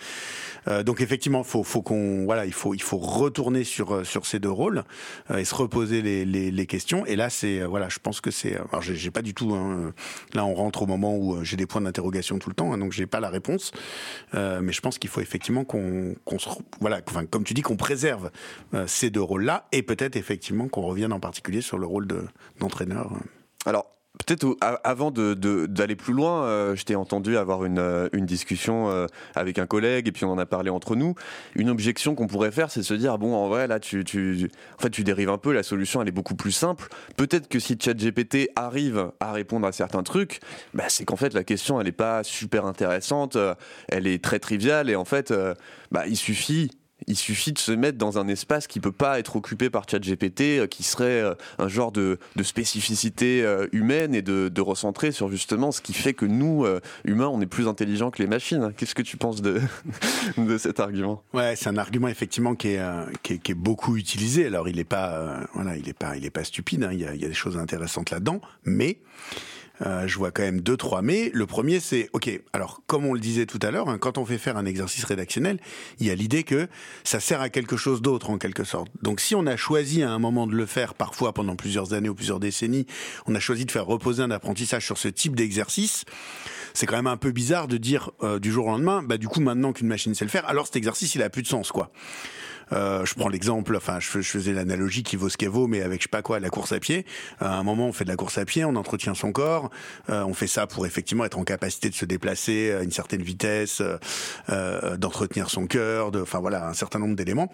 Euh, 0.66 0.82
donc 0.82 1.00
effectivement, 1.00 1.44
faut, 1.44 1.62
faut 1.62 1.82
qu'on 1.82 2.23
voilà, 2.24 2.46
il 2.46 2.52
faut 2.52 2.74
il 2.74 2.82
faut 2.82 2.98
retourner 2.98 3.64
sur 3.64 3.94
euh, 3.94 4.04
sur 4.04 4.26
ces 4.26 4.38
deux 4.38 4.50
rôles 4.50 4.84
euh, 5.30 5.38
et 5.38 5.44
se 5.44 5.54
reposer 5.54 6.02
les, 6.02 6.24
les, 6.24 6.66
questions. 6.66 7.04
Et 7.06 7.16
là, 7.16 7.30
c'est 7.30 7.60
euh, 7.60 7.66
voilà, 7.66 7.88
je 7.88 7.98
pense 7.98 8.20
que 8.20 8.30
c'est. 8.30 8.56
Alors, 8.56 8.82
j'ai 8.82 9.10
pas 9.10 9.22
du 9.22 9.34
tout. 9.34 9.54
Hein, 9.54 9.92
là, 10.32 10.44
on 10.44 10.54
rentre 10.54 10.82
au 10.82 10.86
moment 10.86 11.16
où 11.16 11.42
j'ai 11.44 11.56
des 11.56 11.66
points 11.66 11.80
d'interrogation 11.80 12.38
tout 12.38 12.48
le 12.48 12.54
temps, 12.54 12.72
hein, 12.72 12.78
donc 12.78 12.92
j'ai 12.92 13.06
pas 13.06 13.20
la 13.20 13.30
réponse. 13.30 13.72
Mais 14.32 14.72
je 14.72 14.80
pense 14.80 14.98
qu'il 14.98 15.10
faut 15.10 15.20
effectivement 15.20 15.64
qu'on 15.64 16.14
se 16.38 16.48
voilà, 16.80 17.00
enfin, 17.08 17.24
comme 17.26 17.44
tu 17.44 17.54
dis, 17.54 17.62
qu'on 17.62 17.76
préserve 17.76 18.30
ces 18.86 19.10
deux 19.10 19.22
rôles-là 19.22 19.66
et 19.72 19.82
peut-être 19.82 20.16
effectivement 20.16 20.68
qu'on 20.68 20.82
revienne 20.82 21.12
en 21.12 21.20
particulier 21.20 21.60
sur 21.60 21.78
le 21.78 21.86
rôle 21.86 22.06
d'entraîneur. 22.58 23.10
De, 23.10 23.68
Alors, 23.68 23.93
Peut-être 24.18 24.56
avant 24.84 25.10
d'aller 25.10 25.96
plus 25.96 26.14
loin, 26.14 26.44
euh, 26.44 26.76
je 26.76 26.84
t'ai 26.84 26.94
entendu 26.94 27.36
avoir 27.36 27.64
une, 27.64 27.80
euh, 27.80 28.08
discussion 28.12 28.88
euh, 28.88 29.06
avec 29.34 29.58
un 29.58 29.66
collègue 29.66 30.06
et 30.06 30.12
puis 30.12 30.24
on 30.24 30.30
en 30.30 30.38
a 30.38 30.46
parlé 30.46 30.70
entre 30.70 30.94
nous. 30.94 31.16
Une 31.56 31.68
objection 31.68 32.14
qu'on 32.14 32.28
pourrait 32.28 32.52
faire, 32.52 32.70
c'est 32.70 32.80
de 32.80 32.84
se 32.84 32.94
dire 32.94 33.18
bon, 33.18 33.34
en 33.34 33.48
vrai, 33.48 33.66
là, 33.66 33.80
tu, 33.80 34.04
tu, 34.04 34.48
en 34.78 34.82
fait, 34.82 34.90
tu 34.90 35.02
dérives 35.02 35.30
un 35.30 35.36
peu. 35.36 35.52
La 35.52 35.64
solution, 35.64 36.00
elle 36.00 36.06
est 36.06 36.12
beaucoup 36.12 36.36
plus 36.36 36.52
simple. 36.52 36.88
Peut-être 37.16 37.48
que 37.48 37.58
si 37.58 37.76
ChatGPT 37.78 38.50
arrive 38.54 39.10
à 39.18 39.32
répondre 39.32 39.66
à 39.66 39.72
certains 39.72 40.04
trucs, 40.04 40.40
bah, 40.74 40.84
c'est 40.86 41.04
qu'en 41.04 41.16
fait 41.16 41.34
la 41.34 41.42
question, 41.42 41.80
elle 41.80 41.86
n'est 41.86 41.92
pas 41.92 42.22
super 42.22 42.66
intéressante, 42.66 43.36
elle 43.88 44.06
est 44.06 44.22
très 44.22 44.38
triviale 44.38 44.90
et 44.90 44.96
en 44.96 45.04
fait, 45.04 45.34
bah, 45.90 46.06
il 46.06 46.16
suffit 46.16 46.70
il 47.06 47.16
suffit 47.16 47.52
de 47.52 47.58
se 47.58 47.72
mettre 47.72 47.98
dans 47.98 48.18
un 48.18 48.28
espace 48.28 48.66
qui 48.66 48.80
peut 48.80 48.92
pas 48.92 49.18
être 49.18 49.36
occupé 49.36 49.70
par 49.70 49.88
ChatGPT, 49.88 50.40
euh, 50.58 50.66
qui 50.66 50.82
serait 50.82 51.20
euh, 51.20 51.34
un 51.58 51.68
genre 51.68 51.92
de, 51.92 52.18
spécificité 52.42 53.42
euh, 53.42 53.66
humaine 53.72 54.14
et 54.14 54.22
de, 54.22 54.60
recentrer 54.64 55.12
sur 55.12 55.30
justement 55.30 55.72
ce 55.72 55.82
qui 55.82 55.92
fait 55.92 56.14
que 56.14 56.24
nous, 56.24 56.64
humains, 57.04 57.28
on 57.28 57.40
est 57.42 57.46
plus 57.46 57.68
intelligents 57.68 58.10
que 58.10 58.22
les 58.22 58.28
machines. 58.28 58.72
Qu'est-ce 58.74 58.94
que 58.94 59.02
tu 59.02 59.18
penses 59.18 59.42
de, 59.42 59.60
de 60.38 60.56
cet 60.56 60.80
argument? 60.80 61.22
Ouais, 61.34 61.54
c'est 61.54 61.68
un 61.68 61.76
argument 61.76 62.08
effectivement 62.08 62.54
qui 62.54 62.68
est, 62.68 62.80
qui 63.22 63.34
est, 63.34 63.54
beaucoup 63.54 63.98
utilisé. 63.98 64.46
Alors 64.46 64.70
il 64.70 64.76
n'est 64.76 64.84
pas, 64.84 65.40
voilà, 65.52 65.76
il 65.76 65.86
est 65.86 65.92
pas, 65.92 66.14
pas 66.32 66.44
stupide. 66.44 66.84
Hein. 66.84 66.90
Il, 66.92 67.00
y 67.00 67.04
a, 67.04 67.14
il 67.14 67.20
y 67.20 67.26
a 67.26 67.28
des 67.28 67.34
choses 67.34 67.58
intéressantes 67.58 68.10
là-dedans, 68.10 68.40
mais 68.64 68.96
euh, 69.82 70.06
je 70.06 70.18
vois 70.18 70.30
quand 70.30 70.42
même 70.42 70.60
deux, 70.60 70.76
trois 70.76 71.02
mais. 71.02 71.30
Le 71.34 71.46
premier, 71.46 71.80
c'est, 71.80 72.08
OK, 72.12 72.30
alors, 72.52 72.82
comme 72.86 73.04
on 73.04 73.12
le 73.12 73.20
disait 73.20 73.46
tout 73.46 73.58
à 73.62 73.70
l'heure, 73.70 73.88
hein, 73.88 73.98
quand 73.98 74.18
on 74.18 74.24
fait 74.24 74.38
faire 74.38 74.56
un 74.56 74.66
exercice 74.66 75.04
rédactionnel, 75.04 75.58
il 75.98 76.06
y 76.06 76.10
a 76.10 76.14
l'idée 76.14 76.44
que 76.44 76.68
ça 77.02 77.20
sert 77.20 77.40
à 77.40 77.48
quelque 77.48 77.76
chose 77.76 78.02
d'autre, 78.02 78.30
en 78.30 78.38
quelque 78.38 78.64
sorte. 78.64 78.88
Donc, 79.02 79.20
si 79.20 79.34
on 79.34 79.46
a 79.46 79.56
choisi 79.56 80.02
à 80.02 80.10
un 80.10 80.18
moment 80.18 80.46
de 80.46 80.54
le 80.54 80.66
faire, 80.66 80.94
parfois 80.94 81.32
pendant 81.32 81.56
plusieurs 81.56 81.92
années 81.92 82.08
ou 82.08 82.14
plusieurs 82.14 82.40
décennies, 82.40 82.86
on 83.26 83.34
a 83.34 83.40
choisi 83.40 83.64
de 83.64 83.70
faire 83.70 83.86
reposer 83.86 84.22
un 84.22 84.30
apprentissage 84.30 84.84
sur 84.84 84.98
ce 84.98 85.08
type 85.08 85.34
d'exercice, 85.34 86.04
c'est 86.72 86.86
quand 86.86 86.96
même 86.96 87.06
un 87.06 87.16
peu 87.16 87.32
bizarre 87.32 87.68
de 87.68 87.76
dire 87.76 88.10
euh, 88.22 88.38
du 88.38 88.52
jour 88.52 88.66
au 88.66 88.70
lendemain, 88.70 89.02
bah, 89.02 89.16
du 89.16 89.28
coup, 89.28 89.40
maintenant 89.40 89.72
qu'une 89.72 89.88
machine 89.88 90.14
sait 90.14 90.24
le 90.24 90.30
faire, 90.30 90.48
alors 90.48 90.66
cet 90.66 90.76
exercice, 90.76 91.14
il 91.14 91.22
a 91.22 91.30
plus 91.30 91.42
de 91.42 91.48
sens, 91.48 91.72
quoi. 91.72 91.90
Euh, 92.72 93.04
je 93.04 93.14
prends 93.14 93.28
l'exemple, 93.28 93.76
enfin, 93.76 93.98
je, 94.00 94.08
faisais 94.08 94.52
l'analogie 94.52 95.02
qui 95.02 95.16
vaut 95.16 95.28
ce 95.28 95.36
qu'elle 95.36 95.48
vaut, 95.50 95.66
mais 95.66 95.82
avec 95.82 96.00
je 96.00 96.04
sais 96.04 96.08
pas 96.08 96.22
quoi, 96.22 96.40
la 96.40 96.50
course 96.50 96.72
à 96.72 96.80
pied. 96.80 97.06
À 97.40 97.56
un 97.56 97.62
moment, 97.62 97.88
on 97.88 97.92
fait 97.92 98.04
de 98.04 98.10
la 98.10 98.16
course 98.16 98.38
à 98.38 98.44
pied, 98.44 98.64
on 98.64 98.76
entretient 98.76 99.14
son 99.14 99.32
corps, 99.32 99.70
euh, 100.10 100.24
on 100.24 100.34
fait 100.34 100.46
ça 100.46 100.66
pour 100.66 100.86
effectivement 100.86 101.24
être 101.24 101.38
en 101.38 101.44
capacité 101.44 101.88
de 101.88 101.94
se 101.94 102.04
déplacer 102.04 102.72
à 102.72 102.82
une 102.82 102.90
certaine 102.92 103.22
vitesse, 103.22 103.82
euh, 104.50 104.96
d'entretenir 104.96 105.50
son 105.50 105.66
cœur, 105.66 106.10
de, 106.10 106.20
enfin 106.20 106.40
voilà, 106.40 106.68
un 106.68 106.74
certain 106.74 106.98
nombre 106.98 107.16
d'éléments 107.16 107.50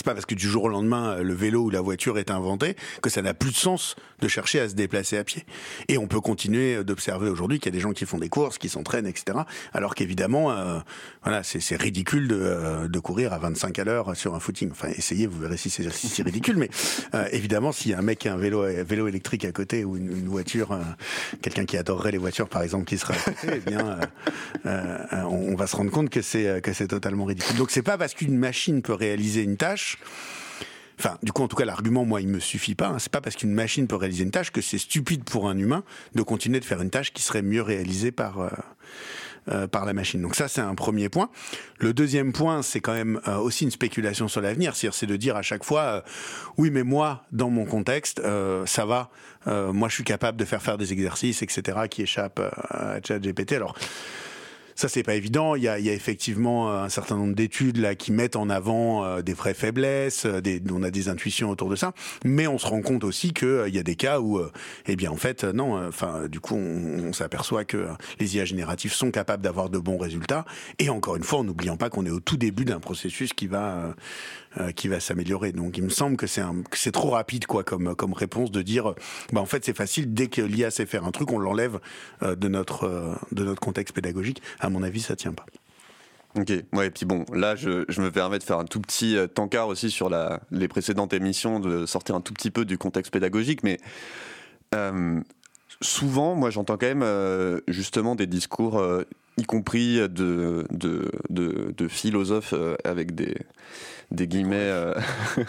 C'est 0.00 0.06
pas 0.06 0.14
parce 0.14 0.24
que 0.24 0.34
du 0.34 0.48
jour 0.48 0.64
au 0.64 0.68
lendemain 0.70 1.18
le 1.18 1.34
vélo 1.34 1.64
ou 1.64 1.68
la 1.68 1.82
voiture 1.82 2.18
est 2.18 2.30
inventé 2.30 2.74
que 3.02 3.10
ça 3.10 3.20
n'a 3.20 3.34
plus 3.34 3.50
de 3.50 3.56
sens 3.56 3.96
de 4.22 4.28
chercher 4.28 4.60
à 4.60 4.66
se 4.70 4.74
déplacer 4.74 5.18
à 5.18 5.24
pied. 5.24 5.44
Et 5.88 5.98
on 5.98 6.06
peut 6.06 6.22
continuer 6.22 6.82
d'observer 6.84 7.28
aujourd'hui 7.28 7.58
qu'il 7.58 7.66
y 7.66 7.76
a 7.76 7.76
des 7.76 7.82
gens 7.82 7.92
qui 7.92 8.06
font 8.06 8.16
des 8.16 8.30
courses, 8.30 8.56
qui 8.56 8.70
s'entraînent, 8.70 9.06
etc. 9.06 9.40
Alors 9.74 9.94
qu'évidemment, 9.94 10.52
euh, 10.52 10.78
voilà, 11.22 11.42
c'est 11.42 11.76
ridicule 11.76 12.28
de, 12.28 12.38
euh, 12.40 12.88
de, 12.88 12.98
courir 12.98 13.34
à 13.34 13.38
25 13.38 13.78
à 13.78 13.84
l'heure 13.84 14.16
sur 14.16 14.34
un 14.34 14.40
footing. 14.40 14.70
Enfin, 14.70 14.88
essayez, 14.88 15.26
vous 15.26 15.38
verrez 15.38 15.58
si 15.58 15.68
c'est 15.68 15.92
si 15.92 16.22
ridicule. 16.22 16.56
Mais 16.56 16.70
euh, 17.12 17.26
évidemment, 17.32 17.70
s'il 17.70 17.90
y 17.90 17.94
a 17.94 17.98
un 17.98 18.02
mec 18.02 18.20
qui 18.20 18.30
a 18.30 18.32
un 18.32 18.38
vélo, 18.38 18.62
vélo 18.62 19.06
électrique 19.06 19.44
à 19.44 19.52
côté 19.52 19.84
ou 19.84 19.98
une, 19.98 20.28
voiture, 20.28 20.78
quelqu'un 21.42 21.66
qui 21.66 21.76
adorerait 21.76 22.12
les 22.12 22.18
voitures, 22.18 22.48
par 22.48 22.62
exemple, 22.62 22.86
qui 22.86 22.96
sera 22.96 23.12
à 23.12 23.18
côté, 23.18 23.48
eh 23.54 23.70
bien, 23.70 24.00
on, 24.64 25.52
on, 25.52 25.56
va 25.56 25.66
se 25.66 25.76
rendre 25.76 25.90
compte 25.90 26.08
que 26.08 26.22
c'est 26.22 26.62
que 26.62 26.72
c'est 26.72 26.88
totalement 26.88 27.26
ridicule. 27.26 27.58
Donc, 27.58 27.70
c'est 27.70 27.82
pas 27.82 27.98
parce 27.98 28.14
qu'une 28.14 28.38
machine 28.38 28.80
peut 28.80 28.94
réaliser 28.94 29.42
une 29.42 29.58
tâche 29.58 29.89
Enfin, 31.00 31.16
du 31.22 31.32
coup, 31.32 31.42
en 31.42 31.48
tout 31.48 31.56
cas, 31.56 31.64
l'argument, 31.64 32.04
moi, 32.04 32.20
il 32.20 32.28
me 32.28 32.40
suffit 32.40 32.74
pas. 32.74 32.88
Hein. 32.88 32.98
C'est 32.98 33.10
pas 33.10 33.22
parce 33.22 33.34
qu'une 33.34 33.54
machine 33.54 33.86
peut 33.86 33.96
réaliser 33.96 34.22
une 34.22 34.30
tâche 34.30 34.50
que 34.50 34.60
c'est 34.60 34.76
stupide 34.76 35.24
pour 35.24 35.48
un 35.48 35.56
humain 35.56 35.82
de 36.14 36.20
continuer 36.20 36.60
de 36.60 36.64
faire 36.66 36.82
une 36.82 36.90
tâche 36.90 37.14
qui 37.14 37.22
serait 37.22 37.40
mieux 37.40 37.62
réalisée 37.62 38.12
par 38.12 38.38
euh, 38.38 38.50
euh, 39.48 39.66
par 39.66 39.86
la 39.86 39.94
machine. 39.94 40.20
Donc 40.20 40.34
ça, 40.34 40.46
c'est 40.46 40.60
un 40.60 40.74
premier 40.74 41.08
point. 41.08 41.30
Le 41.78 41.94
deuxième 41.94 42.34
point, 42.34 42.60
c'est 42.60 42.80
quand 42.80 42.92
même 42.92 43.18
euh, 43.26 43.38
aussi 43.38 43.64
une 43.64 43.70
spéculation 43.70 44.28
sur 44.28 44.42
l'avenir. 44.42 44.76
C'est 44.76 45.06
de 45.06 45.16
dire 45.16 45.36
à 45.36 45.42
chaque 45.42 45.64
fois, 45.64 46.04
oui, 46.58 46.70
mais 46.70 46.82
moi, 46.82 47.24
dans 47.32 47.48
mon 47.48 47.64
contexte, 47.64 48.20
ça 48.66 48.84
va. 48.84 49.08
moi, 49.46 49.88
je 49.88 49.94
suis 49.94 50.04
capable 50.04 50.36
de 50.36 50.44
faire 50.44 50.60
faire 50.60 50.76
des 50.76 50.92
exercices, 50.92 51.40
etc., 51.40 51.78
qui 51.88 52.02
échappent 52.02 52.42
à 52.68 52.98
ChatGPT. 53.02 53.52
Alors 53.52 53.74
ça, 54.80 54.88
c'est 54.88 55.02
pas 55.02 55.14
évident. 55.14 55.56
Il 55.56 55.62
y 55.62 55.68
a, 55.68 55.78
il 55.78 55.84
y 55.84 55.90
a 55.90 55.92
effectivement 55.92 56.70
euh, 56.70 56.82
un 56.82 56.88
certain 56.88 57.14
nombre 57.14 57.34
d'études 57.34 57.76
là 57.76 57.94
qui 57.94 58.12
mettent 58.12 58.34
en 58.34 58.48
avant 58.48 59.04
euh, 59.04 59.20
des 59.20 59.34
vraies 59.34 59.52
faiblesses. 59.52 60.24
Euh, 60.24 60.40
on 60.72 60.82
a 60.82 60.90
des 60.90 61.10
intuitions 61.10 61.50
autour 61.50 61.68
de 61.68 61.76
ça, 61.76 61.92
mais 62.24 62.46
on 62.46 62.56
se 62.56 62.66
rend 62.66 62.80
compte 62.80 63.04
aussi 63.04 63.34
que 63.34 63.66
il 63.68 63.74
y 63.74 63.78
a 63.78 63.82
des 63.82 63.94
cas 63.94 64.20
où, 64.20 64.40
eh 64.86 64.96
bien, 64.96 65.10
en 65.10 65.16
fait, 65.16 65.44
non. 65.44 65.86
Enfin, 65.86 66.28
du 66.28 66.40
coup, 66.40 66.56
on, 66.56 67.12
s'aperçoit 67.12 67.64
que 67.64 67.88
les 68.20 68.36
IA 68.36 68.46
génératifs 68.46 68.94
sont 68.94 69.10
capables 69.10 69.42
d'avoir 69.42 69.68
de 69.68 69.78
bons 69.78 69.98
résultats. 69.98 70.46
Et 70.78 70.88
encore 70.88 71.16
une 71.16 71.24
fois, 71.24 71.40
en 71.40 71.44
n'oubliant 71.44 71.76
pas 71.76 71.90
qu'on 71.90 72.06
est 72.06 72.10
au 72.10 72.20
tout 72.20 72.38
début 72.38 72.64
d'un 72.64 72.80
processus 72.80 73.34
qui 73.34 73.48
va 73.48 73.94
euh, 74.58 74.72
qui 74.72 74.88
va 74.88 74.98
s'améliorer. 74.98 75.52
Donc 75.52 75.78
il 75.78 75.84
me 75.84 75.90
semble 75.90 76.16
que 76.16 76.26
c'est 76.26 76.42
c'est 76.72 76.90
trop 76.90 77.10
rapide 77.10 77.46
quoi 77.46 77.62
comme 77.62 77.94
comme 77.94 78.12
réponse 78.12 78.50
de 78.50 78.62
dire 78.62 78.94
bah 79.32 79.40
en 79.40 79.46
fait 79.46 79.64
c'est 79.64 79.76
facile 79.76 80.12
dès 80.12 80.26
que 80.26 80.42
l'IA 80.42 80.72
sait 80.72 80.86
faire 80.86 81.04
un 81.04 81.12
truc 81.12 81.30
on 81.30 81.38
l'enlève 81.38 81.78
euh, 82.24 82.34
de 82.34 82.48
notre 82.48 82.82
euh, 82.82 83.14
de 83.30 83.44
notre 83.44 83.60
contexte 83.60 83.94
pédagogique. 83.94 84.42
Mon 84.70 84.82
avis 84.82 85.00
ça 85.00 85.16
tient 85.16 85.32
pas. 85.32 85.46
Ok, 86.36 86.52
ouais, 86.72 86.86
et 86.86 86.90
puis 86.90 87.06
bon, 87.06 87.24
là, 87.32 87.56
je, 87.56 88.00
me 88.00 88.10
permets 88.10 88.38
de 88.38 88.44
faire 88.44 88.60
un 88.60 88.64
tout 88.64 88.80
petit 88.80 89.16
tankard 89.34 89.66
aussi 89.66 89.90
sur 89.90 90.08
la, 90.08 90.40
les 90.52 90.68
précédentes 90.68 91.12
émissions, 91.12 91.58
de 91.58 91.86
sortir 91.86 92.14
un 92.14 92.20
tout 92.20 92.32
petit 92.32 92.52
peu 92.52 92.64
du 92.64 92.78
contexte 92.78 93.12
pédagogique, 93.12 93.64
mais 93.64 93.78
souvent, 95.80 96.36
moi, 96.36 96.50
j'entends 96.50 96.76
quand 96.76 96.94
même 96.94 97.60
justement 97.66 98.14
des 98.14 98.28
discours, 98.28 98.80
y 99.38 99.42
compris 99.42 99.96
de, 99.96 100.64
de, 100.70 101.10
de, 101.30 101.74
de 101.76 101.88
philosophes 101.88 102.54
avec 102.84 103.16
des, 103.16 103.34
des 104.10 104.26
guillemets 104.26 104.56
euh, 104.56 104.94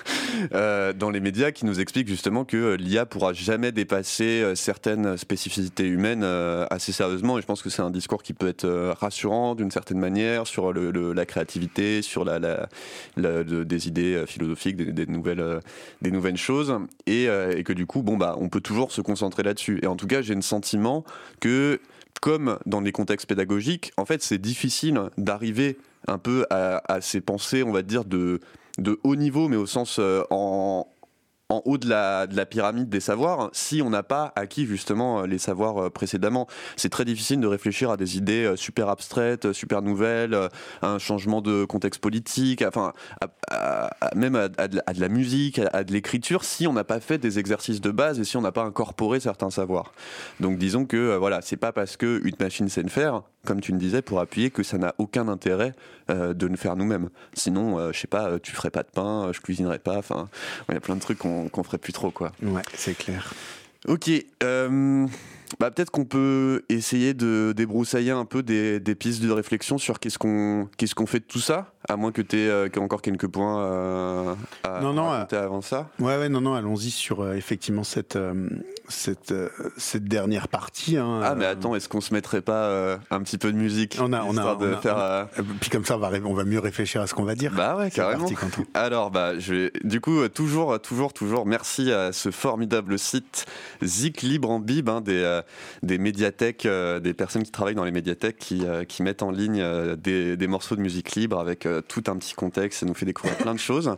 euh, 0.53 0.93
dans 0.93 1.09
les 1.09 1.19
médias 1.19 1.51
qui 1.51 1.65
nous 1.65 1.79
expliquent 1.79 2.07
justement 2.07 2.45
que 2.45 2.57
euh, 2.57 2.77
l'IA 2.77 3.05
pourra 3.05 3.33
jamais 3.33 3.71
dépasser 3.71 4.43
certaines 4.55 5.17
spécificités 5.17 5.87
humaines 5.87 6.23
assez 6.23 6.91
sérieusement. 6.91 7.37
Et 7.37 7.41
je 7.41 7.47
pense 7.47 7.61
que 7.61 7.69
c'est 7.69 7.81
un 7.81 7.91
discours 7.91 8.23
qui 8.23 8.33
peut 8.33 8.47
être 8.47 8.93
rassurant 8.99 9.55
d'une 9.55 9.71
certaine 9.71 9.99
manière 9.99 10.47
sur 10.47 10.73
le, 10.73 11.13
la 11.13 11.25
créativité, 11.25 12.01
sur 12.01 12.23
la, 12.23 12.39
la, 13.17 13.43
des 13.43 13.87
idées 13.87 14.23
philosophiques, 14.27 14.77
des, 14.77 15.05
nouvelles, 15.05 15.59
des 16.01 16.11
nouvelles 16.11 16.37
choses, 16.37 16.77
et, 17.07 17.25
et, 17.25 17.63
que 17.63 17.73
du 17.73 17.85
coup, 17.85 18.01
bon 18.01 18.17
bah, 18.17 18.35
on 18.39 18.49
peut 18.49 18.61
toujours 18.61 18.91
se 18.91 19.01
concentrer 19.01 19.43
là-dessus. 19.43 19.79
Et 19.81 19.87
en 19.87 19.95
tout 19.95 20.07
cas, 20.07 20.21
j'ai 20.21 20.35
le 20.35 20.41
sentiment 20.41 21.03
que 21.39 21.79
comme 22.21 22.59
dans 22.65 22.81
les 22.81 22.91
contextes 22.91 23.27
pédagogiques, 23.27 23.93
en 23.97 24.05
fait, 24.05 24.21
c'est 24.21 24.37
difficile 24.37 25.01
d'arriver 25.17 25.77
un 26.07 26.17
peu 26.17 26.45
à, 26.49 27.01
ces 27.01 27.21
pensées, 27.21 27.63
on 27.63 27.71
va 27.71 27.81
dire, 27.81 28.05
de, 28.05 28.39
haut 29.03 29.15
niveau, 29.15 29.47
mais 29.47 29.57
au 29.57 29.65
sens 29.65 29.97
euh, 29.99 30.23
en, 30.29 30.87
haut 31.49 31.77
de 31.77 31.89
la, 31.89 32.27
de 32.27 32.35
la, 32.37 32.45
pyramide 32.45 32.87
des 32.87 33.01
savoirs 33.01 33.49
si 33.51 33.81
on 33.81 33.89
n'a 33.89 34.03
pas 34.03 34.31
acquis 34.37 34.65
justement 34.65 35.23
les 35.23 35.37
savoirs 35.37 35.77
euh, 35.77 35.89
précédemment. 35.89 36.47
C'est 36.77 36.89
très 36.89 37.03
difficile 37.03 37.41
de 37.41 37.47
réfléchir 37.47 37.91
à 37.91 37.97
des 37.97 38.17
idées 38.17 38.45
euh, 38.45 38.55
super 38.55 38.87
abstraites, 38.87 39.51
super 39.51 39.81
nouvelles, 39.81 40.33
à 40.81 40.87
un 40.87 40.97
changement 40.97 41.41
de 41.41 41.65
contexte 41.65 42.01
politique, 42.01 42.63
enfin, 42.65 42.93
même 44.15 44.35
à, 44.35 44.67
de 44.67 45.01
la, 45.01 45.09
musique, 45.09 45.59
à, 45.73 45.83
de 45.83 45.91
l'écriture, 45.91 46.45
si 46.45 46.67
on 46.67 46.73
n'a 46.73 46.85
pas 46.85 47.01
fait 47.01 47.17
des 47.17 47.37
exercices 47.37 47.81
de 47.81 47.91
base 47.91 48.19
et 48.19 48.23
si 48.23 48.37
on 48.37 48.41
n'a 48.41 48.53
pas 48.53 48.63
incorporé 48.63 49.19
certains 49.19 49.49
savoirs. 49.49 49.93
Donc 50.39 50.57
disons 50.57 50.85
que 50.85 51.17
voilà, 51.17 51.41
c'est 51.41 51.57
pas 51.57 51.73
parce 51.73 51.97
qu'une 51.97 52.35
machine 52.39 52.69
sait 52.69 52.83
le 52.83 52.89
faire 52.89 53.23
comme 53.45 53.61
tu 53.61 53.73
me 53.73 53.79
disais, 53.79 54.01
pour 54.01 54.19
appuyer 54.19 54.51
que 54.51 54.63
ça 54.63 54.77
n'a 54.77 54.93
aucun 54.97 55.27
intérêt 55.27 55.73
euh, 56.09 56.33
de 56.33 56.47
le 56.47 56.55
faire 56.55 56.75
nous-mêmes. 56.75 57.09
Sinon, 57.33 57.79
euh, 57.79 57.91
je 57.91 57.99
sais 57.99 58.07
pas, 58.07 58.39
tu 58.39 58.51
ferais 58.51 58.69
pas 58.69 58.83
de 58.83 58.89
pain, 58.93 59.31
je 59.33 59.39
cuisinerais 59.39 59.79
pas. 59.79 59.97
Enfin, 59.97 60.29
il 60.69 60.75
y 60.75 60.77
a 60.77 60.81
plein 60.81 60.95
de 60.95 61.01
trucs 61.01 61.17
qu'on 61.17 61.63
ferait 61.63 61.77
plus 61.77 61.93
trop, 61.93 62.11
quoi. 62.11 62.31
Ouais, 62.41 62.61
c'est 62.75 62.97
clair. 62.97 63.33
Ok. 63.87 64.11
Euh, 64.43 65.07
bah, 65.59 65.71
peut-être 65.71 65.91
qu'on 65.91 66.05
peut 66.05 66.63
essayer 66.69 67.13
de 67.13 67.53
débroussailler 67.55 68.11
un 68.11 68.25
peu 68.25 68.43
des, 68.43 68.79
pistes 68.95 69.21
de 69.21 69.31
réflexion 69.31 69.77
sur 69.77 69.99
qu'est-ce 69.99 70.17
qu'on 70.17 70.69
qu'est-ce 70.77 70.95
qu'on 70.95 71.05
fait 71.05 71.19
de 71.19 71.25
tout 71.25 71.39
ça, 71.39 71.73
à 71.89 71.95
moins 71.95 72.11
que 72.11 72.21
tu 72.21 72.37
aies 72.37 72.49
euh, 72.49 72.69
encore 72.77 73.01
quelques 73.01 73.27
points 73.27 73.63
euh, 73.63 74.35
à 74.63 74.81
non, 74.81 74.93
non, 74.93 75.09
raconter 75.09 75.37
avant 75.37 75.61
ça. 75.61 75.89
Ouais, 75.99 76.17
ouais, 76.17 76.29
non, 76.29 76.41
non, 76.41 76.53
allons-y 76.53 76.91
sur 76.91 77.21
euh, 77.21 77.33
effectivement 77.33 77.83
cette, 77.83 78.17
cette, 78.87 79.33
cette 79.77 80.05
dernière 80.05 80.47
partie. 80.47 80.97
Hein, 80.97 81.21
ah, 81.23 81.35
mais 81.35 81.45
attends, 81.45 81.75
est-ce 81.75 81.89
qu'on 81.89 82.01
se 82.01 82.13
mettrait 82.13 82.41
pas 82.41 82.99
un 83.09 83.21
petit 83.21 83.37
peu 83.37 83.51
de 83.51 83.57
musique 83.57 83.97
On 83.99 84.13
a, 84.13 84.23
on 84.23 84.37
a, 84.37 84.55
de 84.55 84.75
faire, 84.75 85.27
puis 85.59 85.69
comme 85.69 85.85
ça, 85.85 85.95
on 85.95 85.99
va, 85.99 86.11
on 86.25 86.33
va 86.33 86.43
mieux 86.43 86.59
réfléchir 86.59 87.01
à 87.01 87.07
ce 87.07 87.13
qu'on 87.13 87.23
va 87.23 87.35
dire. 87.35 87.53
Bah 87.55 87.77
ouais, 87.77 87.89
carrément. 87.89 88.27
Alors, 88.73 89.11
bah, 89.11 89.39
je 89.39 89.53
vais, 89.53 89.71
du 89.83 90.01
coup, 90.01 90.27
toujours, 90.29 90.79
toujours, 90.79 91.13
toujours, 91.13 91.45
merci 91.45 91.91
à 91.91 92.11
ce 92.11 92.31
formidable 92.31 92.99
site 92.99 93.45
Zik 93.81 94.21
Libre 94.21 94.49
en 94.49 94.59
Bib, 94.59 94.89
hein, 94.89 95.01
des 95.01 95.21
euh, 95.31 95.41
des 95.83 95.97
médiathèques, 95.97 96.65
euh, 96.65 96.99
des 96.99 97.13
personnes 97.13 97.43
qui 97.43 97.51
travaillent 97.51 97.75
dans 97.75 97.85
les 97.85 97.91
médiathèques 97.91 98.37
qui, 98.37 98.65
euh, 98.65 98.83
qui 98.83 99.03
mettent 99.03 99.23
en 99.23 99.31
ligne 99.31 99.63
des, 99.97 100.37
des, 100.37 100.47
morceaux 100.47 100.75
de 100.75 100.81
musique 100.81 101.15
libre 101.15 101.39
avec 101.39 101.67
tout 101.87 102.03
un 102.07 102.17
petit 102.17 102.33
contexte. 102.33 102.79
Ça 102.79 102.85
nous 102.85 102.93
fait 102.93 103.05
découvrir 103.05 103.37
plein 103.37 103.53
de 103.53 103.59
choses. 103.59 103.95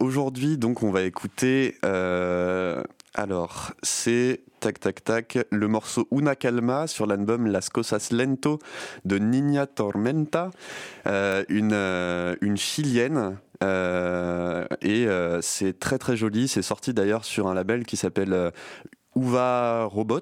Aujourd'hui, 0.00 0.58
donc, 0.58 0.82
on 0.82 0.90
va 0.90 1.02
écouter. 1.02 1.76
alors, 3.14 3.72
c'est 3.82 4.40
tac 4.60 4.78
tac 4.78 5.02
tac 5.04 5.38
le 5.50 5.68
morceau 5.68 6.06
Una 6.12 6.36
Calma 6.36 6.86
sur 6.86 7.06
l'album 7.06 7.46
Las 7.46 7.68
Cosas 7.68 8.08
Lento 8.12 8.58
de 9.04 9.18
Niña 9.18 9.66
Tormenta, 9.66 10.50
une, 11.06 12.36
une 12.40 12.56
chilienne. 12.56 13.38
et 13.62 15.06
c'est 15.40 15.78
très 15.78 15.98
très 15.98 16.16
joli. 16.16 16.48
C'est 16.48 16.62
sorti 16.62 16.94
d'ailleurs 16.94 17.24
sur 17.24 17.48
un 17.48 17.54
label 17.54 17.84
qui 17.84 17.96
s'appelle 17.96 18.52
Uva 19.14 19.84
Robot, 19.84 20.20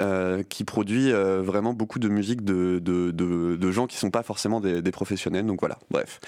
euh, 0.00 0.42
qui 0.42 0.64
produit 0.64 1.12
euh, 1.12 1.42
vraiment 1.42 1.74
beaucoup 1.74 1.98
de 1.98 2.08
musique 2.08 2.42
de, 2.42 3.70
gens 3.70 3.86
qui 3.86 3.96
sont 3.96 4.10
pas 4.10 4.22
forcément 4.22 4.60
des, 4.60 4.82
des 4.82 4.90
professionnels. 4.90 5.46
Donc 5.46 5.60
voilà, 5.60 5.78
bref. 5.90 6.20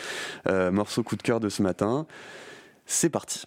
Euh, 0.46 0.70
morceau 0.70 1.03
coup 1.03 1.16
de 1.16 1.22
cœur 1.22 1.40
de 1.40 1.48
ce 1.48 1.62
matin. 1.62 2.07
C'est 2.87 3.11
parti. 3.11 3.44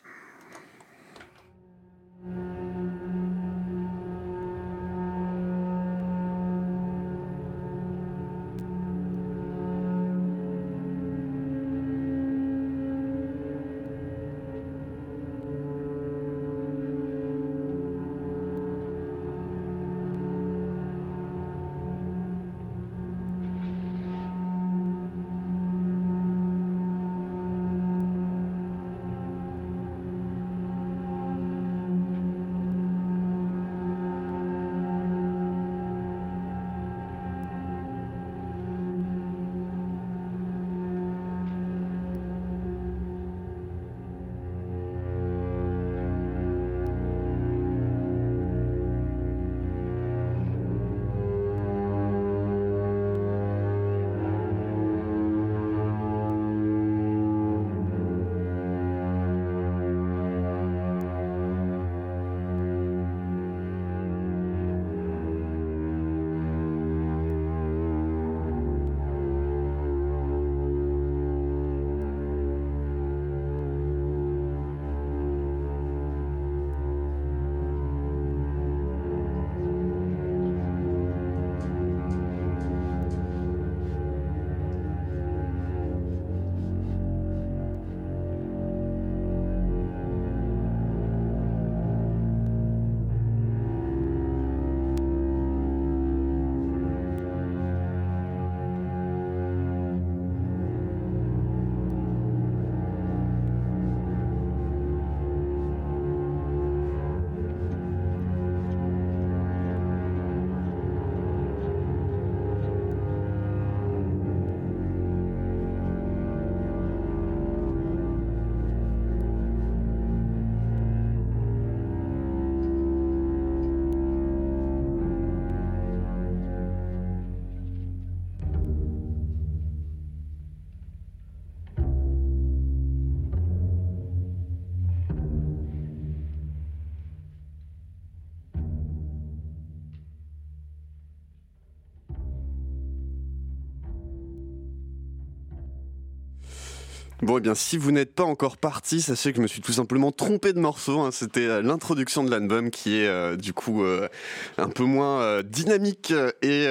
Bon, 147.21 147.35
et 147.35 147.37
eh 147.37 147.41
bien, 147.41 147.55
si 147.55 147.77
vous 147.77 147.93
n'êtes 147.93 148.13
pas 148.13 148.25
encore 148.25 148.57
parti, 148.57 149.01
sachez 149.01 149.31
que 149.31 149.37
je 149.37 149.41
me 149.41 149.47
suis 149.47 149.61
tout 149.61 149.71
simplement 149.71 150.11
trompé 150.11 150.51
de 150.51 150.59
morceau. 150.59 150.99
Hein. 150.99 151.11
C'était 151.11 151.47
euh, 151.47 151.61
l'introduction 151.61 152.25
de 152.25 152.29
l'album 152.29 152.69
qui 152.71 152.99
est 152.99 153.07
euh, 153.07 153.37
du 153.37 153.53
coup 153.53 153.83
euh, 153.85 154.09
un 154.57 154.67
peu 154.67 154.83
moins 154.83 155.41
dynamique 155.43 156.13
et, 156.41 156.65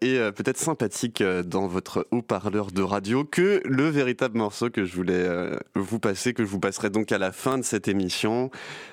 et 0.00 0.30
peut-être 0.32 0.58
sympathique 0.58 1.22
dans 1.22 1.66
votre 1.66 2.06
haut-parleur 2.10 2.70
de 2.70 2.82
radio 2.82 3.24
que 3.24 3.60
le 3.64 3.88
véritable 3.88 4.38
morceau 4.38 4.70
que 4.70 4.84
je 4.84 4.94
voulais 4.94 5.28
vous 5.74 5.98
passer, 5.98 6.32
que 6.32 6.44
je 6.44 6.48
vous 6.48 6.60
passerai 6.60 6.90
donc 6.90 7.12
à 7.12 7.18
la 7.18 7.32
fin 7.32 7.58
de 7.58 7.62
cette 7.62 7.88
émission. 7.88 8.50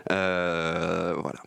voilà. 0.10 1.42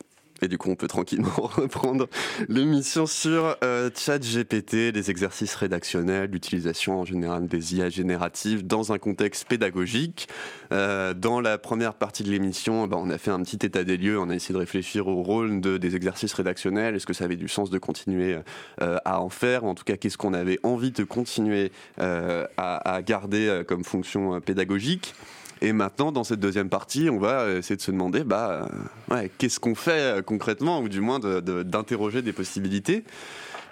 Et 0.44 0.48
du 0.48 0.59
coup, 0.59 0.70
on 0.70 0.76
peut 0.76 0.88
tranquillement 0.88 1.30
reprendre 1.37 2.07
l'émission 2.48 3.07
sur 3.07 3.57
euh, 3.64 3.88
ChatGPT, 3.94 4.92
les 4.94 5.11
exercices 5.11 5.54
rédactionnels, 5.54 6.30
l'utilisation 6.30 7.00
en 7.00 7.04
général 7.07 7.46
des 7.46 7.76
IA 7.76 7.88
génératives 7.88 8.66
dans 8.66 8.92
un 8.92 8.98
contexte 8.98 9.48
pédagogique. 9.48 10.28
Euh, 10.70 11.14
dans 11.14 11.40
la 11.40 11.57
première 11.57 11.94
partie 11.94 12.24
de 12.24 12.30
l'émission, 12.30 12.87
bah, 12.87 12.98
on 13.00 13.09
a 13.09 13.16
fait 13.16 13.30
un 13.30 13.40
petit 13.42 13.64
état 13.64 13.85
des 13.85 13.96
lieux, 13.96 14.18
on 14.18 14.28
a 14.28 14.35
essayé 14.35 14.52
de 14.52 14.59
réfléchir 14.59 15.09
au 15.09 15.22
rôle 15.22 15.62
de, 15.62 15.78
des 15.78 15.96
exercices 15.96 16.35
rédactionnels. 16.35 16.94
Est-ce 16.94 17.07
que 17.07 17.14
ça 17.14 17.24
avait 17.24 17.37
du 17.37 17.48
sens 17.48 17.70
de 17.70 17.78
continuer 17.78 18.37
euh, 18.83 18.98
à 19.07 19.22
en 19.22 19.30
faire? 19.30 19.64
En 19.64 19.74
tout 19.74 19.85
cas, 19.85 19.96
qu'est-ce 19.96 20.18
qu'on 20.18 20.35
avait 20.35 20.59
envie 20.62 20.90
de 20.90 21.04
continuer 21.04 21.72
euh, 22.00 22.46
à, 22.59 23.00
garder 23.02 23.62
comme 23.66 23.83
fonction 23.83 24.40
pédagogique? 24.42 25.14
Et 25.64 25.72
maintenant, 25.72 26.12
dans 26.12 26.24
cette 26.24 26.40
deuxième 26.40 26.68
partie, 26.68 27.09
on 27.09 27.18
va 27.18 27.50
essayer 27.50 27.77
de 27.77 27.81
se 27.81 27.90
demander, 27.90 28.22
bah, 28.22 28.68
euh, 29.11 29.29
qu'est-ce 29.38 29.59
qu'on 29.59 29.74
fait 29.74 30.18
euh, 30.18 30.22
concrètement, 30.22 30.81
ou 30.81 30.90
du 30.90 31.00
moins 31.00 31.18
d'interroger 31.18 32.20
des 32.20 32.35
possibilités. 32.35 33.03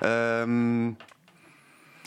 Euh, 0.03 0.91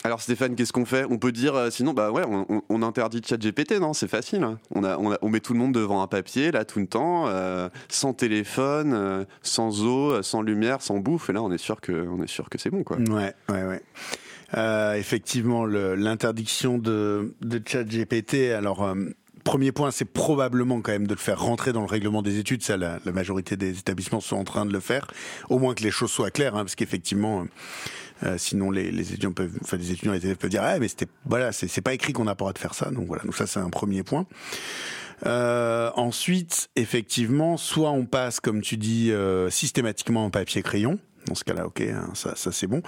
alors 0.04 0.22
Stéphane, 0.22 0.56
qu'est-ce 0.56 0.74
qu'on 0.74 0.86
fait? 0.86 1.06
On 1.10 1.20
peut 1.20 1.32
dire, 1.32 1.72
sinon, 1.72 1.94
bah 1.94 2.10
ouais, 2.12 2.24
on, 2.70 2.82
interdit 2.82 3.22
GPT, 3.22 3.80
non? 3.80 3.94
C'est 3.94 4.08
facile. 4.08 4.44
Hein. 4.44 4.58
on, 4.72 4.84
a, 4.84 4.98
on, 4.98 5.30
met 5.30 5.40
tout 5.40 5.54
le 5.54 5.60
monde 5.60 5.74
devant 5.74 6.02
un 6.02 6.08
papier, 6.08 6.52
là, 6.52 6.66
tout 6.66 6.80
le 6.80 6.88
temps, 6.88 7.28
sans 7.90 8.14
téléphone, 8.14 9.26
sans 9.42 9.84
eau, 9.84 10.22
sans 10.22 10.44
lumière, 10.44 10.82
sans 10.82 10.98
bouffe. 10.98 11.32
Et 11.32 11.34
là, 11.34 11.42
on 11.42 11.52
est 11.52 11.58
sûr 11.58 11.82
que, 11.82 12.06
c'est 12.58 12.70
bon, 12.70 12.84
quoi. 12.84 12.98
Ouais, 12.98 13.34
ouais, 13.50 13.64
ouais. 13.64 15.00
effectivement, 15.00 15.66
l'interdiction 15.66 16.78
de, 16.78 17.34
de 17.42 17.58
GPT, 17.58 18.52
alors 18.56 18.94
premier 19.46 19.72
point, 19.72 19.92
c'est 19.92 20.06
probablement 20.06 20.82
quand 20.82 20.92
même 20.92 21.08
de 21.08 21.14
le 21.14 21.20
faire 21.20 21.40
rentrer 21.40 21.72
dans 21.72 21.80
le 21.80 21.88
règlement 21.88 22.22
des 22.22 22.40
études. 22.40 22.64
Ça, 22.64 22.76
la, 22.76 23.00
majorité 23.06 23.56
des 23.56 23.80
établissements 23.80 24.20
sont 24.20 24.36
en 24.36 24.44
train 24.44 24.66
de 24.66 24.74
le 24.74 24.82
faire. 24.82 25.08
Au 25.50 25.60
moins 25.60 25.74
que 25.74 25.84
les 25.84 25.92
choses 25.92 26.12
soient 26.12 26.32
claires, 26.32 26.56
hein, 26.56 26.64
parce 26.64 26.76
qu'effectivement, 26.76 27.42
euh, 27.42 27.46
euh, 28.24 28.38
sinon 28.38 28.72
les, 28.72 28.90
étudiants 28.90 29.32
peuvent, 29.32 29.58
enfin 29.62 29.78
les 29.78 29.92
étudiants, 29.92 30.12
les 30.12 30.26
élèves 30.26 30.36
peuvent 30.36 30.50
dire, 30.50 30.64
ah 30.64 30.78
mais 30.80 30.90
c'était, 30.90 31.08
voilà, 31.26 31.54
c'est 31.54 31.82
pas 31.82 31.94
écrit 31.94 32.12
qu'on 32.12 32.26
n'a 32.26 32.36
pas 32.36 32.52
de 32.52 32.58
faire 32.58 32.74
ça. 32.74 32.90
Donc 32.90 33.08
voilà, 33.08 33.24
donc 33.24 33.36
ça 33.36 33.48
c'est 33.48 33.60
un 33.60 33.70
premier 33.70 34.04
point. 34.04 34.26
Euh, 35.26 35.92
ensuite, 35.96 36.70
effectivement, 36.76 37.56
soit 37.56 37.92
on 37.92 38.06
passe, 38.06 38.40
comme 38.40 38.62
tu 38.62 38.76
dis, 38.78 39.14
systématiquement 39.50 40.26
en 40.26 40.32
papier 40.32 40.64
crayon. 40.64 41.00
Dans 41.28 41.36
ce 41.36 41.44
cas-là, 41.44 41.66
ok, 41.66 41.82
hein, 41.82 42.10
ça, 42.14 42.36
c'est 42.52 42.68
bon. 42.68 42.82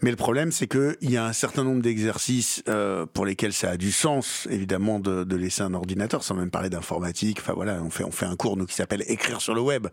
Mais 0.00 0.10
le 0.10 0.16
problème, 0.16 0.52
c'est 0.52 0.66
que 0.66 0.96
il 1.02 1.10
y 1.10 1.16
a 1.16 1.26
un 1.26 1.32
certain 1.32 1.64
nombre 1.64 1.82
d'exercices 1.82 2.62
euh, 2.68 3.04
pour 3.04 3.26
lesquels 3.26 3.52
ça 3.52 3.70
a 3.70 3.76
du 3.76 3.92
sens, 3.92 4.46
évidemment, 4.50 5.00
de, 5.00 5.24
de, 5.24 5.36
laisser 5.36 5.62
un 5.62 5.74
ordinateur, 5.74 6.22
sans 6.22 6.34
même 6.34 6.50
parler 6.50 6.70
d'informatique. 6.70 7.38
Enfin 7.40 7.52
voilà, 7.52 7.82
on 7.82 7.90
fait 7.90 8.24
un 8.24 8.36
cours 8.36 8.56
nous 8.56 8.64
qui 8.64 8.74
s'appelle 8.74 9.02
écrire 9.06 9.40
sur 9.40 9.54
le 9.54 9.60
web. 9.60 9.88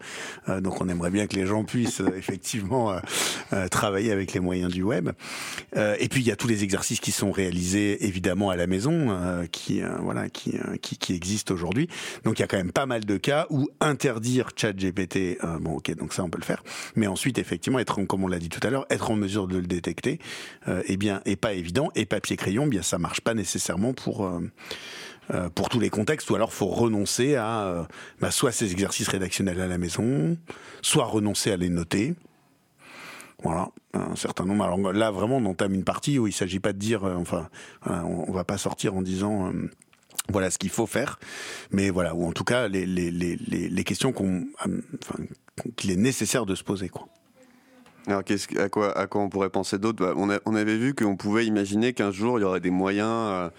Euh, 0.48 0.62
donc 0.62 0.80
on 0.80 0.88
aimerait 0.88 1.12
bien 1.12 1.28
que 1.28 1.36
les 1.36 1.46
gens 1.46 1.64
puissent 1.64 2.02
euh, 2.02 2.16
effectivement 2.18 2.96
travailler 3.72 4.12
avec 4.12 4.34
les 4.34 4.40
moyens 4.40 4.72
du 4.72 4.84
web. 4.84 5.10
et 5.76 6.08
puis 6.10 6.22
il 6.22 6.28
y 6.28 6.32
a 6.32 6.36
tous 6.36 6.48
les 6.48 6.64
exercices 6.64 7.00
qui 7.00 7.12
sont 7.12 7.32
réalisés 7.32 8.06
évidemment 8.06 8.50
à 8.50 8.56
la 8.56 8.68
maison, 8.68 9.46
qui 9.52 9.82
existent 11.10 11.54
aujourd'hui. 11.54 11.90
Donc 12.24 12.40
il 12.40 12.42
y 12.42 12.46
a 12.46 12.48
quand 12.48 12.58
même 12.58 12.72
pas 12.72 12.86
mal 12.86 13.06
de 13.06 13.18
cas 13.18 13.48
où 13.50 13.70
interdire 13.80 14.50
ChatGPT, 14.56 15.40
bon 15.62 15.78
ok, 15.78 15.96
donc 15.96 16.14
ça 16.14 16.24
on 16.24 16.30
peut 16.30 16.40
le 16.40 16.46
faire. 16.46 16.64
Mais 16.96 17.08
ensuite 17.08 17.38
effectivement 17.38 17.65
être, 17.80 18.04
comme 18.04 18.24
on 18.24 18.28
l'a 18.28 18.40
dit 18.40 18.50
tout 18.50 18.66
à 18.66 18.70
l'heure, 18.70 18.86
être 18.90 19.12
en 19.12 19.16
mesure 19.16 19.48
de 19.48 19.58
le 19.58 19.68
détecter 19.68 20.20
euh, 20.68 20.82
eh 20.86 20.98
bien, 20.98 21.22
est 21.26 21.36
pas 21.36 21.54
évident. 21.54 21.90
Et 21.96 22.06
papier 22.06 22.38
crayon, 22.38 22.68
bien, 22.68 22.82
ça 22.82 22.98
marche 22.98 23.22
pas 23.22 23.34
nécessairement 23.34 23.94
pour 23.94 24.26
euh, 24.26 24.40
euh, 25.34 25.50
pour 25.50 25.70
tous 25.70 25.80
les 25.80 25.90
contextes, 25.90 26.30
ou 26.30 26.36
alors 26.36 26.54
faut 26.54 26.68
renoncer 26.68 27.36
à 27.36 27.88
bah, 28.20 28.30
soit 28.30 28.52
ces 28.52 28.72
exercices 28.72 29.08
rédactionnels 29.08 29.60
à 29.60 29.68
la 29.68 29.78
maison, 29.78 30.38
soit 30.82 31.06
renoncer 31.06 31.52
à 31.52 31.58
les 31.58 31.70
noter. 31.70 32.14
Voilà, 33.44 33.70
un 33.94 34.16
certain 34.16 34.46
nombre. 34.46 34.64
Alors 34.64 34.94
là, 34.94 35.12
vraiment, 35.12 35.38
on 35.38 35.46
entame 35.46 35.74
une 35.74 35.84
partie 35.84 36.20
où 36.20 36.28
il 36.28 36.34
s'agit 36.34 36.60
pas 36.60 36.74
de 36.74 36.78
dire, 36.78 37.04
enfin, 37.04 37.50
on, 37.86 38.32
va 38.32 38.44
pas 38.44 38.58
sortir 38.58 38.96
en 38.96 39.02
disant 39.02 39.52
voilà 40.30 40.50
ce 40.50 40.58
qu'il 40.58 40.70
faut 40.70 40.88
faire, 40.88 41.20
mais 41.72 41.90
voilà, 41.90 42.16
ou 42.16 42.26
en 42.26 42.32
tout 42.32 42.46
cas 42.46 42.68
les, 42.68 42.86
les, 42.86 43.12
les, 43.12 43.36
les 43.36 43.84
questions 43.84 44.14
qu'on, 44.14 44.48
qu'il 45.76 45.92
est 45.92 45.98
nécessaire 45.98 46.46
de 46.46 46.56
se 46.56 46.64
poser, 46.64 46.90
quoi. 46.90 47.08
Alors, 48.08 48.22
à, 48.58 48.70
quoi, 49.08 49.22
on 49.22 49.30
pourrait 49.30 49.50
penser 49.50 49.80
d'autre? 49.80 50.06
Bah, 50.06 50.14
on, 50.16 50.30
on, 50.46 50.56
avait 50.56 50.78
vu 50.78 50.94
qu'on 50.94 51.16
pouvait 51.16 51.46
imaginer 51.46 51.94
qu'un 51.94 52.12
jour, 52.12 52.38
il 52.38 52.44
y 52.44 52.46
aurait 52.46 52.60
des 52.60 52.70
moyens 52.70 53.10
euh, 53.10 53.50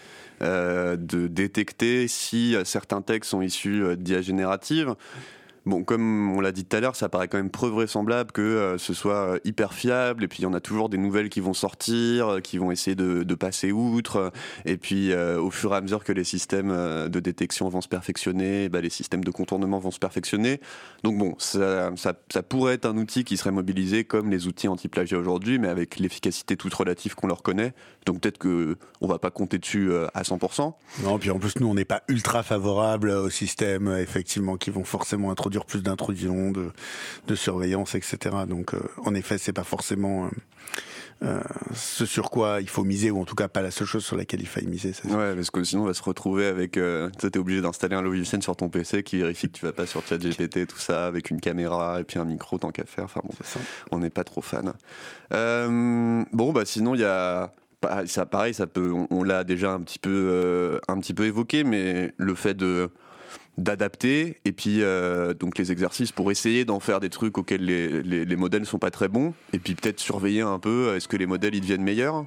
euh 0.42 0.96
de 0.96 1.26
détecter 1.26 2.06
si 2.06 2.54
euh, 2.54 2.64
certains 2.64 3.02
textes 3.02 3.30
sont 3.30 3.42
issus 3.42 3.82
euh, 3.82 3.96
d'IA 3.96 4.22
générative. 4.22 4.94
Bon, 5.66 5.82
comme 5.82 6.30
on 6.30 6.40
l'a 6.40 6.52
dit 6.52 6.64
tout 6.64 6.76
à 6.76 6.80
l'heure, 6.80 6.94
ça 6.94 7.08
paraît 7.08 7.26
quand 7.26 7.38
même 7.38 7.50
peu 7.50 7.66
vraisemblable 7.66 8.30
que 8.30 8.40
euh, 8.40 8.78
ce 8.78 8.94
soit 8.94 9.34
euh, 9.34 9.38
hyper 9.44 9.74
fiable. 9.74 10.22
Et 10.22 10.28
puis, 10.28 10.38
il 10.38 10.42
y 10.42 10.46
en 10.46 10.54
a 10.54 10.60
toujours 10.60 10.88
des 10.88 10.96
nouvelles 10.96 11.28
qui 11.28 11.40
vont 11.40 11.54
sortir, 11.54 12.28
euh, 12.28 12.40
qui 12.40 12.56
vont 12.56 12.70
essayer 12.70 12.94
de, 12.94 13.34
passer 13.34 13.72
outre. 13.72 14.32
Et 14.64 14.78
puis, 14.78 15.12
au 15.14 15.50
fur 15.50 15.74
et 15.74 15.76
à 15.76 15.80
mesure 15.82 16.02
que 16.02 16.12
les 16.12 16.24
systèmes 16.24 16.70
de 16.70 17.20
détection 17.20 17.68
vont 17.68 17.82
se 17.82 17.88
perfectionner, 17.88 18.70
bah, 18.70 18.80
les 18.80 18.88
systèmes 18.88 19.22
de 19.22 19.30
contournement 19.30 19.78
vont 19.78 19.90
se 19.90 19.98
perfectionner. 19.98 20.58
Donc, 21.02 21.18
bon, 21.18 21.34
ça, 21.38 21.92
pourrait 22.48 22.74
être 22.74 22.86
un 22.86 22.96
outil 22.96 23.24
qui 23.24 23.36
serait 23.36 23.50
mobilisé 23.50 24.04
comme 24.04 24.30
les 24.30 24.46
outils 24.46 24.68
anti-plagiat 24.68 25.18
aujourd'hui, 25.18 25.58
mais 25.58 25.68
avec 25.68 25.98
l'efficacité 25.98 26.56
toute 26.56 26.72
relative 26.72 27.14
qu'on 27.14 27.26
leur 27.26 27.42
connaît. 27.42 27.74
Donc, 28.06 28.22
peut-être 28.22 28.38
que 28.38 28.78
on 29.02 29.06
va 29.06 29.18
pas 29.18 29.30
compter 29.30 29.58
dessus 29.58 29.92
à 30.14 30.22
100%. 30.22 30.72
Non, 31.02 31.18
puis 31.18 31.30
en 31.30 31.38
plus, 31.38 31.52
nous, 31.60 31.68
on 31.68 31.74
n'est 31.74 31.84
pas 31.84 32.02
ultra 32.08 32.42
favorable 32.42 33.10
aux 33.10 33.30
systèmes, 33.30 33.94
effectivement, 33.98 34.56
qui 34.56 34.70
vont 34.70 34.84
forcément 34.84 35.30
introduire 35.30 35.55
plus 35.64 35.82
d'intrusion, 35.82 36.50
de, 36.50 36.70
de, 37.26 37.34
surveillance, 37.34 37.94
etc. 37.94 38.18
Donc, 38.48 38.74
euh, 38.74 38.80
en 39.04 39.14
effet, 39.14 39.38
c'est 39.38 39.52
pas 39.52 39.64
forcément 39.64 40.26
euh, 40.26 40.28
euh, 41.22 41.40
ce 41.72 42.04
sur 42.04 42.30
quoi 42.30 42.60
il 42.60 42.68
faut 42.68 42.84
miser, 42.84 43.10
ou 43.10 43.20
en 43.20 43.24
tout 43.24 43.34
cas 43.34 43.48
pas 43.48 43.62
la 43.62 43.70
seule 43.70 43.86
chose 43.86 44.04
sur 44.04 44.16
laquelle 44.16 44.42
il 44.42 44.46
faille 44.46 44.66
miser. 44.66 44.92
Ouais, 45.04 45.34
parce 45.34 45.50
que 45.50 45.64
sinon 45.64 45.84
on 45.84 45.86
va 45.86 45.94
se 45.94 46.02
retrouver 46.02 46.46
avec. 46.46 46.76
Euh, 46.76 47.08
tu 47.18 47.26
es 47.26 47.38
obligé 47.38 47.62
d'installer 47.62 47.96
un 47.96 48.02
logiciel 48.02 48.42
sur 48.42 48.54
ton 48.54 48.68
PC 48.68 49.02
qui 49.02 49.18
vérifie 49.18 49.48
que 49.48 49.56
tu 49.56 49.64
vas 49.64 49.72
pas 49.72 49.86
sur 49.86 50.06
ChatGPT, 50.06 50.66
tout 50.66 50.78
ça, 50.78 51.06
avec 51.06 51.30
une 51.30 51.40
caméra 51.40 52.00
et 52.00 52.04
puis 52.04 52.18
un 52.18 52.26
micro 52.26 52.58
tant 52.58 52.70
qu'à 52.70 52.84
faire. 52.84 53.04
Enfin 53.04 53.22
bon, 53.24 53.32
ça. 53.42 53.58
on 53.90 53.98
n'est 53.98 54.10
pas 54.10 54.24
trop 54.24 54.42
fan. 54.42 54.74
Euh, 55.32 56.22
bon, 56.32 56.52
bah 56.52 56.66
sinon 56.66 56.94
il 56.94 57.00
y 57.00 57.04
a 57.04 57.54
ça 58.06 58.26
pareil 58.26 58.52
ça 58.52 58.66
peut 58.66 58.92
on, 59.10 59.22
l'a 59.22 59.44
déjà 59.44 59.72
un 59.72 59.80
petit 59.80 60.00
peu 60.00 60.80
un 60.88 60.98
petit 60.98 61.14
peu 61.14 61.24
évoqué 61.24 61.62
mais 61.62 62.12
le 62.16 62.34
fait 62.34 62.54
de 62.54 62.90
d'adapter 63.58 64.40
et 64.44 64.52
puis 64.52 64.82
euh, 64.82 65.32
donc 65.34 65.56
les 65.58 65.72
exercices 65.72 66.12
pour 66.12 66.30
essayer 66.30 66.64
d'en 66.64 66.80
faire 66.80 67.00
des 67.00 67.08
trucs 67.08 67.38
auxquels 67.38 67.64
les, 67.64 68.02
les, 68.02 68.24
les 68.24 68.36
modèles 68.36 68.66
sont 68.66 68.78
pas 68.78 68.90
très 68.90 69.08
bons 69.08 69.32
et 69.52 69.58
puis 69.58 69.74
peut-être 69.74 69.98
surveiller 69.98 70.42
un 70.42 70.58
peu 70.58 70.94
est-ce 70.94 71.08
que 71.08 71.16
les 71.16 71.26
modèles 71.26 71.54
ils 71.54 71.60
deviennent 71.60 71.82
meilleurs? 71.82 72.26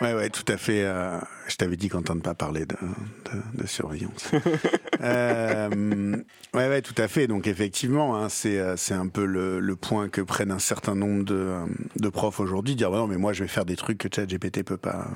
Ouais, 0.00 0.14
ouais, 0.14 0.30
tout 0.30 0.44
à 0.52 0.56
fait. 0.56 0.84
Euh, 0.84 1.18
je 1.48 1.56
t'avais 1.56 1.76
dit 1.76 1.88
qu'on 1.88 1.98
ne 1.98 2.20
pas 2.20 2.34
parler 2.34 2.66
de, 2.66 2.76
de, 2.76 3.62
de 3.62 3.66
surveillance. 3.66 4.30
euh, 5.00 6.16
ouais, 6.54 6.68
ouais, 6.68 6.82
tout 6.82 6.94
à 6.98 7.08
fait. 7.08 7.26
Donc 7.26 7.48
effectivement, 7.48 8.16
hein, 8.16 8.28
c'est 8.28 8.58
euh, 8.58 8.76
c'est 8.76 8.94
un 8.94 9.08
peu 9.08 9.24
le, 9.24 9.58
le, 9.58 9.76
point 9.76 10.08
que 10.08 10.20
prennent 10.20 10.52
un 10.52 10.60
certain 10.60 10.94
nombre 10.94 11.24
de, 11.24 11.34
euh, 11.34 11.64
de 11.96 12.08
profs 12.10 12.38
aujourd'hui, 12.38 12.76
dire 12.76 12.90
bah 12.90 12.98
non, 12.98 13.08
mais 13.08 13.16
moi 13.16 13.32
je 13.32 13.42
vais 13.42 13.48
faire 13.48 13.64
des 13.64 13.76
trucs 13.76 13.98
que 13.98 14.08
ChatGPT 14.14 14.62
peut 14.62 14.76
pas 14.76 15.08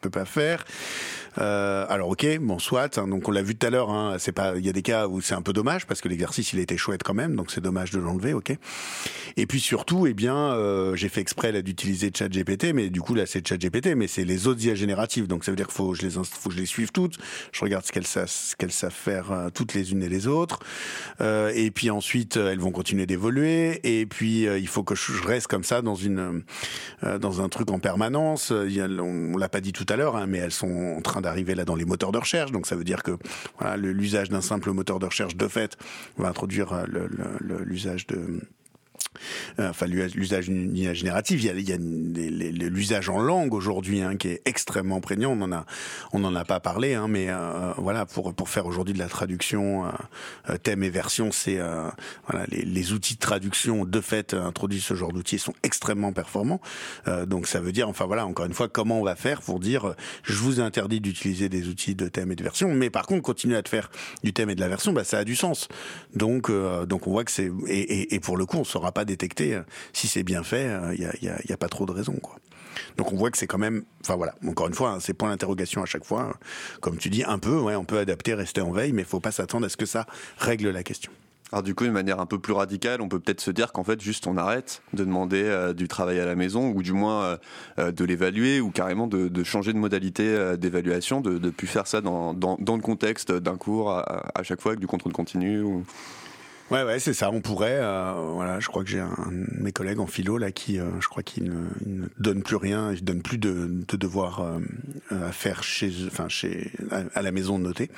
peut 0.00 0.10
pas 0.10 0.24
faire. 0.24 0.64
Euh, 1.38 1.86
alors 1.88 2.10
ok, 2.10 2.38
bon 2.40 2.58
soit. 2.58 2.98
Hein, 2.98 3.08
donc 3.08 3.28
on 3.28 3.32
l'a 3.32 3.42
vu 3.42 3.56
tout 3.56 3.66
à 3.66 3.70
l'heure. 3.70 3.90
Hein, 3.90 4.16
c'est 4.18 4.32
pas, 4.32 4.54
il 4.56 4.64
y 4.64 4.68
a 4.68 4.72
des 4.72 4.82
cas 4.82 5.08
où 5.08 5.20
c'est 5.20 5.34
un 5.34 5.42
peu 5.42 5.52
dommage 5.52 5.86
parce 5.86 6.00
que 6.00 6.08
l'exercice 6.08 6.52
il 6.52 6.58
était 6.58 6.76
chouette 6.76 7.02
quand 7.02 7.14
même, 7.14 7.36
donc 7.36 7.50
c'est 7.50 7.60
dommage 7.60 7.90
de 7.90 7.98
l'enlever. 7.98 8.34
Ok. 8.34 8.56
Et 9.36 9.46
puis 9.46 9.60
surtout, 9.60 10.06
eh 10.06 10.14
bien, 10.14 10.36
euh, 10.36 10.94
j'ai 10.94 11.08
fait 11.08 11.20
exprès 11.20 11.52
là 11.52 11.62
d'utiliser 11.62 12.10
ChatGPT, 12.16 12.72
mais 12.72 12.90
du 12.90 13.00
coup 13.00 13.14
là 13.14 13.26
c'est 13.26 13.46
ChatGPT, 13.46 13.94
mais 13.96 14.06
c'est 14.06 14.24
les 14.24 14.46
autres 14.46 14.64
IA 14.64 14.74
génératives. 14.74 15.26
Donc 15.26 15.44
ça 15.44 15.52
veut 15.52 15.56
dire 15.56 15.66
qu'il 15.66 15.74
faut 15.74 15.92
que 15.92 15.98
je 15.98 16.02
les 16.02 16.10
faut 16.10 16.48
que 16.48 16.54
je 16.54 16.60
les 16.60 16.66
suive 16.66 16.92
toutes. 16.92 17.18
Je 17.52 17.60
regarde 17.60 17.84
ce 17.84 17.92
qu'elles 17.92 18.06
savent, 18.06 18.28
ce 18.28 18.54
qu'elles 18.56 18.72
savent 18.72 18.92
faire 18.92 19.32
euh, 19.32 19.48
toutes 19.52 19.74
les 19.74 19.92
unes 19.92 20.02
et 20.02 20.08
les 20.08 20.26
autres. 20.26 20.60
Euh, 21.20 21.52
et 21.54 21.70
puis 21.70 21.90
ensuite 21.90 22.36
elles 22.36 22.60
vont 22.60 22.72
continuer 22.72 23.06
d'évoluer. 23.06 23.80
Et 23.82 24.06
puis 24.06 24.42
il 24.42 24.68
faut 24.68 24.82
que 24.82 24.94
je 24.94 25.22
reste 25.26 25.48
comme 25.48 25.64
ça 25.64 25.82
dans 25.82 25.94
une 25.94 26.42
dans 27.02 27.40
un 27.40 27.48
truc 27.48 27.70
en 27.70 27.78
permanence. 27.78 28.52
Il 28.66 28.72
y 28.72 28.80
a, 28.80 28.86
on, 28.86 29.36
l'a 29.36 29.48
pas 29.48 29.60
dit 29.60 29.72
tout 29.72 29.86
à 29.88 29.96
l'heure, 29.96 30.16
hein, 30.16 30.26
mais 30.26 30.38
elles 30.38 30.52
sont 30.52 30.94
en 30.96 31.00
train 31.00 31.20
d'arriver 31.24 31.54
là 31.54 31.64
dans 31.64 31.74
les 31.74 31.84
moteurs 31.84 32.12
de 32.12 32.18
recherche. 32.18 32.52
Donc 32.52 32.66
ça 32.66 32.76
veut 32.76 32.84
dire 32.84 33.02
que 33.02 33.18
l'usage 33.76 34.28
d'un 34.28 34.40
simple 34.40 34.70
moteur 34.70 34.98
de 34.98 35.06
recherche 35.06 35.36
de 35.36 35.48
fait 35.48 35.76
va 36.16 36.28
introduire 36.28 36.86
l'usage 37.40 38.06
de 38.06 38.16
euh, 38.16 38.40
enfin 39.58 39.86
l'usage 39.86 40.46
génératif, 40.46 41.42
il 41.42 41.68
y 41.68 41.72
a, 41.72 41.76
l'usage 41.78 43.08
en 43.08 43.18
langue 43.18 43.54
aujourd'hui 43.54 44.00
hein, 44.02 44.16
qui 44.16 44.28
est 44.28 44.42
extrêmement 44.44 45.00
prégnant. 45.00 45.32
On 45.32 45.42
en 45.42 45.52
a, 45.52 45.66
on 46.12 46.18
n'en 46.18 46.34
a 46.34 46.44
pas 46.44 46.60
parlé, 46.60 46.94
hein, 46.94 47.06
mais 47.08 47.26
euh, 47.28 47.72
voilà 47.78 48.06
pour 48.06 48.34
pour 48.34 48.48
faire 48.48 48.66
aujourd'hui 48.66 48.94
de 48.94 48.98
la 48.98 49.08
traduction 49.08 49.86
euh, 50.48 50.56
thème 50.62 50.82
et 50.82 50.90
version, 50.90 51.32
c'est 51.32 51.58
voilà 52.28 52.46
les, 52.48 52.92
outils 52.92 53.14
de 53.14 53.20
traduction 53.20 53.84
de 53.84 54.00
fait 54.00 54.34
introduits 54.34 54.80
ce 54.80 54.94
genre 54.94 55.12
d'outils 55.12 55.38
sont 55.38 55.54
extrêmement 55.62 56.12
performants. 56.12 56.60
donc 57.26 57.46
ça 57.46 57.60
veut 57.60 57.72
dire, 57.72 57.88
enfin 57.88 58.04
voilà, 58.04 58.26
encore 58.26 58.46
une 58.46 58.52
fois, 58.52 58.68
comment 58.68 59.00
on 59.00 59.04
va 59.04 59.16
faire 59.16 59.40
pour 59.40 59.58
dire, 59.58 59.94
je 60.22 60.36
vous 60.36 60.60
interdis 60.60 61.00
d'utiliser 61.00 61.48
des 61.48 61.68
outils 61.68 61.94
de 61.94 62.08
thème 62.08 62.32
et 62.32 62.36
de 62.36 62.42
version, 62.42 62.74
mais 62.74 62.90
par 62.90 63.06
contre 63.06 63.22
continuer 63.22 63.56
à 63.56 63.62
te 63.62 63.68
faire 63.68 63.90
du 64.22 64.32
thème 64.32 64.50
et 64.50 64.54
de 64.54 64.60
la 64.60 64.68
version, 64.68 64.92
bah 64.92 65.04
ça 65.04 65.18
a 65.18 65.24
du 65.24 65.36
sens. 65.36 65.68
Donc 66.14 66.50
donc 66.50 67.06
on 67.06 67.10
voit 67.10 67.24
que 67.24 67.30
c'est 67.30 67.50
et, 67.66 68.20
pour 68.20 68.36
le 68.36 68.46
coup 68.46 68.58
on 68.58 68.64
pas 68.92 69.04
détecter. 69.04 69.54
Euh, 69.54 69.62
si 69.92 70.08
c'est 70.08 70.22
bien 70.22 70.42
fait, 70.42 70.64
il 70.96 71.04
euh, 71.04 71.12
n'y 71.22 71.52
a, 71.52 71.56
pas 71.56 71.68
trop 71.68 71.86
de 71.86 71.92
raisons. 71.92 72.18
Donc 72.96 73.12
on 73.12 73.16
voit 73.16 73.30
que 73.30 73.38
c'est 73.38 73.46
quand 73.46 73.58
même, 73.58 73.84
enfin 74.02 74.16
voilà, 74.16 74.34
encore 74.46 74.66
une 74.66 74.74
fois, 74.74 74.90
hein, 74.90 75.00
c'est 75.00 75.14
point 75.14 75.30
d'interrogation 75.30 75.82
à 75.82 75.86
chaque 75.86 76.04
fois. 76.04 76.36
Comme 76.80 76.96
tu 76.96 77.10
dis, 77.10 77.24
un 77.24 77.38
peu, 77.38 77.56
on 77.56 77.84
peut 77.84 77.98
adapter, 77.98 78.34
rester 78.34 78.60
en 78.60 78.72
veille, 78.72 78.92
mais 78.92 79.02
il 79.02 79.08
faut 79.08 79.20
pas 79.20 79.32
s'attendre 79.32 79.66
à 79.66 79.68
ce 79.68 79.76
que 79.76 79.86
ça 79.86 80.06
règle 80.38 80.70
la 80.70 80.82
question. 80.82 81.12
Alors 81.52 81.62
du 81.62 81.74
coup, 81.74 81.84
d'une 81.84 81.92
manière 81.92 82.18
un 82.18 82.26
peu 82.26 82.40
plus 82.40 82.52
radicale, 82.52 83.00
on 83.00 83.08
peut 83.08 83.20
peut-être 83.20 83.40
se 83.40 83.52
dire 83.52 83.72
qu'en 83.72 83.84
fait, 83.84 84.00
juste 84.00 84.26
on 84.26 84.36
arrête 84.36 84.82
de 84.92 85.04
demander 85.04 85.42
euh, 85.44 85.72
du 85.72 85.86
travail 85.86 86.18
à 86.18 86.24
la 86.24 86.34
maison, 86.34 86.70
ou 86.70 86.82
du 86.82 86.92
moins 86.92 87.38
de 87.78 88.04
l'évaluer, 88.04 88.60
ou 88.60 88.70
carrément 88.70 89.06
de, 89.06 89.44
changer 89.44 89.72
de 89.72 89.78
modalité 89.78 90.56
d'évaluation, 90.58 91.20
de 91.20 91.38
ne 91.38 91.50
plus 91.50 91.68
faire 91.68 91.86
ça 91.86 92.00
dans, 92.00 92.32
le 92.32 92.82
contexte 92.82 93.30
d'un 93.30 93.56
cours 93.56 93.90
à, 93.92 94.42
chaque 94.42 94.60
fois 94.60 94.72
avec 94.72 94.80
du 94.80 94.88
contrôle 94.88 95.12
continu. 95.12 95.62
Ouais, 96.70 96.82
ouais, 96.82 96.98
c'est 96.98 97.12
ça. 97.12 97.30
On 97.30 97.40
pourrait. 97.40 97.78
Euh, 97.78 98.14
voilà, 98.32 98.58
je 98.58 98.68
crois 98.68 98.84
que 98.84 98.90
j'ai 98.90 99.00
un, 99.00 99.14
mes 99.30 99.72
collègues 99.72 100.00
en 100.00 100.06
philo 100.06 100.38
là 100.38 100.50
qui, 100.50 100.78
euh, 100.78 101.00
je 101.00 101.08
crois 101.08 101.22
qu'il 101.22 101.44
ne, 101.44 102.08
donne 102.18 102.42
plus 102.42 102.56
rien, 102.56 102.92
il 102.92 103.04
donne 103.04 103.22
plus 103.22 103.38
de, 103.38 103.68
de 103.86 103.96
devoirs 103.96 104.40
euh, 104.40 104.60
à 105.10 105.32
faire 105.32 105.62
chez, 105.62 105.92
enfin 106.06 106.28
chez, 106.28 106.72
à, 106.90 107.22
la 107.22 107.32
maison 107.32 107.58
de 107.58 107.64
noter. 107.64 107.90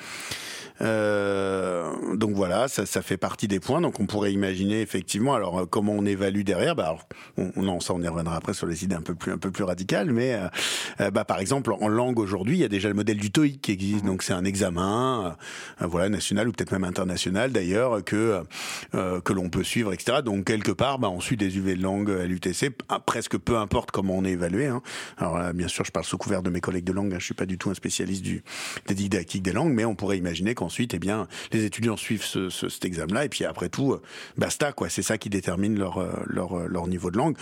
Euh, 0.81 2.15
donc 2.15 2.31
voilà, 2.35 2.67
ça, 2.67 2.85
ça, 2.85 3.01
fait 3.01 3.17
partie 3.17 3.47
des 3.47 3.59
points. 3.59 3.81
Donc 3.81 3.99
on 3.99 4.05
pourrait 4.05 4.33
imaginer 4.33 4.81
effectivement. 4.81 5.33
Alors 5.33 5.59
euh, 5.59 5.65
comment 5.65 5.93
on 5.93 6.05
évalue 6.05 6.41
derrière 6.41 6.75
Bah 6.75 6.85
alors, 6.85 7.07
on, 7.37 7.61
non, 7.61 7.79
ça 7.79 7.93
on 7.93 8.01
y 8.01 8.07
reviendra 8.07 8.35
après 8.35 8.53
sur 8.53 8.67
les 8.67 8.83
idées 8.83 8.95
un 8.95 9.01
peu 9.01 9.15
plus 9.15 9.31
un 9.31 9.37
peu 9.37 9.51
plus 9.51 9.63
radicales. 9.63 10.11
Mais 10.11 10.39
euh, 10.99 11.11
bah 11.11 11.25
par 11.25 11.39
exemple 11.39 11.73
en 11.79 11.87
langue 11.87 12.19
aujourd'hui, 12.19 12.57
il 12.57 12.61
y 12.61 12.65
a 12.65 12.69
déjà 12.69 12.89
le 12.89 12.95
modèle 12.95 13.17
du 13.17 13.31
TOEIC 13.31 13.61
qui 13.61 13.71
existe. 13.71 14.05
Donc 14.05 14.23
c'est 14.23 14.33
un 14.33 14.45
examen, 14.45 15.35
voilà 15.79 16.09
national 16.09 16.47
ou 16.47 16.51
peut-être 16.51 16.71
même 16.71 16.83
international 16.83 17.51
d'ailleurs 17.51 18.03
que 18.03 18.43
que 18.91 19.33
l'on 19.33 19.49
peut 19.49 19.63
suivre, 19.63 19.93
etc. 19.93 20.19
Donc 20.23 20.45
quelque 20.45 20.71
part, 20.71 20.99
bah 20.99 21.09
on 21.09 21.19
suit 21.19 21.37
des 21.37 21.57
UV 21.57 21.75
de 21.75 21.81
langue 21.81 22.11
à 22.11 22.25
l'UTC, 22.25 22.71
ah, 22.89 22.99
presque 22.99 23.37
peu 23.37 23.57
importe 23.57 23.91
comment 23.91 24.15
on 24.15 24.25
est 24.25 24.31
évalué. 24.31 24.67
Hein. 24.67 24.81
Alors 25.17 25.37
là, 25.37 25.53
bien 25.53 25.67
sûr, 25.67 25.85
je 25.85 25.91
parle 25.91 26.05
sous 26.05 26.17
couvert 26.17 26.43
de 26.43 26.49
mes 26.49 26.61
collègues 26.61 26.85
de 26.85 26.93
langue. 26.93 27.13
Hein. 27.13 27.19
Je 27.19 27.25
suis 27.25 27.33
pas 27.33 27.45
du 27.45 27.57
tout 27.57 27.69
un 27.69 27.73
spécialiste 27.73 28.23
du 28.23 28.43
des 28.87 28.95
didactiques 28.95 29.43
des 29.43 29.53
langues, 29.53 29.73
mais 29.73 29.85
on 29.85 29.95
pourrait 29.95 30.17
imaginer 30.17 30.53
qu'on 30.53 30.66
ensuite, 30.67 30.93
eh 30.93 30.99
bien, 30.99 31.27
les 31.53 31.63
étudiants 31.63 31.97
suivent 31.97 32.25
ce, 32.25 32.49
cet 32.49 32.83
examen-là, 32.83 33.25
et 33.25 33.29
puis 33.29 33.45
après 33.45 33.69
tout, 33.69 33.93
euh, 33.93 34.01
basta, 34.37 34.73
quoi. 34.73 34.89
C'est 34.89 35.01
ça 35.01 35.17
qui 35.17 35.29
détermine 35.29 35.79
leur, 35.79 35.97
euh, 35.97 36.11
euh, 36.35 36.67
leur 36.67 36.87
niveau 36.87 37.09
de 37.09 37.17
langue. 37.17 37.37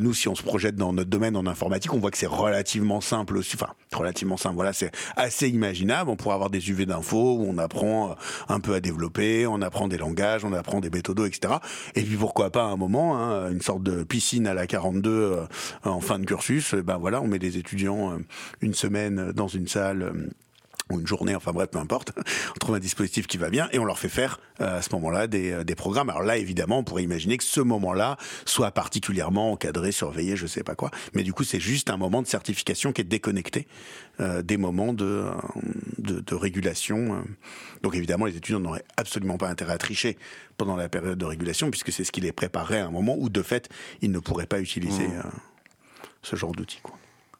nous, 0.00 0.14
si 0.14 0.28
on 0.28 0.34
se 0.34 0.42
projette 0.42 0.74
dans 0.74 0.92
notre 0.92 1.08
domaine 1.10 1.36
en 1.36 1.46
informatique, 1.46 1.92
on 1.94 1.98
voit 1.98 2.10
que 2.10 2.18
c'est 2.18 2.26
relativement 2.26 3.00
simple 3.00 3.36
aussi. 3.36 3.52
Enfin, 3.54 3.72
relativement 3.92 4.36
simple. 4.36 4.56
Voilà, 4.56 4.72
c'est 4.72 4.90
assez 5.16 5.48
imaginable. 5.48 6.10
On 6.10 6.16
pourrait 6.16 6.34
avoir 6.34 6.50
des 6.50 6.70
UV 6.70 6.86
d'infos 6.86 7.36
où 7.36 7.46
on 7.48 7.58
apprend 7.58 8.16
un 8.48 8.60
peu 8.60 8.74
à 8.74 8.80
développer, 8.80 9.46
on 9.46 9.62
apprend 9.62 9.86
des 9.86 9.98
langages, 9.98 10.44
on 10.44 10.52
apprend 10.52 10.80
des 10.80 10.90
méthodos, 10.90 11.26
etc. 11.26 11.54
Et 11.94 12.02
puis 12.02 12.16
pourquoi 12.16 12.50
pas 12.50 12.64
à 12.64 12.66
un 12.66 12.76
moment, 12.76 13.16
hein, 13.16 13.50
une 13.50 13.62
sorte 13.62 13.82
de 13.82 14.02
piscine 14.02 14.46
à 14.46 14.54
la 14.54 14.66
42 14.66 15.38
en 15.84 16.00
fin 16.00 16.18
de 16.18 16.24
cursus. 16.24 16.74
Ben 16.74 16.98
voilà, 16.98 17.22
on 17.22 17.28
met 17.28 17.38
des 17.38 17.58
étudiants 17.58 18.18
une 18.60 18.74
semaine 18.74 19.32
dans 19.32 19.48
une 19.48 19.68
salle 19.68 20.12
ou 20.90 21.00
une 21.00 21.06
journée, 21.06 21.34
enfin 21.34 21.52
bref, 21.52 21.68
peu 21.70 21.78
importe, 21.78 22.12
on 22.50 22.58
trouve 22.58 22.74
un 22.76 22.80
dispositif 22.80 23.26
qui 23.26 23.38
va 23.38 23.50
bien 23.50 23.68
et 23.72 23.78
on 23.78 23.84
leur 23.84 23.98
fait 23.98 24.08
faire 24.08 24.40
euh, 24.60 24.78
à 24.78 24.82
ce 24.82 24.90
moment-là 24.92 25.26
des, 25.26 25.50
euh, 25.50 25.64
des, 25.64 25.74
programmes. 25.74 26.10
Alors 26.10 26.22
là, 26.22 26.36
évidemment, 26.36 26.78
on 26.78 26.84
pourrait 26.84 27.02
imaginer 27.02 27.36
que 27.36 27.44
ce 27.44 27.60
moment-là 27.60 28.16
soit 28.44 28.70
particulièrement 28.70 29.52
encadré, 29.52 29.90
surveillé, 29.90 30.36
je 30.36 30.46
sais 30.46 30.62
pas 30.62 30.74
quoi. 30.74 30.90
Mais 31.14 31.24
du 31.24 31.32
coup, 31.32 31.44
c'est 31.44 31.60
juste 31.60 31.90
un 31.90 31.96
moment 31.96 32.22
de 32.22 32.26
certification 32.26 32.92
qui 32.92 33.00
est 33.00 33.04
déconnecté 33.04 33.66
euh, 34.20 34.42
des 34.42 34.56
moments 34.56 34.92
de, 34.92 35.24
de, 35.98 36.20
de 36.20 36.34
régulation. 36.34 37.24
Donc 37.82 37.96
évidemment, 37.96 38.26
les 38.26 38.36
étudiants 38.36 38.60
n'auraient 38.60 38.84
absolument 38.96 39.38
pas 39.38 39.48
intérêt 39.48 39.72
à 39.72 39.78
tricher 39.78 40.16
pendant 40.56 40.76
la 40.76 40.88
période 40.88 41.18
de 41.18 41.24
régulation, 41.24 41.70
puisque 41.70 41.92
c'est 41.92 42.04
ce 42.04 42.12
qui 42.12 42.20
les 42.20 42.32
préparerait 42.32 42.80
à 42.80 42.86
un 42.86 42.90
moment 42.90 43.16
où, 43.18 43.28
de 43.28 43.42
fait, 43.42 43.68
ils 44.02 44.10
ne 44.10 44.18
pourraient 44.20 44.46
pas 44.46 44.60
utiliser 44.60 45.08
mmh. 45.08 45.22
ce 46.22 46.36
genre 46.36 46.52
d'outils. 46.52 46.80
Quoi. 46.82 46.96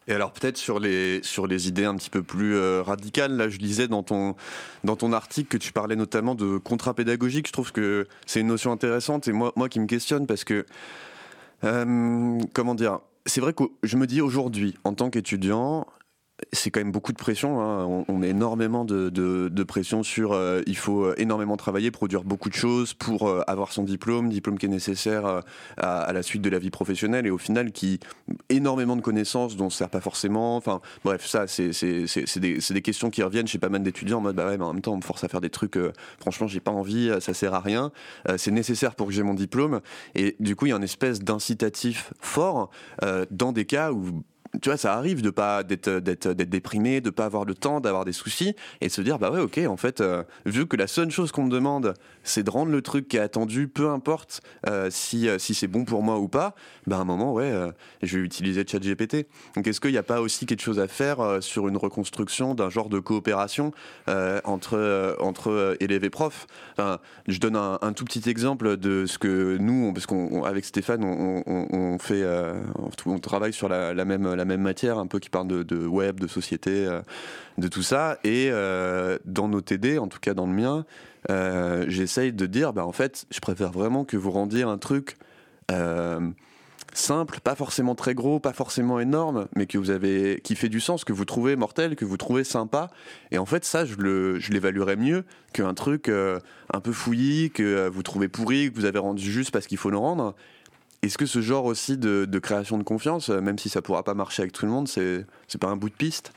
Et 0.08 0.12
alors 0.12 0.32
peut-être 0.32 0.56
sur 0.56 0.78
les 0.78 1.20
sur 1.22 1.46
les 1.46 1.68
idées 1.68 1.84
un 1.84 1.96
petit 1.96 2.10
peu 2.10 2.22
plus 2.22 2.54
euh, 2.54 2.82
radicales, 2.82 3.36
là 3.36 3.48
je 3.48 3.58
lisais 3.58 3.88
dans 3.88 4.02
ton 4.02 4.36
dans 4.84 4.94
ton 4.96 5.12
article 5.12 5.48
que 5.48 5.56
tu 5.56 5.72
parlais 5.72 5.96
notamment 5.96 6.34
de 6.34 6.58
contrat 6.58 6.94
pédagogique. 6.94 7.48
Je 7.48 7.52
trouve 7.52 7.72
que 7.72 8.06
c'est 8.24 8.40
une 8.40 8.46
notion 8.46 8.70
intéressante 8.70 9.26
et 9.26 9.32
moi 9.32 9.52
moi 9.56 9.68
qui 9.68 9.80
me 9.80 9.86
questionne 9.86 10.26
parce 10.26 10.44
que 10.44 10.64
euh, 11.64 12.38
comment 12.52 12.74
dire, 12.74 13.00
c'est 13.24 13.40
vrai 13.40 13.52
que 13.52 13.64
je 13.82 13.96
me 13.96 14.06
dis 14.06 14.20
aujourd'hui 14.20 14.76
en 14.84 14.94
tant 14.94 15.10
qu'étudiant, 15.10 15.86
c'est 16.52 16.70
quand 16.70 16.80
même 16.80 16.92
beaucoup 16.92 17.12
de 17.12 17.16
pression. 17.16 17.60
Hein. 17.60 18.04
On, 18.08 18.22
a 18.22 18.26
énormément 18.26 18.84
de, 18.84 19.64
pression 19.64 20.02
sur. 20.02 20.32
Euh, 20.32 20.62
il 20.66 20.76
faut 20.76 21.04
euh, 21.04 21.14
énormément 21.16 21.56
travailler, 21.56 21.90
produire 21.90 22.24
beaucoup 22.24 22.48
de 22.48 22.54
choses 22.54 22.92
pour 22.92 23.28
euh, 23.28 23.42
avoir 23.46 23.72
son 23.72 23.82
diplôme, 23.82 24.28
diplôme 24.28 24.58
qui 24.58 24.66
est 24.66 24.70
nécessaire 24.70 25.42
à, 25.76 26.12
la 26.12 26.22
suite 26.22 26.42
de 26.42 26.50
la 26.50 26.58
vie 26.58 26.70
professionnelle 26.70 27.26
et 27.26 27.30
au 27.30 27.38
final 27.38 27.72
qui 27.72 28.00
énormément 28.48 28.96
de 28.96 29.00
connaissances 29.00 29.56
dont 29.56 29.64
on 29.64 29.68
ne 29.68 29.72
sert 29.72 29.88
pas 29.88 30.00
forcément. 30.00 30.56
Enfin, 30.56 30.80
bref, 31.04 31.26
ça, 31.26 31.46
c'est 31.46 31.70
des, 32.38 32.58
des, 32.70 32.82
questions 32.82 33.10
qui 33.10 33.22
reviennent 33.22 33.46
chez 33.46 33.58
pas 33.58 33.68
mal 33.68 33.82
d'étudiants 33.82 34.18
en 34.18 34.20
mode 34.20 34.36
bah 34.36 34.46
ouais, 34.46 34.58
mais 34.58 34.64
en 34.64 34.72
même 34.72 34.82
temps, 34.82 34.92
on 34.92 34.98
me 34.98 35.02
force 35.02 35.24
à 35.24 35.28
faire 35.28 35.40
des 35.40 35.50
trucs. 35.50 35.78
franchement, 36.20 36.46
j'ai 36.46 36.60
pas 36.60 36.70
envie, 36.70 37.10
ça 37.20 37.34
sert 37.34 37.54
à 37.54 37.60
rien. 37.60 37.90
c'est 38.36 38.50
nécessaire 38.50 38.94
pour 38.94 39.08
que 39.08 39.12
j'ai 39.12 39.22
mon 39.22 39.34
diplôme. 39.34 39.80
Et 40.14 40.36
du 40.40 40.54
coup, 40.54 40.66
il 40.66 40.70
y 40.70 40.72
a 40.72 40.76
une 40.76 40.84
espèce 40.84 41.20
d'incitatif 41.20 42.12
fort 42.20 42.70
dans 43.30 43.52
des 43.52 43.64
cas 43.64 43.92
où 43.92 44.22
tu 44.62 44.68
vois, 44.68 44.76
ça 44.76 44.94
arrive 44.94 45.22
de 45.22 45.30
pas 45.30 45.62
d'être 45.62 45.90
d'être 45.90 46.28
d'être 46.28 46.48
déprimé, 46.48 47.00
de 47.00 47.10
pas 47.10 47.24
avoir 47.24 47.44
le 47.44 47.54
temps, 47.54 47.80
d'avoir 47.80 48.04
des 48.04 48.12
soucis, 48.12 48.54
et 48.80 48.86
de 48.86 48.92
se 48.92 49.00
dire 49.00 49.18
bah 49.18 49.30
ouais, 49.30 49.40
ok, 49.40 49.60
en 49.68 49.76
fait, 49.76 50.00
euh, 50.00 50.22
vu 50.44 50.66
que 50.66 50.76
la 50.76 50.86
seule 50.86 51.10
chose 51.10 51.32
qu'on 51.32 51.44
me 51.44 51.50
demande, 51.50 51.94
c'est 52.22 52.42
de 52.42 52.50
rendre 52.50 52.72
le 52.72 52.82
truc 52.82 53.08
qui 53.08 53.16
est 53.16 53.20
attendu, 53.20 53.68
peu 53.68 53.88
importe 53.88 54.42
euh, 54.68 54.88
si 54.90 55.28
euh, 55.28 55.38
si 55.38 55.54
c'est 55.54 55.66
bon 55.66 55.84
pour 55.84 56.02
moi 56.02 56.18
ou 56.18 56.28
pas, 56.28 56.54
bah 56.86 56.96
à 56.96 57.00
un 57.00 57.04
moment 57.04 57.32
ouais, 57.32 57.52
je 58.02 58.18
vais 58.18 58.24
utiliser 58.24 58.64
ChatGPT. 58.66 59.26
Donc 59.54 59.66
est-ce 59.66 59.80
qu'il 59.80 59.92
n'y 59.92 59.98
a 59.98 60.02
pas 60.02 60.20
aussi 60.20 60.46
quelque 60.46 60.62
chose 60.62 60.78
à 60.78 60.88
faire 60.88 61.38
sur 61.40 61.68
une 61.68 61.76
reconstruction 61.76 62.54
d'un 62.54 62.70
genre 62.70 62.88
de 62.88 62.98
coopération 62.98 63.72
entre 64.44 65.16
entre 65.20 65.76
élèves 65.80 66.04
et 66.04 66.10
profs? 66.10 66.46
Je 67.26 67.38
donne 67.38 67.56
un, 67.56 67.92
tout 67.92 68.04
petit 68.04 68.28
exemple 68.28 68.76
de 68.76 69.06
ce 69.06 69.18
que 69.18 69.56
nous, 69.58 69.92
parce 69.92 70.06
qu'avec 70.06 70.64
Stéphane, 70.64 71.04
on, 71.04 71.98
fait, 71.98 72.24
on, 73.06 73.18
travaille 73.18 73.52
sur 73.52 73.68
la 73.68 74.04
même 74.04 74.35
la 74.36 74.44
même 74.44 74.60
matière, 74.60 74.98
un 74.98 75.06
peu 75.06 75.18
qui 75.18 75.30
parle 75.30 75.48
de, 75.48 75.86
web, 75.86 76.20
de 76.20 76.26
société, 76.26 76.86
euh, 76.86 77.00
de 77.58 77.68
tout 77.68 77.82
ça. 77.82 78.18
Et 78.24 78.48
euh, 78.50 79.18
dans 79.24 79.48
nos 79.48 79.60
TD, 79.60 79.98
en 79.98 80.08
tout 80.08 80.20
cas 80.20 80.34
dans 80.34 80.46
le 80.46 80.52
mien, 80.52 80.84
euh, 81.30 81.84
j'essaye 81.88 82.32
de 82.32 82.46
dire, 82.46 82.72
bah, 82.72 82.86
en 82.86 82.92
fait, 82.92 83.26
je 83.30 83.40
préfère 83.40 83.72
vraiment 83.72 84.04
que 84.04 84.16
vous 84.16 84.30
rendiez 84.30 84.62
un 84.62 84.78
truc 84.78 85.16
simple, 86.94 87.40
pas 87.40 87.54
forcément 87.56 87.94
très 87.94 88.14
gros, 88.14 88.38
pas 88.38 88.54
forcément 88.54 89.00
énorme, 89.00 89.48
mais 89.54 89.66
que 89.66 89.76
vous 89.76 89.90
avez, 89.90 90.40
qui 90.42 90.54
fait 90.54 90.70
du 90.70 90.80
sens, 90.80 91.04
que 91.04 91.12
vous 91.12 91.26
trouvez 91.26 91.54
mortel, 91.54 91.96
que 91.96 92.06
vous 92.06 92.16
trouvez 92.16 92.44
sympa. 92.44 92.88
Et 93.32 93.38
en 93.38 93.44
fait, 93.44 93.64
ça, 93.64 93.84
je 93.84 93.96
le, 93.96 94.38
je 94.38 94.52
l'évaluerais 94.52 94.96
mieux 94.96 95.24
qu'un 95.52 95.74
truc 95.74 96.08
un 96.08 96.80
peu 96.80 96.92
fouillis, 96.92 97.50
que 97.50 97.88
vous 97.88 98.02
trouvez 98.02 98.28
pourri, 98.28 98.70
que 98.70 98.76
vous 98.76 98.86
avez 98.86 99.00
rendu 99.00 99.30
juste 99.30 99.50
parce 99.50 99.66
qu'il 99.66 99.78
faut 99.78 99.90
le 99.90 99.98
rendre. 99.98 100.34
Est-ce 101.06 101.18
que 101.18 101.26
ce 101.26 101.40
genre 101.40 101.66
aussi 101.66 101.96
de, 101.96 102.38
création 102.40 102.78
de 102.78 102.82
confiance, 102.82 103.30
euh, 103.30 103.40
même 103.40 103.58
si 103.58 103.68
ça 103.68 103.80
pourra 103.80 104.02
pas 104.02 104.14
marcher 104.14 104.42
avec 104.42 104.52
tout 104.52 104.66
le 104.66 104.72
monde, 104.72 104.88
c'est 104.88 105.24
pas 105.60 105.68
un 105.68 105.76
bout 105.76 105.88
de 105.88 105.94
piste? 105.94 106.32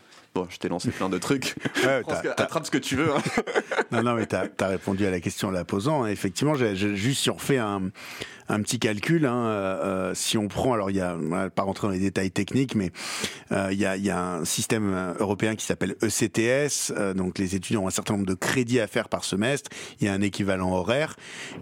Je 0.49 0.57
t'ai 0.57 0.69
lancé 0.69 0.91
plein 0.91 1.09
de 1.09 1.17
trucs. 1.17 1.55
Ouais, 1.79 2.03
attrape 2.37 2.65
ce 2.65 2.71
que 2.71 2.77
tu 2.77 2.97
veux. 2.97 3.09
Hein. 3.13 3.21
non, 3.91 4.03
non, 4.03 4.13
mais 4.15 4.25
tu 4.25 4.35
as, 4.35 4.67
répondu 4.67 5.05
à 5.05 5.11
la 5.11 5.21
question 5.21 5.47
en 5.47 5.51
la 5.51 5.63
posant. 5.63 6.05
Effectivement, 6.05 6.55
juste 6.55 7.21
si 7.21 7.29
on 7.29 7.35
refait 7.35 7.57
un, 7.57 7.89
un 8.49 8.61
petit 8.61 8.79
calcul, 8.79 9.25
hein, 9.25 9.45
euh, 9.45 9.83
euh, 9.83 10.13
si 10.15 10.37
on 10.37 10.47
prend, 10.47 10.73
alors 10.73 10.89
il 10.89 10.97
y 10.97 11.01
a, 11.01 11.17
pas 11.49 11.63
rentrer 11.63 11.87
dans 11.87 11.93
les 11.93 11.99
détails 11.99 12.31
techniques, 12.31 12.75
mais 12.75 12.91
euh, 13.51 13.69
il, 13.71 13.77
y 13.77 13.85
a, 13.85 13.95
il 13.95 14.03
y 14.03 14.09
a 14.09 14.19
un 14.19 14.45
système 14.45 15.15
européen 15.19 15.55
qui 15.55 15.65
s'appelle 15.65 15.95
ECTS, 16.01 16.91
donc 17.15 17.37
les 17.37 17.55
étudiants 17.55 17.83
ont 17.83 17.87
un 17.87 17.91
certain 17.91 18.15
nombre 18.15 18.25
de 18.25 18.33
crédits 18.33 18.79
à 18.79 18.87
faire 18.87 19.07
par 19.07 19.23
semestre, 19.23 19.69
il 20.01 20.07
y 20.07 20.09
a 20.09 20.13
un 20.13 20.21
équivalent 20.21 20.73
horaire, 20.73 21.15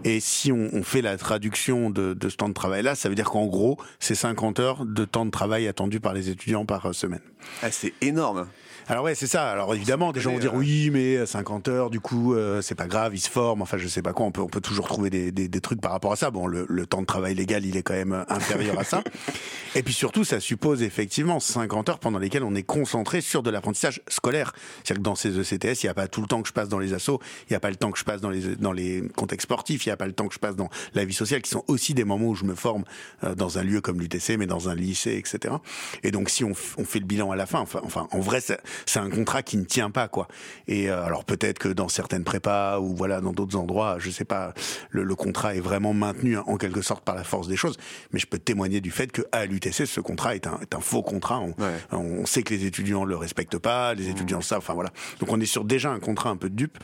et 0.04 0.18
si 0.20 0.50
on, 0.50 0.70
on 0.72 0.82
fait 0.82 1.02
la 1.02 1.16
traduction 1.18 1.90
de, 1.90 2.14
de 2.14 2.28
ce 2.28 2.36
temps 2.36 2.48
de 2.48 2.54
travail-là, 2.54 2.94
ça 2.94 3.08
veut 3.08 3.14
dire 3.14 3.30
qu'en 3.30 3.46
gros, 3.46 3.78
c'est 4.00 4.14
50 4.14 4.58
heures 4.58 4.86
de 4.86 5.04
temps 5.04 5.26
de 5.26 5.30
travail 5.30 5.68
attendu 5.68 6.00
par 6.00 6.14
les 6.14 6.30
étudiants 6.30 6.64
par 6.64 6.94
semaine. 6.94 7.20
Ah, 7.62 7.70
c'est 7.70 7.92
énorme 8.00 8.46
Alors 8.90 9.04
ouais, 9.04 9.14
c'est 9.14 9.26
ça. 9.26 9.50
Alors 9.50 9.74
évidemment, 9.74 10.12
des 10.12 10.20
gens 10.20 10.32
vont 10.32 10.38
dire 10.38 10.54
euh, 10.54 10.58
oui, 10.58 10.88
mais 10.90 11.26
50 11.26 11.68
heures, 11.68 11.90
du 11.90 12.00
coup, 12.00 12.34
euh, 12.34 12.62
c'est 12.62 12.74
pas 12.74 12.86
grave, 12.86 13.14
ils 13.14 13.20
se 13.20 13.28
forment. 13.28 13.60
Enfin, 13.60 13.76
je 13.76 13.86
sais 13.86 14.00
pas 14.00 14.14
quoi. 14.14 14.24
On 14.24 14.32
peut, 14.32 14.40
on 14.40 14.48
peut 14.48 14.62
toujours 14.62 14.88
trouver 14.88 15.10
des, 15.10 15.30
des, 15.30 15.46
des 15.46 15.60
trucs 15.60 15.78
par 15.82 15.92
rapport 15.92 16.10
à 16.10 16.16
ça. 16.16 16.30
Bon, 16.30 16.46
le, 16.46 16.64
le, 16.70 16.86
temps 16.86 17.02
de 17.02 17.06
travail 17.06 17.34
légal, 17.34 17.66
il 17.66 17.76
est 17.76 17.82
quand 17.82 17.92
même 17.92 18.24
inférieur 18.30 18.78
à 18.78 18.84
ça. 18.84 19.04
Et 19.74 19.82
puis 19.82 19.92
surtout, 19.92 20.24
ça 20.24 20.40
suppose 20.40 20.82
effectivement 20.82 21.38
50 21.38 21.88
heures 21.90 21.98
pendant 21.98 22.18
lesquelles 22.18 22.44
on 22.44 22.54
est 22.54 22.62
concentré 22.62 23.20
sur 23.20 23.42
de 23.42 23.50
l'apprentissage 23.50 24.00
scolaire. 24.08 24.54
C'est-à-dire 24.82 24.96
que 24.96 25.04
dans 25.04 25.14
ces 25.14 25.38
ECTS, 25.38 25.82
il 25.82 25.86
n'y 25.86 25.90
a 25.90 25.94
pas 25.94 26.08
tout 26.08 26.22
le 26.22 26.26
temps 26.26 26.40
que 26.40 26.48
je 26.48 26.54
passe 26.54 26.70
dans 26.70 26.78
les 26.78 26.94
assos, 26.94 27.20
il 27.42 27.52
n'y 27.52 27.56
a 27.56 27.60
pas 27.60 27.68
le 27.68 27.76
temps 27.76 27.90
que 27.90 27.98
je 27.98 28.04
passe 28.04 28.22
dans 28.22 28.30
les, 28.30 28.56
dans 28.56 28.72
les 28.72 29.06
contextes 29.16 29.44
sportifs, 29.44 29.84
il 29.84 29.90
n'y 29.90 29.92
a 29.92 29.98
pas 29.98 30.06
le 30.06 30.14
temps 30.14 30.28
que 30.28 30.34
je 30.34 30.38
passe 30.38 30.56
dans 30.56 30.70
la 30.94 31.04
vie 31.04 31.12
sociale, 31.12 31.42
qui 31.42 31.50
sont 31.50 31.64
aussi 31.68 31.92
des 31.92 32.04
moments 32.04 32.28
où 32.28 32.34
je 32.34 32.44
me 32.44 32.54
forme 32.54 32.84
euh, 33.22 33.34
dans 33.34 33.58
un 33.58 33.62
lieu 33.62 33.82
comme 33.82 34.00
l'UTC, 34.00 34.38
mais 34.38 34.46
dans 34.46 34.70
un 34.70 34.74
lycée, 34.74 35.16
etc. 35.18 35.54
Et 36.02 36.10
donc, 36.10 36.30
si 36.30 36.42
on, 36.42 36.52
on 36.78 36.84
fait 36.84 37.00
le 37.00 37.06
bilan 37.06 37.30
à 37.30 37.36
la 37.36 37.44
fin, 37.44 37.60
enfin, 37.60 37.82
enfin 37.84 38.08
en 38.12 38.20
vrai, 38.20 38.40
c'est 38.86 38.98
un 38.98 39.10
contrat 39.10 39.42
qui 39.42 39.56
ne 39.56 39.64
tient 39.64 39.90
pas, 39.90 40.08
quoi. 40.08 40.28
Et 40.66 40.90
euh, 40.90 41.02
alors 41.04 41.24
peut-être 41.24 41.58
que 41.58 41.68
dans 41.68 41.88
certaines 41.88 42.24
prépas 42.24 42.78
ou 42.80 42.94
voilà 42.94 43.20
dans 43.20 43.32
d'autres 43.32 43.56
endroits, 43.56 43.96
je 43.98 44.10
sais 44.10 44.24
pas, 44.24 44.54
le, 44.90 45.02
le, 45.02 45.14
contrat 45.14 45.54
est 45.54 45.60
vraiment 45.60 45.94
maintenu 45.94 46.38
en 46.38 46.56
quelque 46.56 46.82
sorte 46.82 47.04
par 47.04 47.14
la 47.14 47.24
force 47.24 47.48
des 47.48 47.56
choses. 47.56 47.76
Mais 48.12 48.18
je 48.18 48.26
peux 48.26 48.38
témoigner 48.38 48.80
du 48.80 48.90
fait 48.90 49.10
que 49.10 49.22
à 49.32 49.46
l'UTC, 49.46 49.86
ce 49.86 50.00
contrat 50.00 50.34
est 50.34 50.46
un, 50.46 50.58
est 50.60 50.74
un, 50.74 50.80
faux 50.80 51.02
contrat. 51.02 51.40
On, 51.40 51.54
ouais. 51.62 51.74
on, 51.92 52.26
sait 52.26 52.42
que 52.42 52.54
les 52.54 52.64
étudiants 52.64 53.04
le 53.04 53.16
respectent 53.16 53.58
pas, 53.58 53.94
les 53.94 54.08
étudiants 54.08 54.38
le 54.38 54.44
savent. 54.44 54.58
Enfin 54.58 54.74
voilà. 54.74 54.90
Donc 55.20 55.30
on 55.32 55.40
est 55.40 55.46
sur 55.46 55.64
déjà 55.64 55.90
un 55.90 56.00
contrat 56.00 56.30
un 56.30 56.36
peu 56.36 56.50
de 56.50 56.54
dupe. 56.54 56.78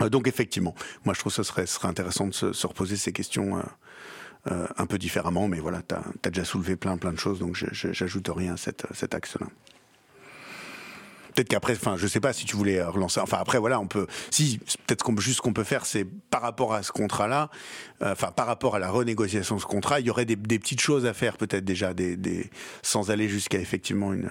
Euh, 0.00 0.08
donc 0.08 0.28
effectivement, 0.28 0.74
moi 1.04 1.14
je 1.14 1.20
trouve 1.20 1.34
que 1.34 1.42
ce 1.42 1.64
serait, 1.64 1.88
intéressant 1.88 2.26
de 2.26 2.34
se, 2.34 2.52
se 2.52 2.66
reposer 2.66 2.96
ces 2.96 3.12
questions. 3.12 3.58
Euh, 3.58 3.62
euh, 4.52 4.66
un 4.76 4.84
peu 4.84 4.98
différemment, 4.98 5.48
mais 5.48 5.58
voilà, 5.58 5.80
tu 5.80 5.94
as, 5.94 6.02
as, 6.22 6.28
déjà 6.28 6.44
soulevé 6.44 6.76
plein 6.76 6.98
plein 6.98 7.14
de 7.14 7.18
choses, 7.18 7.38
donc 7.38 7.56
j'ajoute 7.72 8.28
rien 8.28 8.52
à 8.52 8.56
cette, 8.58 8.84
cet 8.92 9.14
axe-là. 9.14 9.46
Peut-être 11.34 11.48
qu'après, 11.48 11.74
enfin, 11.74 11.96
je 11.96 12.06
sais 12.06 12.20
pas 12.20 12.32
si 12.32 12.44
tu 12.44 12.56
voulais 12.56 12.82
relancer. 12.82 13.20
Enfin, 13.20 13.38
après, 13.40 13.58
voilà, 13.58 13.80
on 13.80 13.86
peut. 13.86 14.06
Si, 14.30 14.58
peut-être 14.86 15.02
qu'on 15.02 15.16
juste 15.16 15.40
qu'on 15.40 15.52
peut 15.52 15.64
faire, 15.64 15.86
c'est 15.86 16.04
par 16.04 16.42
rapport 16.42 16.74
à 16.74 16.82
ce 16.82 16.92
contrat-là, 16.92 17.50
euh, 18.02 18.12
enfin, 18.12 18.30
par 18.30 18.46
rapport 18.46 18.76
à 18.76 18.78
la 18.78 18.90
renégociation 18.90 19.56
de 19.56 19.60
ce 19.60 19.66
contrat, 19.66 20.00
il 20.00 20.06
y 20.06 20.10
aurait 20.10 20.26
des, 20.26 20.36
des 20.36 20.58
petites 20.58 20.80
choses 20.80 21.06
à 21.06 21.14
faire, 21.14 21.36
peut-être 21.36 21.64
déjà, 21.64 21.94
des, 21.94 22.50
sans 22.82 23.10
aller 23.10 23.28
jusqu'à 23.28 23.58
effectivement 23.58 24.12
une 24.12 24.30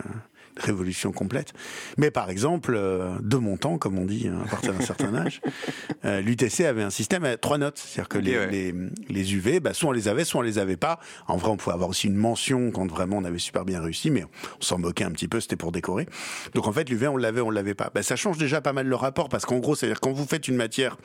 révolution 0.57 1.11
complète. 1.11 1.53
Mais 1.97 2.11
par 2.11 2.29
exemple, 2.29 2.73
euh, 2.75 3.15
de 3.21 3.37
mon 3.37 3.57
temps, 3.57 3.77
comme 3.77 3.97
on 3.97 4.05
dit 4.05 4.27
à 4.27 4.49
partir 4.49 4.73
d'un 4.73 4.85
certain 4.85 5.13
âge, 5.15 5.41
euh, 6.05 6.21
l'UTC 6.21 6.61
avait 6.61 6.83
un 6.83 6.89
système 6.89 7.23
à 7.25 7.37
trois 7.37 7.57
notes. 7.57 7.77
C'est-à-dire 7.77 8.09
que 8.09 8.17
les, 8.17 8.37
ouais. 8.37 8.51
les, 8.51 8.73
les, 9.09 9.33
UV, 9.35 9.59
bah, 9.59 9.73
soit 9.73 9.89
on 9.89 9.93
les 9.93 10.07
avait, 10.07 10.23
soit 10.23 10.39
on 10.39 10.43
les 10.43 10.59
avait 10.59 10.77
pas. 10.77 10.99
En 11.27 11.37
vrai, 11.37 11.49
on 11.49 11.57
pouvait 11.57 11.73
avoir 11.73 11.89
aussi 11.89 12.07
une 12.07 12.15
mention 12.15 12.71
quand 12.71 12.89
vraiment 12.89 13.17
on 13.17 13.23
avait 13.23 13.39
super 13.39 13.65
bien 13.65 13.81
réussi, 13.81 14.11
mais 14.11 14.23
on 14.23 14.61
s'en 14.61 14.77
moquait 14.77 15.03
un 15.03 15.11
petit 15.11 15.27
peu, 15.27 15.39
c'était 15.39 15.55
pour 15.55 15.71
décorer. 15.71 16.07
Donc 16.53 16.67
en 16.67 16.73
fait, 16.73 16.89
l'UV, 16.89 17.07
on 17.07 17.17
l'avait, 17.17 17.41
on 17.41 17.51
l'avait 17.51 17.75
pas. 17.75 17.91
Bah, 17.93 18.03
ça 18.03 18.15
change 18.15 18.37
déjà 18.37 18.61
pas 18.61 18.73
mal 18.73 18.87
le 18.87 18.95
rapport, 18.95 19.29
parce 19.29 19.45
qu'en 19.45 19.59
gros, 19.59 19.75
c'est-à-dire 19.75 19.99
quand 19.99 20.11
vous 20.11 20.25
faites 20.25 20.47
une 20.47 20.55
matière 20.55 20.97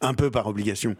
un 0.00 0.14
peu 0.14 0.30
par 0.30 0.46
obligation, 0.46 0.96